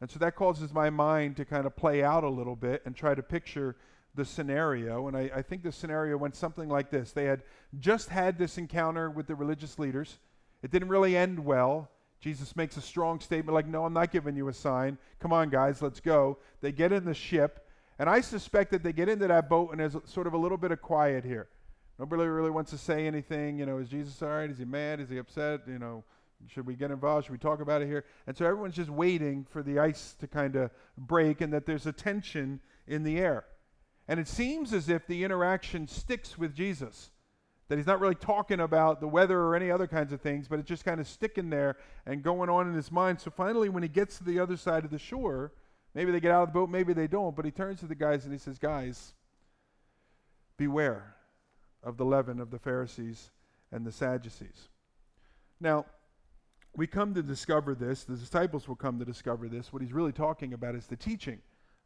And 0.00 0.10
so 0.10 0.18
that 0.18 0.34
causes 0.34 0.72
my 0.72 0.90
mind 0.90 1.36
to 1.36 1.44
kind 1.44 1.64
of 1.64 1.76
play 1.76 2.02
out 2.02 2.24
a 2.24 2.28
little 2.28 2.56
bit 2.56 2.82
and 2.84 2.96
try 2.96 3.14
to 3.14 3.22
picture 3.22 3.76
the 4.16 4.24
scenario. 4.24 5.06
And 5.06 5.16
I, 5.16 5.30
I 5.32 5.42
think 5.42 5.62
the 5.62 5.70
scenario 5.70 6.16
went 6.16 6.34
something 6.34 6.68
like 6.68 6.90
this 6.90 7.12
They 7.12 7.26
had 7.26 7.44
just 7.78 8.08
had 8.08 8.36
this 8.36 8.58
encounter 8.58 9.08
with 9.10 9.28
the 9.28 9.36
religious 9.36 9.78
leaders, 9.78 10.18
it 10.62 10.70
didn't 10.70 10.88
really 10.88 11.16
end 11.16 11.44
well. 11.44 11.90
Jesus 12.20 12.54
makes 12.54 12.76
a 12.76 12.80
strong 12.80 13.18
statement 13.20 13.54
like, 13.54 13.66
No, 13.66 13.84
I'm 13.84 13.92
not 13.92 14.12
giving 14.12 14.36
you 14.36 14.48
a 14.48 14.52
sign. 14.52 14.98
Come 15.18 15.32
on, 15.32 15.50
guys, 15.50 15.82
let's 15.82 16.00
go. 16.00 16.38
They 16.60 16.72
get 16.72 16.92
in 16.92 17.04
the 17.04 17.14
ship. 17.14 17.66
And 17.98 18.08
I 18.08 18.20
suspect 18.20 18.70
that 18.72 18.82
they 18.82 18.92
get 18.92 19.08
into 19.08 19.28
that 19.28 19.48
boat 19.48 19.70
and 19.70 19.80
there's 19.80 19.96
sort 20.06 20.26
of 20.26 20.32
a 20.32 20.38
little 20.38 20.58
bit 20.58 20.72
of 20.72 20.80
quiet 20.80 21.24
here. 21.24 21.48
Nobody 21.98 22.24
really 22.24 22.50
wants 22.50 22.72
to 22.72 22.78
say 22.78 23.06
anything. 23.06 23.58
You 23.58 23.66
know, 23.66 23.78
is 23.78 23.88
Jesus 23.88 24.20
all 24.22 24.30
right? 24.30 24.50
Is 24.50 24.58
he 24.58 24.64
mad? 24.64 24.98
Is 24.98 25.08
he 25.08 25.18
upset? 25.18 25.60
You 25.68 25.78
know, 25.78 26.02
should 26.48 26.66
we 26.66 26.74
get 26.74 26.90
involved? 26.90 27.26
Should 27.26 27.32
we 27.32 27.38
talk 27.38 27.60
about 27.60 27.80
it 27.80 27.86
here? 27.86 28.04
And 28.26 28.36
so 28.36 28.44
everyone's 28.44 28.74
just 28.74 28.90
waiting 28.90 29.44
for 29.44 29.62
the 29.62 29.78
ice 29.78 30.16
to 30.18 30.26
kind 30.26 30.56
of 30.56 30.70
break 30.98 31.40
and 31.40 31.52
that 31.52 31.64
there's 31.64 31.86
a 31.86 31.92
tension 31.92 32.60
in 32.88 33.04
the 33.04 33.18
air. 33.18 33.44
And 34.08 34.18
it 34.18 34.26
seems 34.26 34.72
as 34.72 34.88
if 34.88 35.06
the 35.06 35.22
interaction 35.22 35.86
sticks 35.86 36.36
with 36.36 36.54
Jesus. 36.54 37.11
That 37.72 37.78
he's 37.78 37.86
not 37.86 38.00
really 38.00 38.14
talking 38.14 38.60
about 38.60 39.00
the 39.00 39.08
weather 39.08 39.40
or 39.40 39.56
any 39.56 39.70
other 39.70 39.86
kinds 39.86 40.12
of 40.12 40.20
things, 40.20 40.46
but 40.46 40.58
it's 40.58 40.68
just 40.68 40.84
kind 40.84 41.00
of 41.00 41.08
sticking 41.08 41.48
there 41.48 41.78
and 42.04 42.22
going 42.22 42.50
on 42.50 42.68
in 42.68 42.74
his 42.74 42.92
mind. 42.92 43.18
So 43.18 43.30
finally, 43.30 43.70
when 43.70 43.82
he 43.82 43.88
gets 43.88 44.18
to 44.18 44.24
the 44.24 44.40
other 44.40 44.58
side 44.58 44.84
of 44.84 44.90
the 44.90 44.98
shore, 44.98 45.52
maybe 45.94 46.12
they 46.12 46.20
get 46.20 46.32
out 46.32 46.42
of 46.42 46.48
the 46.50 46.52
boat, 46.52 46.68
maybe 46.68 46.92
they 46.92 47.06
don't, 47.06 47.34
but 47.34 47.46
he 47.46 47.50
turns 47.50 47.80
to 47.80 47.86
the 47.86 47.94
guys 47.94 48.24
and 48.24 48.32
he 48.34 48.38
says, 48.38 48.58
Guys, 48.58 49.14
beware 50.58 51.16
of 51.82 51.96
the 51.96 52.04
leaven 52.04 52.40
of 52.40 52.50
the 52.50 52.58
Pharisees 52.58 53.30
and 53.70 53.86
the 53.86 53.90
Sadducees. 53.90 54.68
Now, 55.58 55.86
we 56.76 56.86
come 56.86 57.14
to 57.14 57.22
discover 57.22 57.74
this, 57.74 58.04
the 58.04 58.16
disciples 58.16 58.68
will 58.68 58.76
come 58.76 58.98
to 58.98 59.06
discover 59.06 59.48
this. 59.48 59.72
What 59.72 59.80
he's 59.80 59.94
really 59.94 60.12
talking 60.12 60.52
about 60.52 60.74
is 60.74 60.88
the 60.88 60.96
teaching 60.96 61.38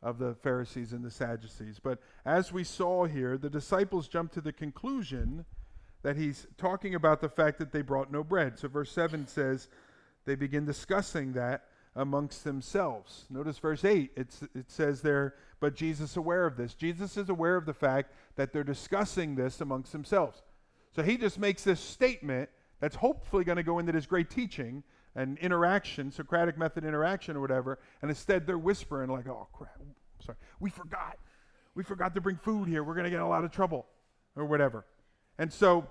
of 0.03 0.19
the 0.19 0.35
Pharisees 0.35 0.93
and 0.93 1.05
the 1.05 1.13
Sadducees. 1.13 1.79
But 1.81 2.01
as 2.25 2.53
we 2.53 2.65
saw 2.65 3.05
here, 3.05 3.39
the 3.39 3.49
disciples 3.49 4.09
jump 4.09 4.33
to 4.33 4.41
the 4.41 4.53
conclusion 4.53 5.45
that 6.07 6.17
he's 6.17 6.47
talking 6.57 6.95
about 6.95 7.21
the 7.21 7.29
fact 7.29 7.59
that 7.59 7.73
they 7.73 7.83
brought 7.83 8.13
no 8.13 8.23
bread. 8.23 8.57
So 8.61 8.69
verse 8.69 8.93
7 8.93 9.27
says 9.27 9.67
they 10.25 10.37
begin 10.37 10.65
discussing 10.65 11.33
that 11.33 11.65
amongst 11.97 12.45
themselves. 12.45 13.25
Notice 13.29 13.59
verse 13.59 13.85
8, 13.85 14.13
it's, 14.15 14.45
it 14.55 14.71
says 14.71 15.03
there, 15.03 15.35
but 15.59 15.75
Jesus 15.75 16.17
aware 16.17 16.47
of 16.47 16.57
this. 16.57 16.75
Jesus 16.75 17.17
is 17.17 17.29
aware 17.29 17.57
of 17.57 17.67
the 17.67 17.75
fact 17.75 18.13
that 18.37 18.53
they're 18.53 18.63
discussing 18.63 19.35
this 19.35 19.61
amongst 19.61 19.91
themselves. 19.91 20.45
So 20.95 21.03
he 21.03 21.17
just 21.17 21.41
makes 21.41 21.65
this 21.65 21.81
statement 21.81 22.51
that's 22.79 22.95
hopefully 22.95 23.43
going 23.43 23.57
to 23.57 23.65
go 23.65 23.81
into 23.81 23.91
this 23.91 24.07
great 24.07 24.31
teaching 24.31 24.85
and 25.17 25.37
interaction, 25.39 26.13
Socratic 26.13 26.57
method 26.57 26.85
interaction 26.85 27.37
or 27.37 27.41
whatever, 27.41 27.81
and 28.01 28.13
instead 28.13 28.47
they're 28.47 28.57
whispering 28.57 29.11
like, 29.11 29.27
oh 29.27 29.49
crap, 29.53 29.81
sorry, 30.25 30.39
we 30.61 30.71
forgot. 30.71 31.19
We 31.75 31.83
forgot 31.83 32.15
to 32.15 32.21
bring 32.21 32.37
food 32.37 32.69
here. 32.69 32.85
We're 32.85 32.95
going 32.95 33.07
to 33.07 33.11
get 33.11 33.23
a 33.23 33.27
lot 33.27 33.43
of 33.43 33.51
trouble 33.51 33.87
or 34.37 34.45
whatever. 34.45 34.87
And 35.39 35.53
so 35.53 35.89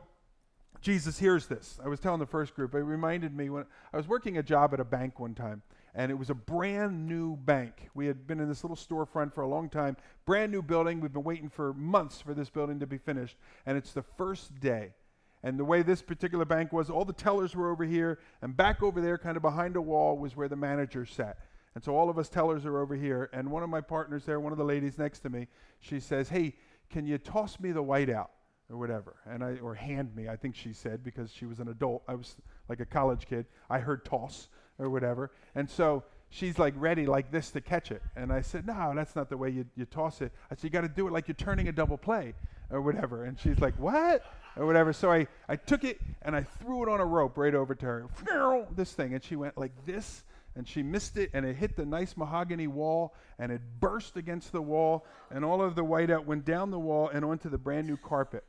Jesus 0.86 1.18
hears 1.18 1.48
this. 1.48 1.80
I 1.84 1.88
was 1.88 2.00
telling 2.00 2.20
the 2.20 2.28
first 2.28 2.54
group, 2.54 2.76
it 2.76 2.84
reminded 2.84 3.36
me 3.36 3.50
when 3.50 3.66
I 3.92 3.98
was 3.98 4.08
working 4.08 4.38
a 4.38 4.44
job 4.44 4.72
at 4.72 4.80
a 4.80 4.84
bank 4.84 5.20
one 5.20 5.34
time, 5.34 5.64
and 5.96 6.12
it 6.12 6.14
was 6.14 6.30
a 6.30 6.36
brand 6.36 7.08
new 7.08 7.36
bank. 7.38 7.90
We 7.96 8.06
had 8.06 8.28
been 8.28 8.40
in 8.40 8.48
this 8.48 8.64
little 8.64 8.78
storefront 8.78 9.34
for 9.34 9.42
a 9.42 9.48
long 9.48 9.68
time, 9.68 9.98
brand 10.28 10.52
new 10.52 10.62
building. 10.62 11.02
We've 11.02 11.12
been 11.12 11.24
waiting 11.24 11.50
for 11.50 11.74
months 11.74 12.22
for 12.22 12.36
this 12.36 12.52
building 12.52 12.80
to 12.82 12.86
be 12.86 13.00
finished, 13.00 13.36
and 13.66 13.80
it's 13.80 13.94
the 13.94 14.04
first 14.04 14.60
day. 14.60 14.94
And 15.42 15.60
the 15.60 15.66
way 15.66 15.82
this 15.82 16.04
particular 16.04 16.46
bank 16.46 16.72
was, 16.72 16.92
all 16.92 17.04
the 17.04 17.14
tellers 17.14 17.56
were 17.56 17.72
over 17.72 17.84
here, 17.84 18.20
and 18.44 18.56
back 18.56 18.84
over 18.84 19.02
there, 19.02 19.18
kind 19.18 19.38
of 19.38 19.42
behind 19.42 19.78
a 19.78 19.82
wall, 19.82 20.20
was 20.20 20.36
where 20.36 20.48
the 20.48 20.56
manager 20.56 21.04
sat. 21.04 21.40
And 21.74 21.84
so 21.84 21.96
all 21.96 22.12
of 22.12 22.20
us 22.20 22.30
tellers 22.30 22.64
are 22.64 22.78
over 22.78 22.94
here, 22.94 23.32
and 23.34 23.50
one 23.50 23.64
of 23.64 23.72
my 23.72 23.82
partners 23.82 24.24
there, 24.24 24.40
one 24.40 24.52
of 24.52 24.60
the 24.60 24.64
ladies 24.64 25.00
next 25.00 25.22
to 25.22 25.32
me, 25.32 25.48
she 25.80 26.00
says, 26.00 26.30
Hey, 26.30 26.54
can 26.92 27.08
you 27.08 27.18
toss 27.18 27.60
me 27.60 27.72
the 27.72 27.84
whiteout? 27.84 28.28
Or 28.68 28.78
whatever, 28.78 29.18
and 29.30 29.44
I 29.44 29.58
or 29.62 29.76
hand 29.76 30.16
me, 30.16 30.28
I 30.28 30.36
think 30.36 30.56
she 30.56 30.74
said, 30.74 31.04
because 31.04 31.32
she 31.32 31.46
was 31.46 31.60
an 31.60 31.68
adult. 31.68 32.02
I 32.08 32.16
was 32.16 32.36
like 32.68 32.80
a 32.80 32.86
college 32.86 33.28
kid. 33.28 33.46
I 33.70 33.78
heard 33.78 34.04
toss, 34.04 34.50
or 34.80 34.90
whatever. 34.90 35.32
And 35.54 35.70
so 35.70 36.04
she's 36.30 36.60
like 36.60 36.74
ready 36.78 37.06
like 37.06 37.32
this 37.32 37.52
to 37.52 37.62
catch 37.62 37.92
it. 37.92 38.02
And 38.16 38.32
I 38.32 38.42
said, 38.42 38.68
no, 38.68 38.94
that's 38.96 39.16
not 39.16 39.30
the 39.30 39.38
way 39.38 39.50
you, 39.50 39.66
you 39.76 39.86
toss 39.86 40.22
it. 40.22 40.32
I 40.52 40.56
said, 40.56 40.64
you 40.64 40.70
got 40.70 40.82
to 40.82 40.88
do 40.88 41.08
it 41.08 41.14
like 41.14 41.28
you're 41.28 41.36
turning 41.36 41.68
a 41.68 41.72
double 41.72 41.98
play 41.98 42.34
or 42.70 42.82
whatever. 42.82 43.26
And 43.26 43.40
she's 43.40 43.60
like, 43.60 43.76
what? 43.80 44.24
Or 44.58 44.66
whatever. 44.66 44.94
So 44.94 45.12
I, 45.12 45.28
I 45.48 45.56
took 45.56 45.84
it 45.84 46.00
and 46.22 46.36
I 46.36 46.44
threw 46.44 46.84
it 46.84 46.90
on 46.90 47.00
a 47.00 47.06
rope 47.06 47.38
right 47.38 47.56
over 47.56 47.76
to 47.76 47.86
her. 47.86 48.08
This 48.76 48.94
thing. 48.94 49.14
And 49.14 49.24
she 49.24 49.36
went 49.36 49.58
like 49.58 49.74
this 49.86 50.24
and 50.56 50.68
she 50.68 50.82
missed 50.82 51.18
it 51.18 51.30
and 51.34 51.46
it 51.46 51.56
hit 51.56 51.76
the 51.76 51.86
nice 51.86 52.16
mahogany 52.16 52.68
wall 52.68 53.14
and 53.40 53.52
it 53.52 53.62
burst 53.80 54.16
against 54.16 54.52
the 54.52 54.62
wall 54.62 55.06
and 55.30 55.44
all 55.44 55.62
of 55.62 55.76
the 55.76 55.84
whiteout 55.84 56.26
went 56.26 56.46
down 56.46 56.72
the 56.72 56.80
wall 56.80 57.10
and 57.10 57.26
onto 57.26 57.50
the 57.50 57.58
brand 57.58 57.88
new 57.88 57.98
carpet. 57.98 58.44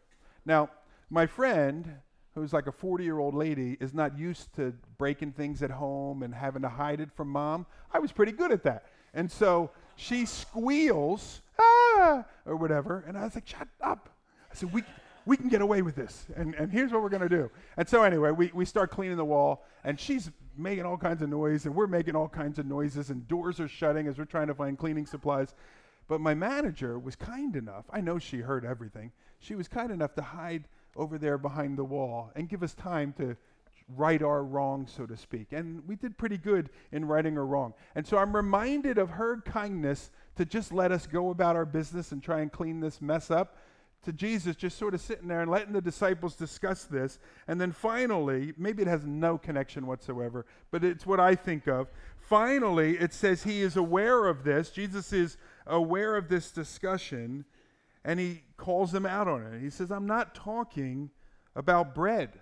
Now, 0.46 0.70
my 1.10 1.26
friend 1.26 2.00
who's 2.36 2.52
like 2.52 2.66
a 2.66 2.72
40 2.72 3.02
year 3.02 3.18
old 3.18 3.34
lady, 3.34 3.76
is 3.80 3.94
not 3.94 4.16
used 4.16 4.54
to 4.56 4.74
breaking 4.98 5.32
things 5.32 5.62
at 5.62 5.70
home 5.70 6.22
and 6.22 6.34
having 6.34 6.62
to 6.62 6.68
hide 6.68 7.00
it 7.00 7.10
from 7.10 7.28
mom. 7.28 7.66
I 7.92 7.98
was 7.98 8.12
pretty 8.12 8.32
good 8.32 8.52
at 8.52 8.62
that. 8.64 8.84
And 9.14 9.32
so 9.32 9.70
she 9.96 10.26
squeals, 10.26 11.40
ah, 11.58 12.24
or 12.44 12.56
whatever. 12.56 13.02
And 13.08 13.16
I 13.16 13.24
was 13.24 13.34
like, 13.34 13.46
shut 13.46 13.68
up. 13.80 14.10
I 14.52 14.54
said, 14.54 14.70
we, 14.70 14.82
we 15.24 15.38
can 15.38 15.48
get 15.48 15.62
away 15.62 15.80
with 15.80 15.96
this. 15.96 16.26
And, 16.36 16.54
and 16.56 16.70
here's 16.70 16.92
what 16.92 17.00
we're 17.00 17.08
going 17.08 17.22
to 17.22 17.28
do. 17.28 17.50
And 17.78 17.88
so, 17.88 18.02
anyway, 18.02 18.32
we, 18.32 18.50
we 18.52 18.66
start 18.66 18.90
cleaning 18.90 19.16
the 19.16 19.24
wall, 19.24 19.64
and 19.82 19.98
she's 19.98 20.30
making 20.58 20.84
all 20.84 20.98
kinds 20.98 21.22
of 21.22 21.30
noise, 21.30 21.64
and 21.64 21.74
we're 21.74 21.86
making 21.86 22.14
all 22.14 22.28
kinds 22.28 22.58
of 22.58 22.66
noises, 22.66 23.08
and 23.08 23.26
doors 23.26 23.58
are 23.60 23.68
shutting 23.68 24.06
as 24.06 24.18
we're 24.18 24.26
trying 24.26 24.48
to 24.48 24.54
find 24.54 24.76
cleaning 24.76 25.06
supplies. 25.06 25.54
But 26.06 26.20
my 26.20 26.34
manager 26.34 26.98
was 26.98 27.16
kind 27.16 27.56
enough, 27.56 27.86
I 27.90 28.02
know 28.02 28.18
she 28.18 28.38
heard 28.38 28.66
everything, 28.66 29.10
she 29.38 29.54
was 29.54 29.68
kind 29.68 29.90
enough 29.90 30.14
to 30.14 30.22
hide 30.22 30.68
over 30.96 31.18
there 31.18 31.38
behind 31.38 31.78
the 31.78 31.84
wall 31.84 32.30
and 32.34 32.48
give 32.48 32.62
us 32.62 32.74
time 32.74 33.12
to 33.18 33.36
right 33.94 34.22
our 34.22 34.42
wrong, 34.42 34.86
so 34.86 35.06
to 35.06 35.16
speak. 35.16 35.52
And 35.52 35.86
we 35.86 35.96
did 35.96 36.18
pretty 36.18 36.38
good 36.38 36.70
in 36.90 37.04
righting 37.04 37.38
our 37.38 37.46
wrong. 37.46 37.74
And 37.94 38.06
so 38.06 38.18
I'm 38.18 38.34
reminded 38.34 38.98
of 38.98 39.10
her 39.10 39.40
kindness 39.42 40.10
to 40.36 40.44
just 40.44 40.72
let 40.72 40.90
us 40.90 41.06
go 41.06 41.30
about 41.30 41.56
our 41.56 41.64
business 41.64 42.12
and 42.12 42.22
try 42.22 42.40
and 42.40 42.50
clean 42.50 42.80
this 42.80 43.00
mess 43.00 43.30
up. 43.30 43.56
To 44.02 44.12
Jesus 44.12 44.54
just 44.54 44.78
sort 44.78 44.94
of 44.94 45.00
sitting 45.00 45.26
there 45.26 45.40
and 45.40 45.50
letting 45.50 45.72
the 45.72 45.80
disciples 45.80 46.36
discuss 46.36 46.84
this. 46.84 47.18
And 47.48 47.60
then 47.60 47.72
finally, 47.72 48.52
maybe 48.56 48.82
it 48.82 48.88
has 48.88 49.04
no 49.04 49.36
connection 49.36 49.86
whatsoever, 49.86 50.46
but 50.70 50.84
it's 50.84 51.06
what 51.06 51.18
I 51.18 51.34
think 51.34 51.66
of. 51.66 51.88
Finally, 52.16 52.98
it 52.98 53.12
says 53.12 53.42
he 53.42 53.62
is 53.62 53.76
aware 53.76 54.26
of 54.26 54.44
this. 54.44 54.70
Jesus 54.70 55.12
is 55.12 55.36
aware 55.66 56.16
of 56.16 56.28
this 56.28 56.52
discussion 56.52 57.44
and 58.06 58.20
he 58.20 58.44
calls 58.56 58.92
them 58.92 59.04
out 59.04 59.26
on 59.26 59.42
it. 59.42 59.60
He 59.60 59.68
says, 59.68 59.90
I'm 59.90 60.06
not 60.06 60.34
talking 60.34 61.10
about 61.56 61.92
bread. 61.92 62.40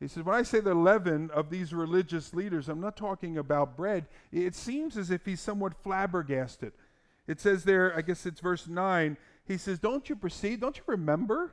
He 0.00 0.08
says, 0.08 0.24
when 0.24 0.34
I 0.34 0.42
say 0.42 0.60
the 0.60 0.74
leaven 0.74 1.30
of 1.30 1.50
these 1.50 1.74
religious 1.74 2.32
leaders, 2.32 2.70
I'm 2.70 2.80
not 2.80 2.96
talking 2.96 3.36
about 3.36 3.76
bread. 3.76 4.06
It 4.32 4.54
seems 4.54 4.96
as 4.96 5.10
if 5.10 5.26
he's 5.26 5.42
somewhat 5.42 5.74
flabbergasted. 5.74 6.72
It 7.28 7.38
says 7.38 7.64
there, 7.64 7.94
I 7.94 8.00
guess 8.00 8.24
it's 8.24 8.40
verse 8.40 8.66
9, 8.66 9.18
he 9.44 9.58
says, 9.58 9.78
Don't 9.78 10.08
you 10.08 10.16
perceive, 10.16 10.60
don't 10.60 10.76
you 10.76 10.84
remember 10.86 11.52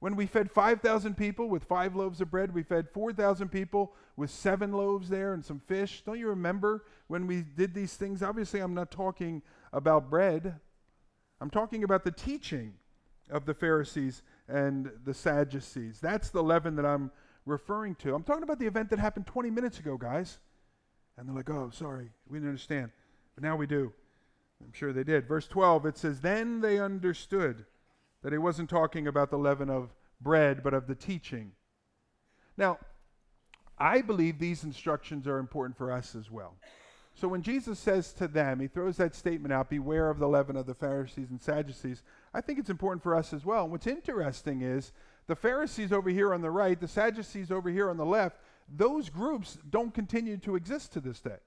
when 0.00 0.16
we 0.16 0.26
fed 0.26 0.50
5,000 0.50 1.16
people 1.16 1.48
with 1.48 1.62
five 1.62 1.94
loaves 1.94 2.20
of 2.20 2.30
bread? 2.30 2.52
We 2.52 2.64
fed 2.64 2.88
4,000 2.90 3.50
people 3.50 3.94
with 4.16 4.30
seven 4.30 4.72
loaves 4.72 5.08
there 5.08 5.32
and 5.32 5.44
some 5.44 5.60
fish. 5.60 6.02
Don't 6.04 6.18
you 6.18 6.28
remember 6.28 6.84
when 7.06 7.28
we 7.28 7.42
did 7.42 7.72
these 7.72 7.94
things? 7.94 8.20
Obviously, 8.20 8.58
I'm 8.58 8.74
not 8.74 8.90
talking 8.90 9.42
about 9.72 10.10
bread, 10.10 10.56
I'm 11.40 11.50
talking 11.50 11.84
about 11.84 12.04
the 12.04 12.10
teaching 12.10 12.74
of 13.30 13.46
the 13.46 13.54
Pharisees 13.54 14.22
and 14.48 14.90
the 15.04 15.14
Sadducees. 15.14 16.00
That's 16.00 16.30
the 16.30 16.42
leaven 16.42 16.76
that 16.76 16.86
I'm 16.86 17.10
referring 17.46 17.94
to. 17.96 18.14
I'm 18.14 18.22
talking 18.22 18.42
about 18.42 18.58
the 18.58 18.66
event 18.66 18.90
that 18.90 18.98
happened 18.98 19.26
20 19.26 19.50
minutes 19.50 19.78
ago, 19.78 19.96
guys. 19.96 20.38
And 21.16 21.28
they're 21.28 21.36
like, 21.36 21.50
oh, 21.50 21.70
sorry, 21.72 22.10
we 22.28 22.38
didn't 22.38 22.50
understand. 22.50 22.90
But 23.34 23.44
now 23.44 23.56
we 23.56 23.66
do. 23.66 23.92
I'm 24.60 24.72
sure 24.72 24.92
they 24.92 25.04
did. 25.04 25.28
Verse 25.28 25.46
12, 25.46 25.86
it 25.86 25.98
says, 25.98 26.20
Then 26.20 26.60
they 26.60 26.78
understood 26.78 27.64
that 28.22 28.32
he 28.32 28.38
wasn't 28.38 28.70
talking 28.70 29.06
about 29.06 29.30
the 29.30 29.38
leaven 29.38 29.70
of 29.70 29.94
bread, 30.20 30.62
but 30.62 30.74
of 30.74 30.86
the 30.86 30.94
teaching. 30.94 31.52
Now, 32.56 32.78
I 33.78 34.00
believe 34.02 34.38
these 34.38 34.64
instructions 34.64 35.26
are 35.28 35.38
important 35.38 35.76
for 35.76 35.92
us 35.92 36.16
as 36.16 36.30
well. 36.30 36.56
So 37.18 37.26
when 37.26 37.42
Jesus 37.42 37.80
says 37.80 38.12
to 38.12 38.28
them, 38.28 38.60
he 38.60 38.68
throws 38.68 38.96
that 38.98 39.12
statement 39.12 39.52
out, 39.52 39.68
beware 39.68 40.08
of 40.08 40.20
the 40.20 40.28
leaven 40.28 40.54
of 40.54 40.66
the 40.66 40.74
Pharisees 40.74 41.30
and 41.30 41.40
Sadducees, 41.40 42.04
I 42.32 42.40
think 42.40 42.60
it's 42.60 42.70
important 42.70 43.02
for 43.02 43.16
us 43.16 43.32
as 43.32 43.44
well. 43.44 43.64
And 43.64 43.72
what's 43.72 43.88
interesting 43.88 44.62
is 44.62 44.92
the 45.26 45.34
Pharisees 45.34 45.92
over 45.92 46.10
here 46.10 46.32
on 46.32 46.42
the 46.42 46.50
right, 46.52 46.80
the 46.80 46.86
Sadducees 46.86 47.50
over 47.50 47.70
here 47.70 47.90
on 47.90 47.96
the 47.96 48.06
left, 48.06 48.36
those 48.68 49.08
groups 49.08 49.58
don't 49.68 49.92
continue 49.92 50.36
to 50.36 50.54
exist 50.54 50.92
to 50.92 51.00
this 51.00 51.18
day. 51.18 51.38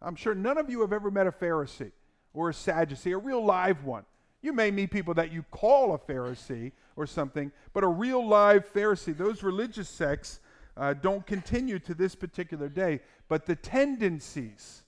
I'm 0.00 0.16
sure 0.16 0.34
none 0.34 0.56
of 0.56 0.70
you 0.70 0.80
have 0.80 0.92
ever 0.94 1.10
met 1.10 1.26
a 1.26 1.32
Pharisee 1.32 1.92
or 2.32 2.48
a 2.48 2.54
Sadducee, 2.54 3.12
a 3.12 3.18
real 3.18 3.44
live 3.44 3.84
one. 3.84 4.06
You 4.40 4.54
may 4.54 4.70
meet 4.70 4.90
people 4.90 5.12
that 5.14 5.30
you 5.30 5.42
call 5.50 5.92
a 5.92 5.98
Pharisee 5.98 6.72
or 6.96 7.06
something, 7.06 7.52
but 7.74 7.84
a 7.84 7.88
real 7.88 8.26
live 8.26 8.72
Pharisee, 8.72 9.14
those 9.14 9.42
religious 9.42 9.90
sects 9.90 10.40
uh, 10.78 10.94
don't 10.94 11.26
continue 11.26 11.78
to 11.80 11.92
this 11.92 12.14
particular 12.14 12.70
day, 12.70 13.00
but 13.28 13.44
the 13.44 13.56
tendencies 13.56 14.82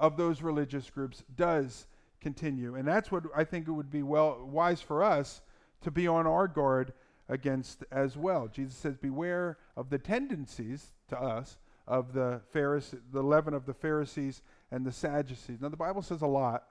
of 0.00 0.16
those 0.16 0.42
religious 0.42 0.90
groups 0.90 1.22
does 1.36 1.86
continue. 2.20 2.74
And 2.74 2.88
that's 2.88 3.12
what 3.12 3.24
I 3.36 3.44
think 3.44 3.68
it 3.68 3.72
would 3.72 3.90
be 3.90 4.02
well 4.02 4.44
wise 4.44 4.80
for 4.80 5.04
us 5.04 5.42
to 5.82 5.90
be 5.90 6.08
on 6.08 6.26
our 6.26 6.48
guard 6.48 6.92
against 7.28 7.84
as 7.92 8.16
well. 8.16 8.48
Jesus 8.48 8.74
says, 8.74 8.96
Beware 8.96 9.58
of 9.76 9.90
the 9.90 9.98
tendencies 9.98 10.92
to 11.08 11.20
us 11.20 11.58
of 11.86 12.12
the 12.12 12.40
Pharisee, 12.54 13.00
the 13.12 13.22
leaven 13.22 13.54
of 13.54 13.66
the 13.66 13.74
Pharisees 13.74 14.42
and 14.70 14.84
the 14.84 14.92
Sadducees. 14.92 15.60
Now 15.60 15.68
the 15.68 15.76
Bible 15.76 16.02
says 16.02 16.22
a 16.22 16.26
lot 16.26 16.64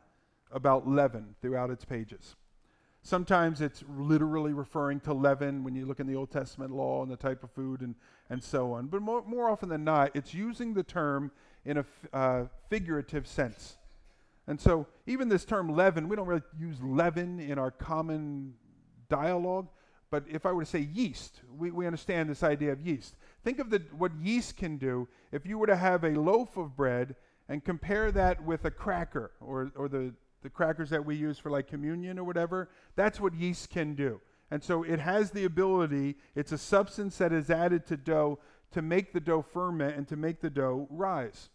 about 0.52 0.88
leaven 0.88 1.36
throughout 1.42 1.70
its 1.70 1.86
pages. 1.86 2.36
Sometimes 3.02 3.62
it's 3.62 3.84
literally 3.98 4.52
referring 4.52 5.00
to 5.02 5.14
leaven 5.14 5.64
when 5.64 5.74
you 5.74 5.86
look 5.86 6.00
in 6.00 6.08
the 6.08 6.16
Old 6.16 6.32
Testament 6.32 6.72
law 6.72 7.02
and 7.02 7.12
the 7.12 7.16
type 7.16 7.44
of 7.44 7.52
food 7.52 7.82
and, 7.82 7.96
and 8.30 8.44
so 8.44 8.74
on. 8.74 8.88
But 8.88 9.02
more, 9.02 9.24
more 9.26 9.50
often 9.50 9.70
than 9.70 9.86
not, 9.86 10.12
it's 10.14 10.34
using 10.34 10.74
the 10.74 10.84
term 10.84 11.32
in 11.70 11.78
a 11.78 11.86
uh, 12.12 12.46
figurative 12.68 13.28
sense. 13.28 13.78
And 14.48 14.60
so, 14.60 14.88
even 15.06 15.30
this 15.30 15.46
term 15.46 15.70
leaven, 15.70 16.10
we 16.10 16.16
don't 16.16 16.26
really 16.26 16.42
use 16.60 16.82
leaven 16.82 17.40
in 17.40 17.60
our 17.60 17.70
common 17.70 18.56
dialogue, 19.08 19.68
but 20.10 20.24
if 20.28 20.48
I 20.48 20.52
were 20.52 20.64
to 20.64 20.70
say 20.70 20.80
yeast, 20.80 21.42
we, 21.56 21.70
we 21.70 21.86
understand 21.86 22.28
this 22.28 22.42
idea 22.42 22.72
of 22.72 22.82
yeast. 22.82 23.16
Think 23.44 23.60
of 23.60 23.70
the, 23.70 23.84
what 23.96 24.12
yeast 24.20 24.58
can 24.58 24.78
do 24.78 25.08
if 25.32 25.46
you 25.46 25.60
were 25.60 25.68
to 25.68 25.76
have 25.76 26.04
a 26.04 26.20
loaf 26.20 26.58
of 26.58 26.76
bread 26.76 27.16
and 27.48 27.64
compare 27.64 28.12
that 28.12 28.44
with 28.44 28.66
a 28.66 28.72
cracker 28.72 29.32
or, 29.40 29.72
or 29.76 29.88
the, 29.88 30.12
the 30.42 30.50
crackers 30.50 30.90
that 30.90 31.06
we 31.06 31.16
use 31.16 31.38
for 31.38 31.52
like 31.52 31.68
communion 31.68 32.18
or 32.18 32.24
whatever. 32.24 32.70
That's 32.96 33.20
what 33.20 33.36
yeast 33.36 33.70
can 33.70 33.94
do. 33.94 34.20
And 34.50 34.64
so 34.64 34.82
it 34.82 35.00
has 35.00 35.30
the 35.30 35.46
ability, 35.46 36.16
it's 36.34 36.52
a 36.52 36.58
substance 36.58 37.20
that 37.20 37.32
is 37.32 37.52
added 37.52 37.86
to 37.88 37.98
dough 37.98 38.40
to 38.72 38.82
make 38.82 39.14
the 39.14 39.20
dough 39.20 39.42
ferment 39.42 39.96
and 39.96 40.08
to 40.08 40.16
make 40.16 40.42
the 40.42 40.50
dough 40.50 40.88
rise. 40.90 41.50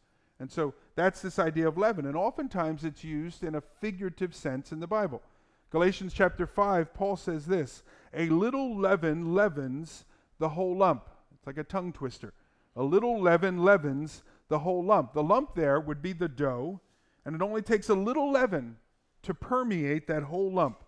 And 0.44 0.52
so 0.52 0.74
that's 0.94 1.22
this 1.22 1.38
idea 1.38 1.66
of 1.66 1.78
leaven. 1.78 2.04
And 2.04 2.14
oftentimes 2.14 2.84
it's 2.84 3.02
used 3.02 3.42
in 3.42 3.54
a 3.54 3.62
figurative 3.62 4.34
sense 4.34 4.72
in 4.72 4.80
the 4.80 4.86
Bible. 4.86 5.22
Galatians 5.70 6.12
chapter 6.12 6.46
5, 6.46 6.92
Paul 6.92 7.16
says 7.16 7.46
this 7.46 7.82
A 8.12 8.28
little 8.28 8.76
leaven 8.76 9.34
leavens 9.34 10.04
the 10.38 10.50
whole 10.50 10.76
lump. 10.76 11.08
It's 11.34 11.46
like 11.46 11.56
a 11.56 11.64
tongue 11.64 11.94
twister. 11.94 12.34
A 12.76 12.82
little 12.82 13.18
leaven 13.18 13.64
leavens 13.64 14.22
the 14.48 14.58
whole 14.58 14.84
lump. 14.84 15.14
The 15.14 15.22
lump 15.22 15.54
there 15.54 15.80
would 15.80 16.02
be 16.02 16.12
the 16.12 16.28
dough, 16.28 16.78
and 17.24 17.34
it 17.34 17.40
only 17.40 17.62
takes 17.62 17.88
a 17.88 17.94
little 17.94 18.30
leaven 18.30 18.76
to 19.22 19.32
permeate 19.32 20.06
that 20.08 20.24
whole 20.24 20.52
lump. 20.52 20.84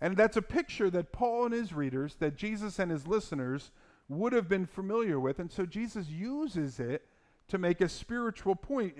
And 0.00 0.16
that's 0.16 0.38
a 0.38 0.42
picture 0.42 0.88
that 0.88 1.12
Paul 1.12 1.44
and 1.44 1.52
his 1.52 1.74
readers, 1.74 2.14
that 2.14 2.36
Jesus 2.36 2.78
and 2.78 2.90
his 2.90 3.06
listeners 3.06 3.72
would 4.08 4.32
have 4.32 4.48
been 4.48 4.64
familiar 4.64 5.20
with. 5.20 5.38
And 5.38 5.52
so 5.52 5.66
Jesus 5.66 6.08
uses 6.08 6.80
it 6.80 7.06
to 7.48 7.58
make 7.58 7.80
a 7.80 7.88
spiritual 7.88 8.54
point 8.54 8.94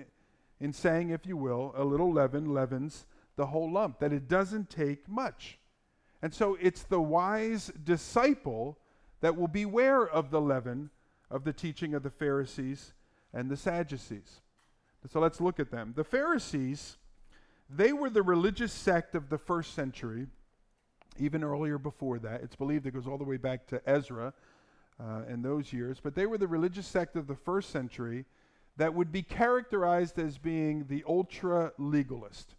in 0.59 0.71
saying, 0.73 1.09
if 1.09 1.25
you 1.25 1.37
will, 1.37 1.73
a 1.75 1.83
little 1.83 2.11
leaven 2.11 2.53
leavens 2.53 3.05
the 3.35 3.47
whole 3.47 3.71
lump, 3.71 3.99
that 3.99 4.13
it 4.13 4.27
doesn't 4.27 4.69
take 4.69 5.09
much. 5.09 5.59
And 6.21 6.33
so 6.33 6.57
it's 6.61 6.83
the 6.83 7.01
wise 7.01 7.71
disciple 7.83 8.77
that 9.21 9.35
will 9.35 9.47
beware 9.47 10.07
of 10.07 10.31
the 10.31 10.41
leaven 10.41 10.89
of 11.29 11.43
the 11.43 11.53
teaching 11.53 11.93
of 11.93 12.03
the 12.03 12.09
Pharisees 12.09 12.93
and 13.33 13.49
the 13.49 13.57
Sadducees. 13.57 14.41
So 15.11 15.19
let's 15.19 15.41
look 15.41 15.59
at 15.59 15.71
them. 15.71 15.93
The 15.95 16.03
Pharisees, 16.03 16.97
they 17.69 17.93
were 17.93 18.09
the 18.09 18.23
religious 18.23 18.73
sect 18.73 19.13
of 19.13 19.29
the 19.29 19.37
first 19.37 19.75
century, 19.75 20.27
even 21.19 21.43
earlier 21.43 21.77
before 21.77 22.19
that. 22.19 22.41
It's 22.41 22.55
believed 22.55 22.87
it 22.87 22.91
goes 22.91 23.07
all 23.07 23.17
the 23.17 23.23
way 23.23 23.37
back 23.37 23.67
to 23.67 23.81
Ezra 23.87 24.33
uh, 24.99 25.21
in 25.27 25.41
those 25.41 25.73
years. 25.73 25.99
But 26.01 26.15
they 26.15 26.25
were 26.25 26.37
the 26.37 26.47
religious 26.47 26.87
sect 26.87 27.15
of 27.15 27.27
the 27.27 27.35
first 27.35 27.69
century 27.69 28.25
that 28.77 28.93
would 28.93 29.11
be 29.11 29.21
characterized 29.21 30.19
as 30.19 30.37
being 30.37 30.85
the 30.87 31.03
ultra 31.07 31.71
legalist. 31.77 32.55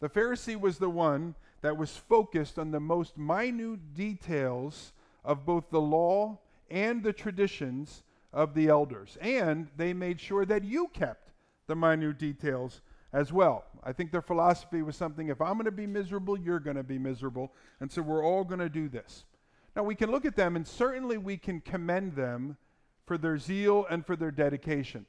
The 0.00 0.08
Pharisee 0.08 0.60
was 0.60 0.78
the 0.78 0.90
one 0.90 1.34
that 1.62 1.76
was 1.76 1.96
focused 1.96 2.58
on 2.58 2.70
the 2.70 2.80
most 2.80 3.16
minute 3.16 3.94
details 3.94 4.92
of 5.24 5.46
both 5.46 5.70
the 5.70 5.80
law 5.80 6.38
and 6.70 7.02
the 7.02 7.12
traditions 7.12 8.02
of 8.32 8.54
the 8.54 8.68
elders. 8.68 9.16
And 9.20 9.68
they 9.76 9.92
made 9.94 10.20
sure 10.20 10.44
that 10.44 10.64
you 10.64 10.88
kept 10.88 11.30
the 11.66 11.74
minute 11.74 12.18
details 12.18 12.82
as 13.12 13.32
well. 13.32 13.64
I 13.82 13.92
think 13.92 14.12
their 14.12 14.22
philosophy 14.22 14.82
was 14.82 14.96
something 14.96 15.28
if 15.28 15.40
I'm 15.40 15.54
going 15.54 15.64
to 15.64 15.72
be 15.72 15.86
miserable, 15.86 16.38
you're 16.38 16.60
going 16.60 16.76
to 16.76 16.82
be 16.82 16.98
miserable. 16.98 17.52
And 17.80 17.90
so 17.90 18.02
we're 18.02 18.24
all 18.24 18.44
going 18.44 18.60
to 18.60 18.68
do 18.68 18.88
this. 18.88 19.24
Now, 19.76 19.82
we 19.82 19.94
can 19.94 20.10
look 20.10 20.24
at 20.24 20.36
them, 20.36 20.56
and 20.56 20.66
certainly 20.66 21.18
we 21.18 21.36
can 21.36 21.60
commend 21.60 22.16
them 22.16 22.56
for 23.04 23.18
their 23.18 23.36
zeal 23.36 23.86
and 23.90 24.04
for 24.04 24.16
their 24.16 24.30
dedication. 24.30 25.04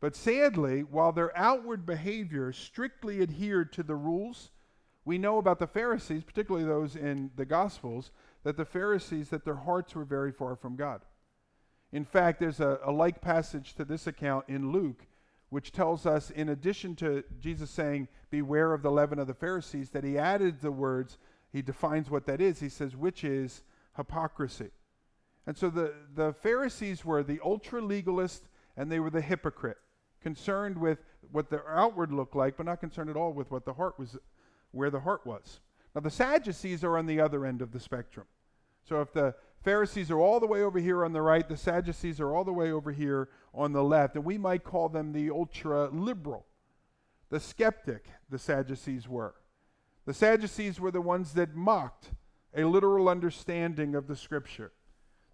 But 0.00 0.16
sadly, 0.16 0.82
while 0.82 1.12
their 1.12 1.36
outward 1.36 1.84
behavior 1.84 2.52
strictly 2.52 3.20
adhered 3.20 3.74
to 3.74 3.82
the 3.82 3.94
rules, 3.94 4.50
we 5.04 5.18
know 5.18 5.36
about 5.36 5.58
the 5.58 5.66
Pharisees, 5.66 6.24
particularly 6.24 6.66
those 6.66 6.96
in 6.96 7.30
the 7.36 7.44
Gospels, 7.44 8.12
that 8.44 8.56
the 8.56 8.64
Pharisees, 8.64 9.28
that 9.28 9.44
their 9.44 9.54
hearts 9.54 9.94
were 9.94 10.04
very 10.04 10.32
far 10.32 10.56
from 10.56 10.76
God. 10.76 11.02
In 11.92 12.04
fact, 12.04 12.40
there's 12.40 12.60
a, 12.60 12.80
a 12.82 12.90
like 12.90 13.20
passage 13.20 13.74
to 13.74 13.84
this 13.84 14.06
account 14.06 14.46
in 14.48 14.72
Luke, 14.72 15.06
which 15.50 15.70
tells 15.70 16.06
us, 16.06 16.30
in 16.30 16.48
addition 16.48 16.96
to 16.96 17.24
Jesus 17.38 17.70
saying, 17.70 18.08
Beware 18.30 18.72
of 18.72 18.82
the 18.82 18.90
leaven 18.90 19.18
of 19.18 19.26
the 19.26 19.34
Pharisees, 19.34 19.90
that 19.90 20.02
he 20.02 20.18
added 20.18 20.60
the 20.60 20.72
words, 20.72 21.18
he 21.56 21.62
defines 21.62 22.10
what 22.10 22.26
that 22.26 22.38
is. 22.38 22.60
He 22.60 22.68
says, 22.68 22.94
which 22.94 23.24
is 23.24 23.62
hypocrisy. 23.96 24.68
And 25.46 25.56
so 25.56 25.70
the, 25.70 25.94
the 26.14 26.34
Pharisees 26.34 27.02
were 27.02 27.22
the 27.22 27.40
ultra 27.42 27.80
legalist 27.80 28.46
and 28.76 28.92
they 28.92 29.00
were 29.00 29.08
the 29.08 29.22
hypocrite 29.22 29.78
concerned 30.20 30.76
with 30.76 30.98
what 31.32 31.48
the 31.48 31.66
outward 31.66 32.12
looked 32.12 32.36
like, 32.36 32.58
but 32.58 32.66
not 32.66 32.78
concerned 32.78 33.08
at 33.08 33.16
all 33.16 33.32
with 33.32 33.50
what 33.50 33.64
the 33.64 33.72
heart 33.72 33.98
was, 33.98 34.18
where 34.72 34.90
the 34.90 35.00
heart 35.00 35.26
was. 35.26 35.60
Now, 35.94 36.02
the 36.02 36.10
Sadducees 36.10 36.84
are 36.84 36.98
on 36.98 37.06
the 37.06 37.20
other 37.20 37.46
end 37.46 37.62
of 37.62 37.72
the 37.72 37.80
spectrum. 37.80 38.26
So 38.86 39.00
if 39.00 39.14
the 39.14 39.34
Pharisees 39.62 40.10
are 40.10 40.20
all 40.20 40.40
the 40.40 40.46
way 40.46 40.60
over 40.60 40.78
here 40.78 41.06
on 41.06 41.14
the 41.14 41.22
right, 41.22 41.48
the 41.48 41.56
Sadducees 41.56 42.20
are 42.20 42.36
all 42.36 42.44
the 42.44 42.52
way 42.52 42.70
over 42.70 42.92
here 42.92 43.30
on 43.54 43.72
the 43.72 43.82
left, 43.82 44.14
and 44.14 44.26
we 44.26 44.36
might 44.36 44.62
call 44.62 44.90
them 44.90 45.14
the 45.14 45.30
ultra 45.30 45.88
liberal. 45.88 46.44
The 47.30 47.40
skeptic, 47.40 48.04
the 48.28 48.38
Sadducees 48.38 49.08
were. 49.08 49.34
The 50.06 50.14
Sadducees 50.14 50.80
were 50.80 50.92
the 50.92 51.00
ones 51.00 51.34
that 51.34 51.54
mocked 51.54 52.12
a 52.56 52.64
literal 52.64 53.08
understanding 53.08 53.94
of 53.94 54.06
the 54.06 54.16
scripture. 54.16 54.72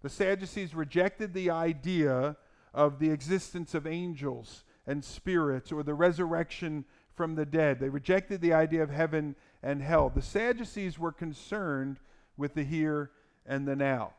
The 0.01 0.09
Sadducees 0.09 0.75
rejected 0.75 1.33
the 1.33 1.51
idea 1.51 2.35
of 2.73 2.99
the 2.99 3.11
existence 3.11 3.75
of 3.75 3.85
angels 3.87 4.63
and 4.85 5.05
spirits 5.05 5.71
or 5.71 5.83
the 5.83 5.93
resurrection 5.93 6.85
from 7.15 7.35
the 7.35 7.45
dead. 7.45 7.79
They 7.79 7.89
rejected 7.89 8.41
the 8.41 8.53
idea 8.53 8.81
of 8.81 8.89
heaven 8.89 9.35
and 9.61 9.81
hell. 9.81 10.09
The 10.09 10.23
Sadducees 10.23 10.97
were 10.97 11.11
concerned 11.11 11.99
with 12.35 12.55
the 12.55 12.63
here 12.63 13.11
and 13.45 13.67
the 13.67 13.75
now. 13.75 14.13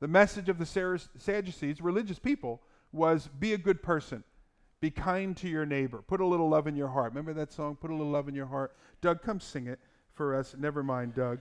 The 0.00 0.08
message 0.08 0.48
of 0.48 0.58
the 0.58 1.00
Sadducees, 1.18 1.80
religious 1.80 2.20
people, 2.20 2.62
was 2.92 3.28
be 3.38 3.52
a 3.52 3.58
good 3.58 3.82
person. 3.82 4.22
Be 4.80 4.90
kind 4.90 5.36
to 5.38 5.48
your 5.48 5.66
neighbor. 5.66 6.02
Put 6.06 6.20
a 6.20 6.26
little 6.26 6.48
love 6.48 6.66
in 6.66 6.76
your 6.76 6.88
heart. 6.88 7.12
Remember 7.12 7.34
that 7.34 7.52
song, 7.52 7.76
Put 7.76 7.90
a 7.90 7.94
Little 7.94 8.12
Love 8.12 8.28
in 8.28 8.34
Your 8.34 8.46
Heart? 8.46 8.76
Doug, 9.00 9.22
come 9.22 9.40
sing 9.40 9.66
it 9.66 9.80
for 10.14 10.36
us. 10.36 10.54
Never 10.56 10.82
mind, 10.82 11.14
Doug. 11.14 11.40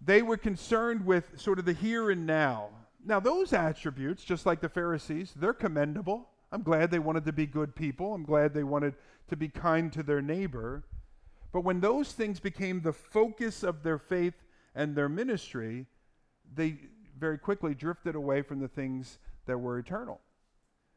They 0.00 0.22
were 0.22 0.36
concerned 0.36 1.04
with 1.04 1.40
sort 1.40 1.58
of 1.58 1.64
the 1.64 1.72
here 1.72 2.10
and 2.10 2.26
now. 2.26 2.68
Now, 3.04 3.18
those 3.18 3.52
attributes, 3.52 4.22
just 4.22 4.46
like 4.46 4.60
the 4.60 4.68
Pharisees, 4.68 5.32
they're 5.34 5.52
commendable. 5.52 6.28
I'm 6.52 6.62
glad 6.62 6.90
they 6.90 7.00
wanted 7.00 7.24
to 7.24 7.32
be 7.32 7.46
good 7.46 7.74
people. 7.74 8.14
I'm 8.14 8.24
glad 8.24 8.54
they 8.54 8.64
wanted 8.64 8.94
to 9.28 9.36
be 9.36 9.48
kind 9.48 9.92
to 9.92 10.02
their 10.04 10.22
neighbor. 10.22 10.84
But 11.52 11.62
when 11.62 11.80
those 11.80 12.12
things 12.12 12.38
became 12.38 12.80
the 12.80 12.92
focus 12.92 13.62
of 13.62 13.82
their 13.82 13.98
faith 13.98 14.34
and 14.74 14.94
their 14.94 15.08
ministry, 15.08 15.86
they 16.54 16.78
very 17.18 17.38
quickly 17.38 17.74
drifted 17.74 18.14
away 18.14 18.42
from 18.42 18.60
the 18.60 18.68
things 18.68 19.18
that 19.46 19.58
were 19.58 19.78
eternal. 19.78 20.20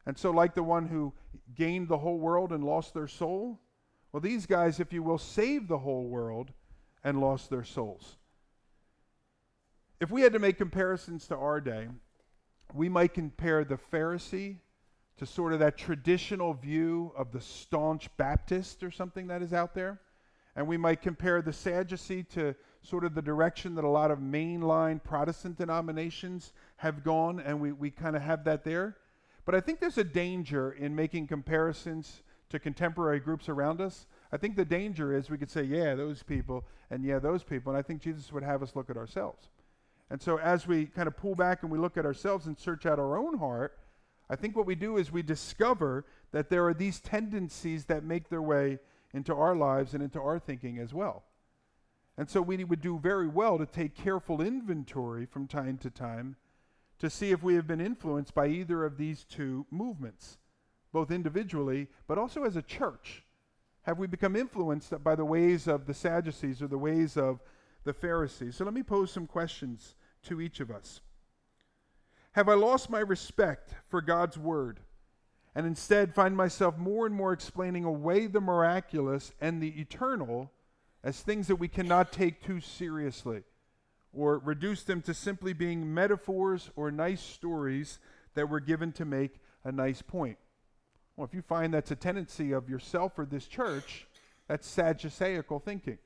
And 0.06 0.18
so, 0.18 0.30
like 0.30 0.54
the 0.54 0.62
one 0.62 0.86
who 0.86 1.12
gained 1.54 1.88
the 1.88 1.98
whole 1.98 2.18
world 2.18 2.52
and 2.52 2.64
lost 2.64 2.94
their 2.94 3.08
soul, 3.08 3.60
well, 4.12 4.20
these 4.20 4.46
guys, 4.46 4.80
if 4.80 4.92
you 4.92 5.02
will, 5.02 5.18
saved 5.18 5.68
the 5.68 5.78
whole 5.78 6.08
world 6.08 6.52
and 7.04 7.20
lost 7.20 7.50
their 7.50 7.64
souls. 7.64 8.16
If 10.00 10.10
we 10.10 10.22
had 10.22 10.32
to 10.32 10.38
make 10.38 10.56
comparisons 10.56 11.26
to 11.28 11.36
our 11.36 11.60
day, 11.60 11.88
we 12.74 12.88
might 12.88 13.14
compare 13.14 13.64
the 13.64 13.76
Pharisee 13.76 14.56
to 15.18 15.26
sort 15.26 15.52
of 15.52 15.58
that 15.58 15.76
traditional 15.76 16.54
view 16.54 17.12
of 17.16 17.30
the 17.30 17.40
staunch 17.40 18.08
Baptist 18.16 18.82
or 18.82 18.90
something 18.90 19.26
that 19.26 19.42
is 19.42 19.52
out 19.52 19.74
there. 19.74 20.00
And 20.56 20.66
we 20.66 20.76
might 20.76 21.02
compare 21.02 21.42
the 21.42 21.52
Sadducee 21.52 22.22
to 22.30 22.54
sort 22.82 23.04
of 23.04 23.14
the 23.14 23.22
direction 23.22 23.74
that 23.74 23.84
a 23.84 23.88
lot 23.88 24.10
of 24.10 24.18
mainline 24.18 25.02
Protestant 25.02 25.58
denominations 25.58 26.52
have 26.76 27.04
gone, 27.04 27.38
and 27.38 27.60
we, 27.60 27.72
we 27.72 27.90
kind 27.90 28.16
of 28.16 28.22
have 28.22 28.44
that 28.44 28.64
there. 28.64 28.96
But 29.50 29.56
I 29.56 29.60
think 29.62 29.80
there's 29.80 29.98
a 29.98 30.04
danger 30.04 30.70
in 30.70 30.94
making 30.94 31.26
comparisons 31.26 32.22
to 32.50 32.60
contemporary 32.60 33.18
groups 33.18 33.48
around 33.48 33.80
us. 33.80 34.06
I 34.30 34.36
think 34.36 34.54
the 34.54 34.64
danger 34.64 35.12
is 35.12 35.28
we 35.28 35.38
could 35.38 35.50
say, 35.50 35.64
yeah, 35.64 35.96
those 35.96 36.22
people, 36.22 36.64
and 36.88 37.04
yeah, 37.04 37.18
those 37.18 37.42
people. 37.42 37.72
And 37.72 37.76
I 37.76 37.82
think 37.82 38.00
Jesus 38.00 38.32
would 38.32 38.44
have 38.44 38.62
us 38.62 38.76
look 38.76 38.90
at 38.90 38.96
ourselves. 38.96 39.48
And 40.08 40.22
so 40.22 40.38
as 40.38 40.68
we 40.68 40.86
kind 40.86 41.08
of 41.08 41.16
pull 41.16 41.34
back 41.34 41.64
and 41.64 41.72
we 41.72 41.78
look 41.78 41.96
at 41.96 42.06
ourselves 42.06 42.46
and 42.46 42.56
search 42.56 42.86
out 42.86 43.00
our 43.00 43.18
own 43.18 43.38
heart, 43.38 43.76
I 44.28 44.36
think 44.36 44.54
what 44.54 44.66
we 44.66 44.76
do 44.76 44.98
is 44.98 45.10
we 45.10 45.20
discover 45.20 46.06
that 46.30 46.48
there 46.48 46.64
are 46.68 46.74
these 46.74 47.00
tendencies 47.00 47.86
that 47.86 48.04
make 48.04 48.28
their 48.28 48.42
way 48.42 48.78
into 49.12 49.34
our 49.34 49.56
lives 49.56 49.94
and 49.94 50.00
into 50.04 50.20
our 50.20 50.38
thinking 50.38 50.78
as 50.78 50.94
well. 50.94 51.24
And 52.16 52.30
so 52.30 52.40
we 52.40 52.62
would 52.62 52.80
do 52.80 53.00
very 53.00 53.26
well 53.26 53.58
to 53.58 53.66
take 53.66 53.96
careful 53.96 54.40
inventory 54.40 55.26
from 55.26 55.48
time 55.48 55.76
to 55.78 55.90
time 55.90 56.36
to 57.00 57.10
see 57.10 57.32
if 57.32 57.42
we 57.42 57.54
have 57.54 57.66
been 57.66 57.80
influenced 57.80 58.34
by 58.34 58.46
either 58.46 58.84
of 58.84 58.96
these 58.96 59.24
two 59.24 59.66
movements, 59.70 60.38
both 60.92 61.10
individually 61.10 61.88
but 62.06 62.18
also 62.18 62.44
as 62.44 62.56
a 62.56 62.62
church. 62.62 63.24
Have 63.82 63.98
we 63.98 64.06
become 64.06 64.36
influenced 64.36 65.02
by 65.02 65.14
the 65.14 65.24
ways 65.24 65.66
of 65.66 65.86
the 65.86 65.94
Sadducees 65.94 66.62
or 66.62 66.68
the 66.68 66.78
ways 66.78 67.16
of 67.16 67.40
the 67.84 67.94
Pharisees? 67.94 68.56
So 68.56 68.64
let 68.64 68.74
me 68.74 68.82
pose 68.82 69.10
some 69.10 69.26
questions 69.26 69.94
to 70.24 70.40
each 70.40 70.60
of 70.60 70.70
us. 70.70 71.00
Have 72.32 72.48
I 72.48 72.54
lost 72.54 72.90
my 72.90 73.00
respect 73.00 73.74
for 73.88 74.02
God's 74.02 74.36
word 74.36 74.80
and 75.54 75.66
instead 75.66 76.14
find 76.14 76.36
myself 76.36 76.76
more 76.76 77.06
and 77.06 77.14
more 77.14 77.32
explaining 77.32 77.84
away 77.84 78.26
the 78.26 78.40
miraculous 78.40 79.32
and 79.40 79.60
the 79.60 79.80
eternal 79.80 80.52
as 81.02 81.20
things 81.20 81.48
that 81.48 81.56
we 81.56 81.66
cannot 81.66 82.12
take 82.12 82.42
too 82.42 82.60
seriously 82.60 83.42
or 84.12 84.38
reduce 84.38 84.82
them 84.82 85.02
to 85.02 85.14
simply 85.14 85.52
being 85.52 85.92
metaphors 85.92 86.70
or 86.76 86.90
nice 86.90 87.22
stories 87.22 87.98
that 88.34 88.48
were 88.48 88.60
given 88.60 88.92
to 88.92 89.04
make 89.04 89.40
a 89.64 89.72
nice 89.72 90.02
point? 90.02 90.38
Well, 91.16 91.26
if 91.26 91.34
you 91.34 91.42
find 91.42 91.74
that's 91.74 91.90
a 91.90 91.96
tendency 91.96 92.52
of 92.52 92.68
yourself 92.68 93.18
or 93.18 93.26
this 93.26 93.46
church, 93.46 94.06
that's 94.48 94.68
Sadduceical 94.68 95.62
thinking. 95.62 95.98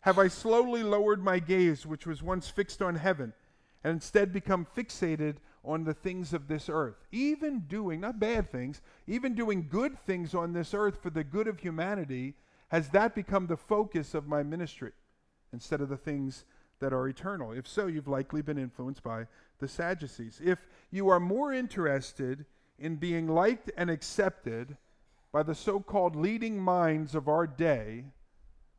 Have 0.00 0.18
I 0.18 0.28
slowly 0.28 0.82
lowered 0.82 1.22
my 1.22 1.38
gaze, 1.38 1.84
which 1.84 2.06
was 2.06 2.22
once 2.22 2.48
fixed 2.48 2.80
on 2.80 2.94
heaven? 2.94 3.32
and 3.86 3.94
instead 3.94 4.32
become 4.32 4.66
fixated 4.76 5.36
on 5.64 5.84
the 5.84 5.94
things 5.94 6.32
of 6.32 6.48
this 6.48 6.68
earth. 6.68 6.96
Even 7.12 7.60
doing, 7.68 8.00
not 8.00 8.18
bad 8.18 8.50
things, 8.50 8.82
even 9.06 9.32
doing 9.32 9.68
good 9.70 9.96
things 10.00 10.34
on 10.34 10.52
this 10.52 10.74
earth 10.74 11.00
for 11.00 11.10
the 11.10 11.22
good 11.22 11.46
of 11.46 11.60
humanity, 11.60 12.34
has 12.68 12.88
that 12.88 13.14
become 13.14 13.46
the 13.46 13.56
focus 13.56 14.12
of 14.12 14.26
my 14.26 14.42
ministry 14.42 14.90
instead 15.52 15.80
of 15.80 15.88
the 15.88 15.96
things 15.96 16.44
that 16.80 16.92
are 16.92 17.08
eternal? 17.08 17.52
If 17.52 17.66
so, 17.66 17.86
you've 17.86 18.08
likely 18.08 18.42
been 18.42 18.58
influenced 18.58 19.02
by 19.02 19.26
the 19.58 19.68
Sadducees. 19.68 20.40
If 20.44 20.66
you 20.90 21.08
are 21.08 21.20
more 21.20 21.52
interested 21.52 22.44
in 22.78 22.96
being 22.96 23.28
liked 23.28 23.70
and 23.76 23.90
accepted 23.90 24.76
by 25.32 25.42
the 25.42 25.54
so 25.54 25.80
called 25.80 26.16
leading 26.16 26.58
minds 26.58 27.14
of 27.14 27.28
our 27.28 27.46
day, 27.46 28.04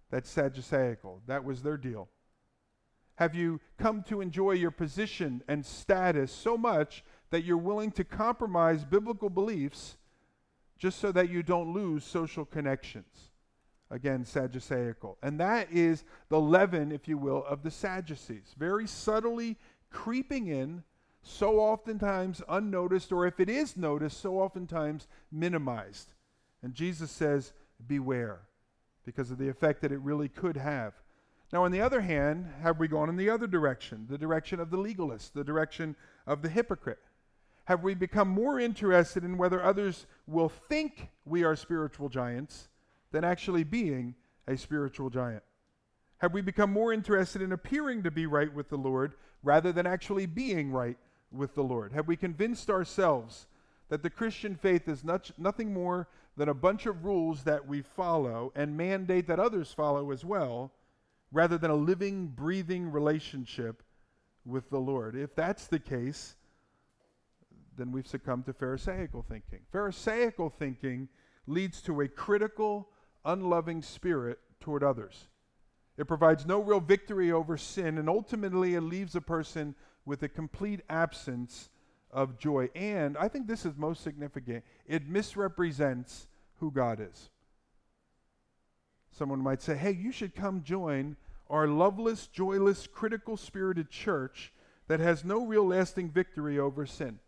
that's 0.09 0.33
Sadduceical. 0.33 1.19
That 1.27 1.43
was 1.43 1.61
their 1.61 1.77
deal. 1.77 2.07
Have 3.15 3.33
you 3.33 3.59
come 3.77 4.03
to 4.03 4.21
enjoy 4.21 4.51
your 4.51 4.71
position 4.71 5.41
and 5.47 5.65
status 5.65 6.31
so 6.31 6.57
much 6.57 7.03
that 7.31 7.43
you're 7.43 7.57
willing 7.57 7.91
to 7.93 8.03
compromise 8.03 8.85
biblical 8.85 9.29
beliefs 9.29 9.97
just 10.77 10.99
so 10.99 11.11
that 11.11 11.29
you 11.29 11.41
don't 11.41 11.73
lose 11.73 12.03
social 12.03 12.45
connections? 12.45 13.26
Again, 13.89 14.25
Sadduceical. 14.25 15.15
And 15.23 15.39
that 15.39 15.71
is 15.71 16.03
the 16.29 16.39
leaven, 16.39 16.91
if 16.91 17.07
you 17.07 17.17
will, 17.17 17.45
of 17.45 17.63
the 17.63 17.71
Sadducees. 17.71 18.53
Very 18.57 18.85
subtly 18.85 19.57
creeping 19.89 20.47
in, 20.47 20.83
so 21.23 21.59
oftentimes 21.59 22.41
unnoticed, 22.49 23.11
or 23.11 23.25
if 23.25 23.39
it 23.39 23.49
is 23.49 23.77
noticed, 23.77 24.19
so 24.19 24.39
oftentimes 24.39 25.07
minimized. 25.31 26.13
And 26.61 26.73
Jesus 26.73 27.11
says, 27.11 27.53
Beware, 27.87 28.41
because 29.05 29.31
of 29.31 29.37
the 29.37 29.49
effect 29.49 29.81
that 29.81 29.91
it 29.91 29.99
really 29.99 30.29
could 30.29 30.57
have. 30.57 30.93
Now, 31.53 31.63
on 31.63 31.71
the 31.71 31.81
other 31.81 32.01
hand, 32.01 32.51
have 32.61 32.79
we 32.79 32.89
gone 32.89 33.07
in 33.07 33.15
the 33.15 33.29
other 33.29 33.47
direction, 33.47 34.05
the 34.09 34.17
direction 34.17 34.59
of 34.59 34.69
the 34.69 34.77
legalist, 34.77 35.33
the 35.33 35.43
direction 35.43 35.95
of 36.25 36.41
the 36.41 36.49
hypocrite? 36.49 36.99
Have 37.65 37.83
we 37.83 37.93
become 37.93 38.27
more 38.27 38.59
interested 38.59 39.23
in 39.23 39.37
whether 39.37 39.63
others 39.63 40.07
will 40.25 40.49
think 40.49 41.09
we 41.25 41.43
are 41.43 41.55
spiritual 41.55 42.09
giants 42.09 42.67
than 43.11 43.23
actually 43.23 43.63
being 43.63 44.15
a 44.47 44.57
spiritual 44.57 45.09
giant? 45.09 45.43
Have 46.19 46.33
we 46.33 46.41
become 46.41 46.71
more 46.71 46.93
interested 46.93 47.41
in 47.41 47.51
appearing 47.51 48.03
to 48.03 48.11
be 48.11 48.25
right 48.25 48.53
with 48.53 48.69
the 48.69 48.77
Lord 48.77 49.13
rather 49.43 49.71
than 49.71 49.85
actually 49.85 50.25
being 50.25 50.71
right 50.71 50.97
with 51.31 51.53
the 51.55 51.63
Lord? 51.63 51.93
Have 51.93 52.07
we 52.07 52.15
convinced 52.15 52.69
ourselves 52.69 53.47
that 53.89 54.03
the 54.03 54.09
Christian 54.09 54.55
faith 54.55 54.87
is 54.87 55.03
not, 55.03 55.31
nothing 55.37 55.73
more 55.73 56.07
than 56.35 56.49
a 56.49 56.53
bunch 56.53 56.85
of 56.85 57.05
rules 57.05 57.43
that 57.43 57.67
we 57.67 57.81
follow 57.81 58.51
and 58.55 58.75
mandate 58.75 59.27
that 59.27 59.39
others 59.39 59.71
follow 59.71 60.11
as 60.11 60.25
well? 60.25 60.71
rather 61.31 61.57
than 61.57 61.71
a 61.71 61.75
living, 61.75 62.27
breathing 62.27 62.91
relationship 62.91 63.83
with 64.45 64.69
the 64.69 64.79
Lord. 64.79 65.15
If 65.15 65.35
that's 65.35 65.67
the 65.67 65.79
case, 65.79 66.35
then 67.77 67.91
we've 67.91 68.07
succumbed 68.07 68.45
to 68.45 68.53
Pharisaical 68.53 69.23
thinking. 69.27 69.59
Pharisaical 69.71 70.49
thinking 70.49 71.09
leads 71.45 71.81
to 71.83 72.01
a 72.01 72.07
critical, 72.07 72.89
unloving 73.27 73.83
spirit 73.83 74.39
toward 74.59 74.83
others. 74.83 75.27
It 75.97 76.07
provides 76.07 76.45
no 76.45 76.61
real 76.61 76.79
victory 76.79 77.31
over 77.31 77.57
sin, 77.57 77.97
and 77.97 78.09
ultimately 78.09 78.75
it 78.75 78.81
leaves 78.81 79.15
a 79.15 79.21
person 79.21 79.75
with 80.05 80.23
a 80.23 80.29
complete 80.29 80.81
absence 80.89 81.69
of 82.11 82.39
joy. 82.39 82.69
And 82.75 83.17
I 83.17 83.27
think 83.27 83.47
this 83.47 83.65
is 83.65 83.75
most 83.77 84.03
significant 84.03 84.63
it 84.87 85.07
misrepresents 85.07 86.27
who 86.59 86.71
God 86.71 86.99
is. 86.99 87.29
Someone 89.11 89.39
might 89.39 89.61
say, 89.61 89.75
hey, 89.75 89.91
you 89.91 90.11
should 90.11 90.35
come 90.35 90.63
join 90.63 91.17
our 91.49 91.67
loveless, 91.67 92.27
joyless, 92.27 92.87
critical 92.87 93.37
spirited 93.37 93.89
church 93.89 94.53
that 94.87 94.99
has 94.99 95.25
no 95.25 95.45
real 95.45 95.65
lasting 95.65 96.09
victory 96.09 96.59
over 96.59 96.85
sin. 96.85 97.19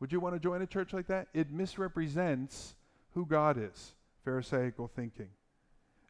Would 0.00 0.12
you 0.12 0.20
want 0.20 0.34
to 0.34 0.40
join 0.40 0.62
a 0.62 0.66
church 0.66 0.92
like 0.92 1.06
that? 1.08 1.28
It 1.32 1.52
misrepresents 1.52 2.74
who 3.14 3.26
God 3.26 3.58
is, 3.58 3.92
Pharisaical 4.24 4.88
thinking. 4.88 5.28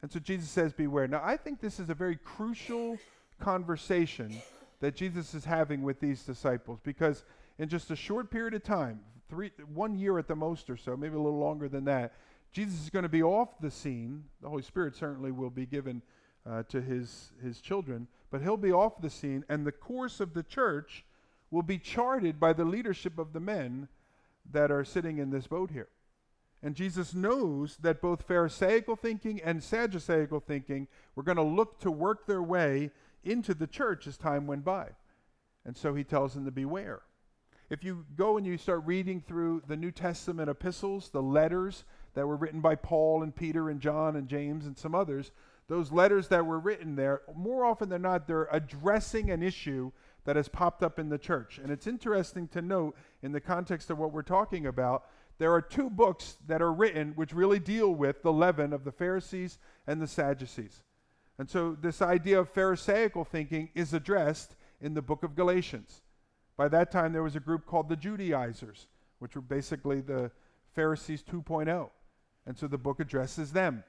And 0.03 0.11
so 0.11 0.19
Jesus 0.19 0.49
says, 0.49 0.73
Beware. 0.73 1.09
Now, 1.09 1.21
I 1.23 1.37
think 1.37 1.61
this 1.61 1.79
is 1.79 1.91
a 1.91 1.95
very 1.95 2.17
crucial 2.17 2.99
conversation 3.41 4.41
that 4.81 4.95
Jesus 4.95 5.35
is 5.35 5.45
having 5.45 5.83
with 5.83 6.01
these 6.01 6.23
disciples 6.23 6.81
because 6.83 7.25
in 7.59 7.69
just 7.69 7.91
a 7.91 7.97
short 7.97 8.31
period 8.31 8.55
of 8.55 8.63
time, 8.63 9.01
three, 9.29 9.51
one 9.73 9.95
year 9.95 10.19
at 10.19 10.27
the 10.27 10.37
most 10.37 10.71
or 10.71 10.77
so, 10.77 10.97
maybe 10.97 11.15
a 11.15 11.21
little 11.21 11.39
longer 11.39 11.69
than 11.69 11.85
that, 11.85 12.15
Jesus 12.53 12.83
is 12.83 12.91
going 12.91 13.03
to 13.05 13.09
be 13.09 13.23
off 13.23 13.61
the 13.61 13.71
scene. 13.71 14.25
The 14.43 14.49
Holy 14.49 14.63
Spirit 14.63 14.97
certainly 14.97 15.31
will 15.31 15.51
be 15.51 15.67
given 15.67 16.03
uh, 16.49 16.63
to 16.65 16.81
his, 16.81 17.33
his 17.43 17.61
children, 17.61 18.09
but 18.31 18.43
he'll 18.43 18.57
be 18.57 18.73
off 18.73 19.01
the 19.01 19.11
scene, 19.11 19.45
and 19.49 19.67
the 19.67 19.73
course 19.73 20.21
of 20.21 20.35
the 20.35 20.43
church 20.43 21.05
will 21.51 21.63
be 21.63 21.79
charted 21.79 22.41
by 22.41 22.53
the 22.53 22.65
leadership 22.65 23.19
of 23.19 23.33
the 23.33 23.41
men 23.41 23.89
that 24.51 24.71
are 24.71 24.85
sitting 24.85 25.19
in 25.19 25.31
this 25.31 25.47
boat 25.47 25.71
here. 25.71 25.89
And 26.63 26.75
Jesus 26.75 27.15
knows 27.15 27.79
that 27.79 28.03
both 28.03 28.27
Pharisaical 28.27 28.97
thinking 28.97 29.41
and 29.43 29.61
Sadduceical 29.61 30.43
thinking 30.43 30.89
were 31.15 31.23
going 31.23 31.37
to 31.37 31.43
look 31.43 31.81
to 31.81 31.91
work 31.91 32.27
their 32.27 32.43
way 32.43 32.91
into 33.25 33.55
the 33.55 33.67
church 33.67 34.07
as 34.07 34.19
time 34.19 34.47
went 34.47 34.65
by. 34.65 34.89
And 35.65 35.77
so 35.77 35.95
he 35.95 36.05
tells 36.05 36.35
them 36.35 36.45
to 36.45 36.51
beware. 36.51 37.01
If 37.71 37.85
you 37.85 38.05
go 38.17 38.37
and 38.37 38.47
you 38.47 38.59
start 38.59 38.83
reading 38.85 39.21
through 39.21 39.63
the 39.69 39.77
New 39.77 39.93
Testament 39.93 40.51
epistles, 40.51 41.09
the 41.11 41.23
letters 41.23 41.85
that 42.15 42.27
were 42.27 42.37
written 42.37 42.61
by 42.61 42.75
Paul 42.75 43.23
and 43.23 43.35
Peter 43.35 43.71
and 43.71 43.81
John 43.81 44.17
and 44.17 44.29
James 44.29 44.67
and 44.67 44.77
some 44.77 44.95
others, 44.95 45.31
those 45.69 45.93
letters 45.93 46.29
that 46.29 46.45
were 46.45 46.59
written 46.59 46.97
there, 46.97 47.23
more 47.35 47.65
often 47.65 47.89
than 47.89 48.03
not, 48.03 48.27
they're 48.27 48.49
addressing 48.51 49.31
an 49.31 49.43
issue 49.43 49.93
that 50.25 50.35
has 50.35 50.49
popped 50.49 50.83
up 50.83 50.99
in 50.99 51.09
the 51.09 51.19
church. 51.19 51.61
And 51.63 51.71
it's 51.71 51.87
interesting 51.87 52.49
to 52.49 52.61
note, 52.61 52.97
in 53.23 53.31
the 53.33 53.41
context 53.41 53.89
of 53.89 53.99
what 53.99 54.13
we're 54.13 54.23
talking 54.23 54.67
about, 54.67 55.05
there 55.41 55.55
are 55.55 55.63
two 55.63 55.89
books 55.89 56.37
that 56.47 56.61
are 56.61 56.71
written 56.71 57.15
which 57.17 57.33
really 57.33 57.59
deal 57.59 57.95
with 57.95 58.23
the 58.23 58.33
leaven 58.33 58.75
of 58.75 58.85
the 58.85 58.93
Pharisees 58.93 59.59
and 59.87 59.99
the 59.99 60.07
Sadducees. 60.07 60.83
And 61.39 61.49
so, 61.49 61.79
this 61.81 62.03
idea 62.03 62.39
of 62.39 62.51
Pharisaical 62.51 63.25
thinking 63.25 63.71
is 63.75 63.95
addressed 63.95 64.55
in 64.83 64.93
the 64.93 65.01
book 65.01 65.23
of 65.23 65.35
Galatians. 65.35 66.03
By 66.59 66.69
that 66.69 66.91
time, 66.91 67.15
there 67.15 67.23
was 67.23 67.37
a 67.37 67.41
group 67.41 67.65
called 67.65 67.89
the 67.89 67.97
Judaizers, 67.97 68.87
which 69.19 69.35
were 69.35 69.41
basically 69.41 70.03
the 70.03 70.31
Pharisees 70.75 71.23
2.0. 71.23 71.89
And 72.45 72.59
so 72.59 72.67
the 72.67 72.77
book 72.77 73.01
addresses 73.01 73.51
them. 73.51 73.83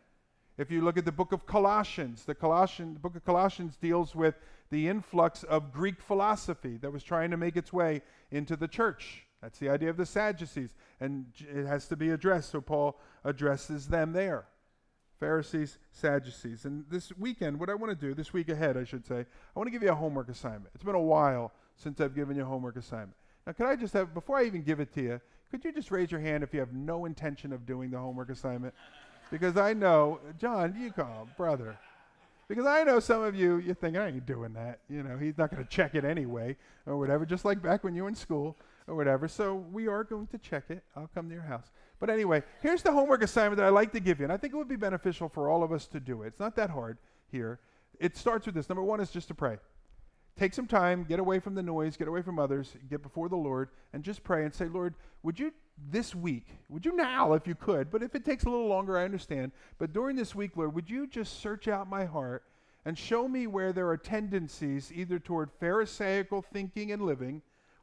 If 0.57 0.71
you 0.71 0.79
look 0.79 0.97
at 0.97 1.03
the 1.03 1.11
book 1.11 1.33
of 1.33 1.45
Colossians, 1.45 2.23
the, 2.23 2.33
Colossian, 2.33 2.93
the 2.93 2.99
book 3.01 3.17
of 3.17 3.25
Colossians 3.25 3.75
deals 3.75 4.15
with 4.15 4.35
the 4.69 4.87
influx 4.87 5.43
of 5.43 5.73
Greek 5.73 5.99
philosophy 6.01 6.77
that 6.77 6.93
was 6.93 7.03
trying 7.03 7.31
to 7.31 7.37
make 7.37 7.57
its 7.57 7.73
way 7.73 8.03
into 8.31 8.55
the 8.55 8.69
church. 8.69 9.25
That's 9.41 9.57
the 9.57 9.69
idea 9.69 9.89
of 9.89 9.97
the 9.97 10.05
Sadducees, 10.05 10.75
and 10.99 11.25
it 11.39 11.65
has 11.65 11.87
to 11.87 11.95
be 11.95 12.11
addressed, 12.11 12.51
so 12.51 12.61
Paul 12.61 12.99
addresses 13.23 13.87
them 13.87 14.13
there. 14.13 14.45
Pharisees, 15.19 15.77
Sadducees. 15.91 16.65
And 16.65 16.85
this 16.89 17.11
weekend, 17.17 17.59
what 17.59 17.69
I 17.69 17.75
want 17.75 17.91
to 17.91 18.07
do, 18.07 18.13
this 18.13 18.33
week 18.33 18.49
ahead, 18.49 18.77
I 18.77 18.83
should 18.83 19.05
say, 19.05 19.19
I 19.19 19.59
want 19.59 19.67
to 19.67 19.71
give 19.71 19.83
you 19.83 19.91
a 19.91 19.95
homework 19.95 20.29
assignment. 20.29 20.69
It's 20.73 20.83
been 20.83 20.95
a 20.95 20.99
while 20.99 21.51
since 21.75 22.01
I've 22.01 22.15
given 22.15 22.35
you 22.35 22.43
a 22.43 22.45
homework 22.45 22.75
assignment. 22.75 23.15
Now, 23.45 23.53
could 23.53 23.67
I 23.67 23.75
just 23.75 23.93
have, 23.93 24.13
before 24.13 24.37
I 24.37 24.45
even 24.45 24.63
give 24.63 24.79
it 24.79 24.93
to 24.93 25.01
you, 25.01 25.21
could 25.49 25.63
you 25.65 25.71
just 25.71 25.91
raise 25.91 26.11
your 26.11 26.21
hand 26.21 26.43
if 26.43 26.53
you 26.53 26.59
have 26.59 26.73
no 26.73 27.05
intention 27.05 27.51
of 27.53 27.65
doing 27.65 27.91
the 27.91 27.97
homework 27.97 28.29
assignment? 28.29 28.73
Because 29.31 29.57
I 29.57 29.73
know, 29.73 30.19
John, 30.39 30.75
you 30.79 30.91
call, 30.91 31.27
brother. 31.37 31.77
Because 32.47 32.65
I 32.65 32.83
know 32.83 32.99
some 32.99 33.21
of 33.21 33.35
you, 33.35 33.57
you 33.57 33.73
think, 33.73 33.97
I 33.97 34.07
ain't 34.07 34.25
doing 34.25 34.53
that. 34.53 34.79
You 34.89 35.03
know, 35.03 35.17
he's 35.17 35.37
not 35.37 35.51
going 35.51 35.63
to 35.63 35.69
check 35.69 35.95
it 35.95 36.03
anyway, 36.03 36.57
or 36.85 36.97
whatever, 36.97 37.25
just 37.25 37.45
like 37.45 37.61
back 37.61 37.83
when 37.83 37.95
you 37.95 38.03
were 38.03 38.09
in 38.09 38.15
school, 38.15 38.57
or 38.87 38.95
whatever. 38.95 39.27
So 39.27 39.55
we 39.55 39.87
are 39.87 40.03
going 40.03 40.27
to 40.27 40.37
check 40.37 40.65
it. 40.69 40.83
I'll 40.95 41.09
come 41.13 41.27
to 41.29 41.33
your 41.33 41.43
house. 41.43 41.71
But 41.99 42.09
anyway, 42.09 42.43
here's 42.61 42.81
the 42.81 42.91
homework 42.91 43.21
assignment 43.23 43.57
that 43.57 43.65
I 43.65 43.69
like 43.69 43.91
to 43.93 43.99
give 43.99 44.19
you, 44.19 44.25
and 44.25 44.33
I 44.33 44.37
think 44.37 44.53
it 44.53 44.57
would 44.57 44.67
be 44.67 44.75
beneficial 44.75 45.29
for 45.29 45.49
all 45.49 45.63
of 45.63 45.71
us 45.71 45.85
to 45.87 45.99
do 45.99 46.23
it. 46.23 46.27
It's 46.27 46.39
not 46.39 46.55
that 46.55 46.71
hard 46.71 46.97
here. 47.31 47.59
It 47.99 48.17
starts 48.17 48.47
with 48.47 48.55
this. 48.55 48.69
Number 48.69 48.83
one 48.83 48.99
is 48.99 49.11
just 49.11 49.27
to 49.27 49.35
pray. 49.35 49.57
Take 50.35 50.53
some 50.53 50.65
time, 50.65 51.03
get 51.03 51.19
away 51.19 51.39
from 51.39 51.53
the 51.53 51.61
noise, 51.61 51.97
get 51.97 52.07
away 52.07 52.21
from 52.23 52.39
others, 52.39 52.73
get 52.89 53.03
before 53.03 53.29
the 53.29 53.35
Lord, 53.35 53.69
and 53.93 54.01
just 54.03 54.23
pray 54.23 54.45
and 54.45 54.53
say, 54.53 54.65
Lord, 54.65 54.95
would 55.21 55.39
you 55.39 55.51
this 55.89 56.15
week, 56.15 56.47
would 56.69 56.85
you 56.85 56.95
now, 56.95 57.33
if 57.33 57.47
you 57.47 57.55
could, 57.55 57.91
but 57.91 58.01
if 58.01 58.15
it 58.15 58.25
takes 58.25 58.45
a 58.45 58.49
little 58.49 58.67
longer, 58.67 58.97
I 58.97 59.03
understand, 59.03 59.51
but 59.77 59.93
during 59.93 60.15
this 60.15 60.33
week, 60.33 60.51
Lord, 60.55 60.73
would 60.73 60.89
you 60.89 61.05
just 61.05 61.41
search 61.41 61.67
out 61.67 61.89
my 61.89 62.05
heart 62.05 62.43
and 62.85 62.97
show 62.97 63.27
me 63.27 63.45
where 63.45 63.73
there 63.73 63.89
are 63.89 63.97
tendencies 63.97 64.91
either 64.93 65.19
toward 65.19 65.51
Pharisaical 65.59 66.41
thinking 66.41 66.91
and 66.91 67.01
living 67.01 67.41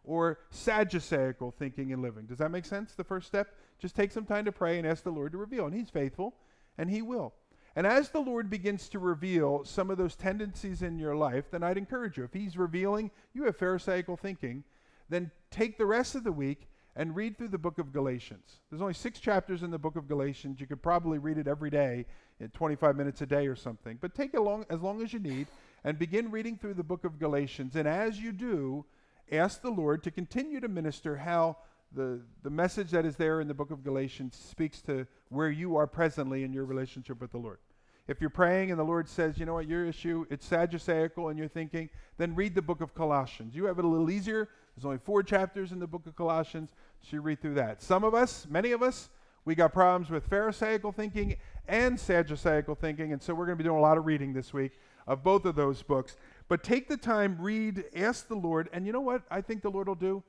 or 0.08 0.38
Sadduceical 0.50 1.52
thinking 1.54 1.92
and 1.92 2.00
living. 2.00 2.24
Does 2.24 2.38
that 2.38 2.50
make 2.50 2.64
sense? 2.64 2.94
The 2.94 3.04
first 3.04 3.26
step? 3.26 3.54
Just 3.78 3.94
take 3.94 4.10
some 4.10 4.24
time 4.24 4.46
to 4.46 4.52
pray 4.52 4.78
and 4.78 4.86
ask 4.86 5.04
the 5.04 5.10
Lord 5.10 5.32
to 5.32 5.38
reveal, 5.38 5.66
and 5.66 5.74
He's 5.74 5.90
faithful, 5.90 6.34
and 6.78 6.90
He 6.90 7.02
will. 7.02 7.34
And 7.76 7.86
as 7.86 8.08
the 8.08 8.20
Lord 8.20 8.48
begins 8.48 8.88
to 8.88 8.98
reveal 8.98 9.64
some 9.64 9.90
of 9.90 9.98
those 9.98 10.16
tendencies 10.16 10.82
in 10.82 10.98
your 10.98 11.14
life, 11.14 11.50
then 11.50 11.62
I'd 11.62 11.76
encourage 11.76 12.16
you. 12.16 12.24
If 12.24 12.32
He's 12.32 12.56
revealing 12.56 13.10
you 13.34 13.44
have 13.44 13.56
Pharisaical 13.56 14.16
thinking, 14.16 14.64
then 15.10 15.30
take 15.50 15.76
the 15.76 15.86
rest 15.86 16.14
of 16.14 16.24
the 16.24 16.32
week 16.32 16.68
and 16.96 17.14
read 17.14 17.36
through 17.36 17.48
the 17.48 17.58
book 17.58 17.78
of 17.78 17.92
Galatians. 17.92 18.60
There's 18.70 18.82
only 18.82 18.94
six 18.94 19.20
chapters 19.20 19.62
in 19.62 19.70
the 19.70 19.78
book 19.78 19.94
of 19.94 20.08
Galatians. 20.08 20.58
You 20.58 20.66
could 20.66 20.82
probably 20.82 21.18
read 21.18 21.38
it 21.38 21.46
every 21.46 21.70
day 21.70 22.06
in 22.40 22.48
25 22.48 22.96
minutes 22.96 23.20
a 23.20 23.26
day 23.26 23.46
or 23.46 23.54
something. 23.54 23.98
But 24.00 24.14
take 24.14 24.34
it 24.34 24.40
long, 24.40 24.64
as 24.70 24.80
long 24.80 25.02
as 25.02 25.12
you 25.12 25.20
need 25.20 25.46
and 25.84 25.98
begin 25.98 26.30
reading 26.30 26.56
through 26.56 26.74
the 26.74 26.82
book 26.82 27.04
of 27.04 27.20
Galatians. 27.20 27.76
And 27.76 27.86
as 27.86 28.18
you 28.18 28.32
do, 28.32 28.84
ask 29.32 29.62
the 29.62 29.70
Lord 29.70 30.02
to 30.04 30.10
continue 30.10 30.60
to 30.60 30.68
minister 30.68 31.16
how 31.16 31.56
the, 31.94 32.20
the 32.42 32.50
message 32.50 32.90
that 32.90 33.06
is 33.06 33.16
there 33.16 33.40
in 33.40 33.48
the 33.48 33.54
book 33.54 33.70
of 33.70 33.82
Galatians 33.82 34.36
speaks 34.36 34.82
to 34.82 35.06
where 35.30 35.50
you 35.50 35.76
are 35.76 35.86
presently 35.86 36.44
in 36.44 36.52
your 36.52 36.64
relationship 36.64 37.20
with 37.20 37.32
the 37.32 37.38
Lord. 37.38 37.58
If 38.06 38.20
you're 38.20 38.30
praying 38.30 38.70
and 38.70 38.80
the 38.80 38.84
Lord 38.84 39.08
says, 39.08 39.38
you 39.38 39.44
know 39.44 39.54
what, 39.54 39.68
your 39.68 39.84
issue, 39.84 40.24
it's 40.30 40.48
Sadduceical 40.48 41.28
and 41.28 41.38
you're 41.38 41.48
thinking, 41.48 41.90
then 42.16 42.34
read 42.34 42.54
the 42.54 42.62
book 42.62 42.80
of 42.80 42.94
Colossians. 42.94 43.54
You 43.54 43.66
have 43.66 43.78
it 43.78 43.84
a 43.84 43.88
little 43.88 44.10
easier. 44.10 44.48
There's 44.74 44.86
only 44.86 44.98
four 44.98 45.22
chapters 45.22 45.72
in 45.72 45.78
the 45.78 45.86
book 45.86 46.06
of 46.06 46.16
Colossians, 46.16 46.70
so 47.02 47.08
you 47.16 47.20
read 47.20 47.42
through 47.42 47.54
that. 47.54 47.82
Some 47.82 48.04
of 48.04 48.14
us, 48.14 48.46
many 48.48 48.72
of 48.72 48.82
us, 48.82 49.10
we 49.44 49.54
got 49.54 49.72
problems 49.72 50.10
with 50.10 50.26
Pharisaical 50.26 50.92
thinking 50.92 51.36
and 51.66 51.98
Sadduceical 51.98 52.78
thinking, 52.78 53.12
and 53.12 53.22
so 53.22 53.34
we're 53.34 53.46
going 53.46 53.58
to 53.58 53.62
be 53.62 53.68
doing 53.68 53.78
a 53.78 53.82
lot 53.82 53.98
of 53.98 54.06
reading 54.06 54.32
this 54.32 54.54
week 54.54 54.72
of 55.06 55.22
both 55.22 55.44
of 55.44 55.54
those 55.54 55.82
books. 55.82 56.16
But 56.48 56.62
take 56.62 56.88
the 56.88 56.96
time, 56.96 57.36
read, 57.38 57.84
ask 57.94 58.26
the 58.26 58.34
Lord, 58.34 58.70
and 58.72 58.86
you 58.86 58.92
know 58.92 59.00
what 59.00 59.22
I 59.30 59.42
think 59.42 59.62
the 59.62 59.70
Lord 59.70 59.88
will 59.88 59.94
do? 59.94 60.22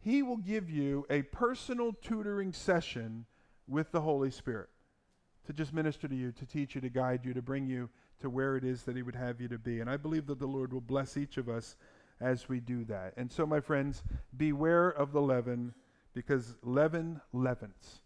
He 0.00 0.22
will 0.22 0.36
give 0.36 0.68
you 0.68 1.06
a 1.08 1.22
personal 1.22 1.92
tutoring 1.92 2.52
session 2.52 3.24
with 3.66 3.90
the 3.90 4.02
Holy 4.02 4.30
Spirit 4.30 4.68
to 5.46 5.52
just 5.52 5.72
minister 5.72 6.06
to 6.06 6.14
you, 6.14 6.32
to 6.32 6.44
teach 6.44 6.74
you, 6.74 6.80
to 6.82 6.90
guide 6.90 7.24
you, 7.24 7.32
to 7.32 7.42
bring 7.42 7.66
you 7.66 7.88
to 8.20 8.28
where 8.28 8.56
it 8.56 8.64
is 8.64 8.82
that 8.82 8.96
He 8.96 9.02
would 9.02 9.14
have 9.14 9.40
you 9.40 9.48
to 9.48 9.58
be. 9.58 9.80
And 9.80 9.88
I 9.88 9.96
believe 9.96 10.26
that 10.26 10.38
the 10.38 10.46
Lord 10.46 10.72
will 10.72 10.80
bless 10.82 11.16
each 11.16 11.38
of 11.38 11.48
us 11.48 11.76
as 12.20 12.48
we 12.48 12.60
do 12.60 12.84
that. 12.84 13.14
And 13.16 13.30
so, 13.30 13.46
my 13.46 13.60
friends, 13.60 14.02
beware 14.36 14.88
of 14.88 15.12
the 15.12 15.20
leaven 15.20 15.74
because 16.14 16.56
leaven 16.62 17.20
leavens, 17.32 18.00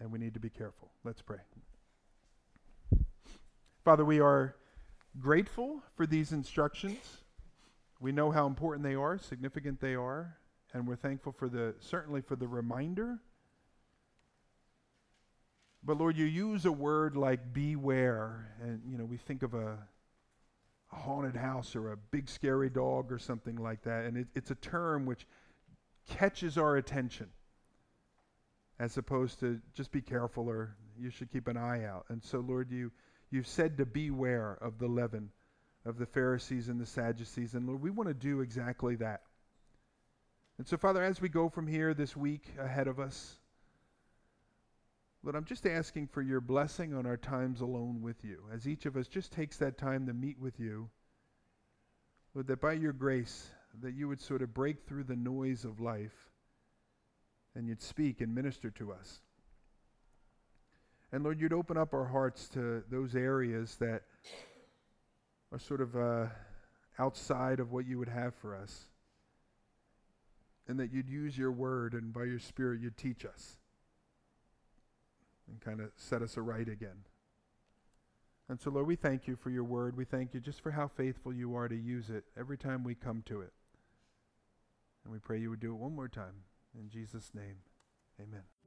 and 0.00 0.12
we 0.12 0.18
need 0.18 0.34
to 0.34 0.40
be 0.40 0.50
careful. 0.50 0.90
Let's 1.04 1.22
pray. 1.22 1.38
Father, 3.84 4.04
we 4.04 4.20
are 4.20 4.54
grateful 5.18 5.82
for 5.96 6.06
these 6.06 6.32
instructions. 6.32 7.22
We 8.00 8.12
know 8.12 8.30
how 8.30 8.46
important 8.46 8.84
they 8.84 8.94
are, 8.94 9.18
significant 9.18 9.80
they 9.80 9.94
are, 9.94 10.38
and 10.72 10.86
we're 10.86 10.96
thankful 10.96 11.32
for 11.32 11.48
the 11.48 11.74
certainly 11.80 12.20
for 12.20 12.36
the 12.36 12.46
reminder 12.46 13.20
but 15.82 15.96
Lord, 15.98 16.16
you 16.16 16.24
use 16.24 16.64
a 16.64 16.72
word 16.72 17.16
like 17.16 17.52
beware, 17.52 18.54
and 18.60 18.82
you 18.86 18.98
know, 18.98 19.04
we 19.04 19.16
think 19.16 19.42
of 19.42 19.54
a, 19.54 19.78
a 20.92 20.96
haunted 20.96 21.36
house 21.36 21.76
or 21.76 21.92
a 21.92 21.96
big 21.96 22.28
scary 22.28 22.68
dog 22.68 23.12
or 23.12 23.18
something 23.18 23.56
like 23.56 23.82
that, 23.82 24.04
and 24.04 24.16
it, 24.16 24.26
it's 24.34 24.50
a 24.50 24.56
term 24.56 25.06
which 25.06 25.26
catches 26.08 26.58
our 26.58 26.76
attention 26.76 27.28
as 28.78 28.96
opposed 28.96 29.40
to 29.40 29.60
just 29.74 29.90
be 29.90 30.00
careful 30.00 30.48
or 30.48 30.76
you 30.98 31.10
should 31.10 31.30
keep 31.30 31.48
an 31.48 31.56
eye 31.56 31.84
out. 31.84 32.04
And 32.08 32.22
so, 32.22 32.40
Lord, 32.40 32.70
you 32.70 32.92
you've 33.30 33.46
said 33.46 33.76
to 33.78 33.86
beware 33.86 34.58
of 34.60 34.78
the 34.78 34.88
leaven 34.88 35.30
of 35.84 35.98
the 35.98 36.06
Pharisees 36.06 36.68
and 36.68 36.80
the 36.80 36.86
Sadducees, 36.86 37.54
and 37.54 37.66
Lord, 37.66 37.80
we 37.80 37.90
want 37.90 38.08
to 38.08 38.14
do 38.14 38.40
exactly 38.40 38.96
that. 38.96 39.22
And 40.58 40.66
so, 40.66 40.76
Father, 40.76 41.02
as 41.02 41.20
we 41.20 41.28
go 41.28 41.48
from 41.48 41.66
here 41.66 41.94
this 41.94 42.16
week 42.16 42.44
ahead 42.58 42.88
of 42.88 42.98
us, 42.98 43.38
but 45.22 45.34
I'm 45.34 45.44
just 45.44 45.66
asking 45.66 46.08
for 46.08 46.22
your 46.22 46.40
blessing 46.40 46.94
on 46.94 47.06
our 47.06 47.16
times 47.16 47.60
alone 47.60 48.02
with 48.02 48.24
you, 48.24 48.44
as 48.52 48.68
each 48.68 48.86
of 48.86 48.96
us 48.96 49.08
just 49.08 49.32
takes 49.32 49.56
that 49.58 49.78
time 49.78 50.06
to 50.06 50.12
meet 50.12 50.38
with 50.38 50.58
you. 50.58 50.90
Lord, 52.34 52.46
that 52.48 52.60
by 52.60 52.72
your 52.74 52.92
grace, 52.92 53.50
that 53.80 53.94
you 53.94 54.08
would 54.08 54.20
sort 54.20 54.42
of 54.42 54.54
break 54.54 54.86
through 54.86 55.04
the 55.04 55.16
noise 55.16 55.64
of 55.64 55.80
life 55.80 56.30
and 57.54 57.66
you'd 57.66 57.82
speak 57.82 58.20
and 58.20 58.34
minister 58.34 58.70
to 58.70 58.92
us. 58.92 59.20
And 61.12 61.24
Lord, 61.24 61.40
you'd 61.40 61.52
open 61.52 61.76
up 61.76 61.94
our 61.94 62.04
hearts 62.04 62.48
to 62.50 62.82
those 62.90 63.14
areas 63.14 63.76
that 63.76 64.02
are 65.50 65.58
sort 65.58 65.80
of 65.80 65.96
uh, 65.96 66.26
outside 66.98 67.60
of 67.60 67.72
what 67.72 67.86
you 67.86 67.98
would 67.98 68.08
have 68.08 68.34
for 68.34 68.54
us. 68.54 68.88
And 70.66 70.78
that 70.80 70.92
you'd 70.92 71.08
use 71.08 71.38
your 71.38 71.50
word 71.50 71.94
and 71.94 72.12
by 72.12 72.24
your 72.24 72.38
spirit 72.38 72.80
you'd 72.80 72.98
teach 72.98 73.24
us 73.24 73.56
and 75.48 75.60
kind 75.60 75.80
of 75.80 75.90
set 75.96 76.20
us 76.20 76.36
aright 76.36 76.68
again. 76.68 77.04
And 78.50 78.60
so, 78.60 78.70
Lord, 78.70 78.86
we 78.86 78.96
thank 78.96 79.26
you 79.26 79.36
for 79.36 79.50
your 79.50 79.64
word. 79.64 79.96
We 79.96 80.04
thank 80.04 80.32
you 80.34 80.40
just 80.40 80.60
for 80.60 80.70
how 80.70 80.88
faithful 80.88 81.32
you 81.32 81.54
are 81.54 81.68
to 81.68 81.76
use 81.76 82.10
it 82.10 82.24
every 82.38 82.56
time 82.56 82.82
we 82.82 82.94
come 82.94 83.22
to 83.26 83.42
it. 83.42 83.52
And 85.04 85.12
we 85.12 85.18
pray 85.18 85.38
you 85.38 85.50
would 85.50 85.60
do 85.60 85.72
it 85.72 85.78
one 85.78 85.94
more 85.94 86.08
time. 86.08 86.44
In 86.78 86.88
Jesus' 86.88 87.30
name, 87.34 87.56
amen. 88.20 88.57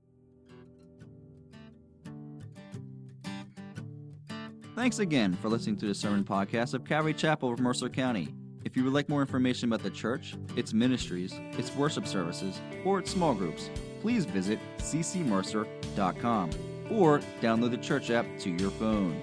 Thanks 4.75 4.99
again 4.99 5.33
for 5.41 5.49
listening 5.49 5.75
to 5.77 5.87
the 5.87 5.93
sermon 5.93 6.23
podcast 6.23 6.73
of 6.73 6.85
Calvary 6.85 7.13
Chapel 7.13 7.51
of 7.51 7.59
Mercer 7.59 7.89
County. 7.89 8.33
If 8.63 8.77
you 8.77 8.85
would 8.85 8.93
like 8.93 9.09
more 9.09 9.19
information 9.19 9.67
about 9.67 9.83
the 9.83 9.89
church, 9.89 10.35
its 10.55 10.73
ministries, 10.73 11.33
its 11.57 11.75
worship 11.75 12.07
services, 12.07 12.61
or 12.85 12.99
its 12.99 13.11
small 13.11 13.33
groups, 13.33 13.69
please 14.01 14.23
visit 14.23 14.59
ccmercer.com 14.77 16.51
or 16.89 17.19
download 17.41 17.71
the 17.71 17.77
church 17.77 18.11
app 18.11 18.25
to 18.39 18.49
your 18.49 18.71
phone. 18.71 19.21